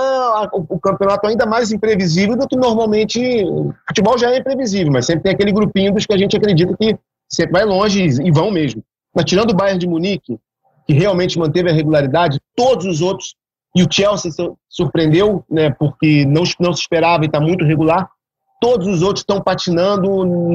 o 0.53 0.79
campeonato 0.79 1.27
ainda 1.27 1.45
mais 1.45 1.73
imprevisível 1.73 2.37
do 2.37 2.47
que 2.47 2.55
normalmente. 2.55 3.19
O 3.43 3.73
futebol 3.85 4.17
já 4.17 4.31
é 4.31 4.37
imprevisível, 4.37 4.93
mas 4.93 5.05
sempre 5.05 5.23
tem 5.23 5.33
aquele 5.33 5.51
grupinho 5.51 5.93
dos 5.93 6.05
que 6.05 6.13
a 6.13 6.17
gente 6.17 6.37
acredita 6.37 6.73
que 6.77 6.97
sempre 7.29 7.51
vai 7.51 7.65
longe 7.65 8.01
e 8.01 8.31
vão 8.31 8.49
mesmo. 8.49 8.81
Mas 9.13 9.25
tirando 9.25 9.51
o 9.51 9.53
Bayern 9.53 9.79
de 9.79 9.87
Munique, 9.87 10.39
que 10.87 10.93
realmente 10.93 11.37
manteve 11.37 11.69
a 11.69 11.73
regularidade, 11.73 12.39
todos 12.55 12.85
os 12.85 13.01
outros 13.01 13.35
e 13.75 13.83
o 13.83 13.87
Chelsea 13.89 14.31
surpreendeu, 14.69 15.43
né, 15.49 15.71
porque 15.71 16.25
não, 16.25 16.43
não 16.59 16.73
se 16.73 16.81
esperava 16.81 17.23
e 17.23 17.27
está 17.27 17.39
muito 17.39 17.65
regular. 17.65 18.07
Todos 18.61 18.87
os 18.87 19.01
outros 19.01 19.21
estão 19.21 19.41
patinando, 19.41 20.07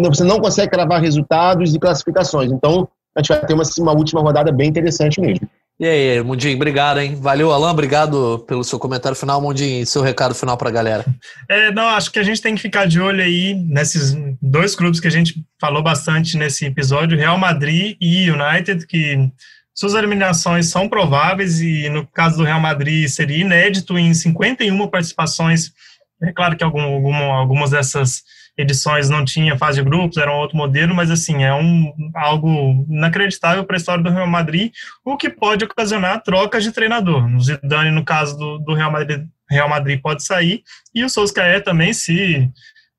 você 0.05 0.25
não 0.25 0.39
consegue 0.39 0.71
cravar 0.71 1.01
resultados 1.01 1.75
e 1.75 1.79
classificações. 1.79 2.51
Então, 2.51 2.89
a 3.17 3.21
gente 3.21 3.29
vai 3.29 3.45
ter 3.45 3.55
uma, 3.55 3.65
uma 3.81 3.93
última 3.93 4.21
rodada 4.21 4.53
bem 4.53 4.69
interessante 4.69 5.21
mesmo. 5.21 5.49
E 5.81 5.87
aí, 5.87 6.23
Mundinho, 6.23 6.57
obrigado, 6.57 6.99
hein? 6.99 7.15
Valeu, 7.15 7.53
Alan, 7.53 7.71
obrigado 7.71 8.45
pelo 8.49 8.65
seu 8.65 8.81
comentário 8.81 9.17
final. 9.17 9.41
Mundinho, 9.41 9.87
seu 9.87 10.03
recado 10.03 10.35
final 10.35 10.57
para 10.57 10.69
a 10.69 10.73
galera. 10.73 11.05
É, 11.51 11.73
não, 11.73 11.87
acho 11.89 12.13
que 12.13 12.19
a 12.19 12.23
gente 12.23 12.43
tem 12.43 12.55
que 12.55 12.61
ficar 12.61 12.87
de 12.87 13.01
olho 13.01 13.23
aí 13.23 13.55
nesses 13.55 14.15
dois 14.43 14.75
clubes 14.75 15.01
que 15.01 15.09
a 15.09 15.11
gente 15.11 15.43
falou 15.59 15.83
bastante 15.83 16.37
nesse 16.37 16.67
episódio, 16.67 17.17
Real 17.17 17.39
Madrid 17.39 17.97
e 17.99 18.31
United, 18.31 18.87
que 18.87 19.31
suas 19.79 19.95
eliminações 19.95 20.67
são 20.67 20.89
prováveis 20.89 21.61
e 21.61 21.89
no 21.89 22.05
caso 22.05 22.39
do 22.39 22.43
Real 22.43 22.59
Madrid 22.59 23.07
seria 23.07 23.43
inédito 23.43 23.97
em 23.97 24.13
51 24.13 24.89
participações. 24.89 25.71
É 26.21 26.33
claro 26.33 26.57
que 26.57 26.65
algum, 26.65 26.83
alguma, 26.83 27.25
algumas 27.27 27.71
dessas 27.71 28.25
edições 28.57 29.09
não 29.09 29.25
tinha 29.25 29.57
fase 29.57 29.81
de 29.81 29.89
grupos, 29.89 30.17
era 30.17 30.33
um 30.33 30.39
outro 30.39 30.57
modelo, 30.57 30.97
mas 30.97 31.13
assim, 31.13 31.45
é 31.45 31.55
um, 31.55 31.93
algo 32.13 32.85
inacreditável 32.91 33.63
para 33.63 33.77
a 33.77 33.79
história 33.79 34.03
do 34.03 34.11
Real 34.11 34.27
Madrid, 34.27 34.73
o 35.05 35.17
que 35.17 35.31
pode 35.31 35.65
ocasionar 35.65 36.25
trocas 36.25 36.65
de 36.65 36.73
treinador. 36.73 37.25
O 37.37 37.41
Zidane, 37.41 37.93
no 37.93 38.05
caso 38.05 38.37
do, 38.37 38.59
do 38.59 38.75
Real, 38.75 38.91
Madrid, 38.91 39.29
Real 39.49 39.69
Madrid, 39.69 40.01
pode 40.03 40.25
sair, 40.25 40.65
e 40.93 41.05
o 41.05 41.09
Solskjaer 41.09 41.63
também, 41.63 41.93
se, 41.93 42.51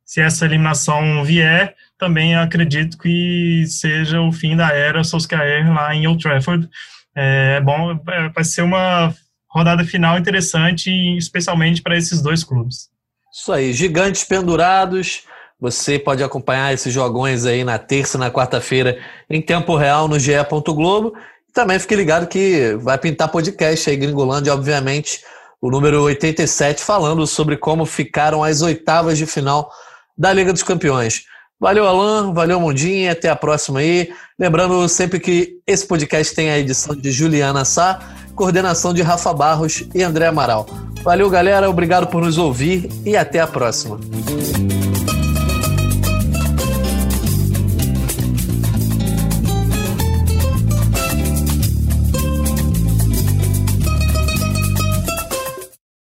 se 0.06 0.22
essa 0.22 0.46
eliminação 0.46 1.26
vier, 1.26 1.76
também 2.00 2.36
acredito 2.36 2.98
que 2.98 3.66
seja 3.68 4.22
o 4.22 4.32
fim 4.32 4.56
da 4.56 4.72
era 4.72 5.04
Solskjaer 5.04 5.72
lá 5.72 5.94
em 5.94 6.08
Old 6.08 6.24
Trafford. 6.24 6.68
É, 7.16 7.58
é 7.58 7.62
bom, 7.62 7.92
é, 8.08 8.30
vai 8.30 8.44
ser 8.44 8.62
uma 8.62 9.14
rodada 9.50 9.84
final 9.84 10.18
interessante, 10.18 10.90
especialmente 11.18 11.82
para 11.82 11.98
esses 11.98 12.22
dois 12.22 12.44
clubes. 12.44 12.90
Isso 13.32 13.52
aí, 13.52 13.74
gigantes 13.74 14.24
pendurados, 14.24 15.24
você 15.60 16.00
pode 16.00 16.24
acompanhar 16.24 16.74
esses 16.74 16.94
jogões 16.94 17.46
aí 17.46 17.64
na 17.64 17.78
terça 17.78 18.16
e 18.16 18.20
na 18.20 18.32
quarta-feira 18.32 18.98
em 19.30 19.42
tempo 19.42 19.76
real 19.76 20.08
no 20.08 20.18
GE. 20.18 20.32
Globo. 20.68 21.14
E 21.48 21.52
também 21.52 21.78
fique 21.80 21.96
ligado 21.96 22.28
que 22.28 22.76
vai 22.82 22.98
pintar 22.98 23.30
podcast 23.30 23.90
aí, 23.90 23.98
Gringolândia, 23.98 24.54
obviamente, 24.54 25.22
o 25.62 25.70
número 25.70 26.04
87, 26.04 26.82
falando 26.82 27.28
sobre 27.28 27.58
como 27.58 27.86
ficaram 27.86 28.42
as 28.42 28.62
oitavas 28.62 29.18
de 29.18 29.26
final 29.26 29.70
da 30.18 30.32
Liga 30.32 30.54
dos 30.54 30.64
Campeões. 30.64 31.26
Valeu, 31.60 31.86
Alan, 31.86 32.32
valeu, 32.32 32.58
Mundinho, 32.60 33.12
até 33.12 33.30
a 33.30 33.36
próxima 33.36 33.80
aí. 33.80 34.10
Lembrando 34.40 34.88
sempre 34.88 35.20
que 35.20 35.58
esse 35.68 35.86
podcast 35.86 36.34
tem 36.34 36.50
a 36.50 36.58
edição 36.58 36.96
de 36.96 37.12
Juliana 37.12 37.66
Sá, 37.66 38.00
coordenação 38.34 38.94
de 38.94 39.02
Rafa 39.02 39.34
Barros 39.34 39.84
e 39.94 40.02
André 40.02 40.28
Amaral. 40.28 40.66
Valeu, 41.04 41.30
galera, 41.30 41.70
obrigado 41.70 42.08
por 42.08 42.22
nos 42.22 42.38
ouvir 42.38 42.90
e 43.06 43.18
até 43.18 43.42
a 43.42 43.48
próxima. 43.48 44.00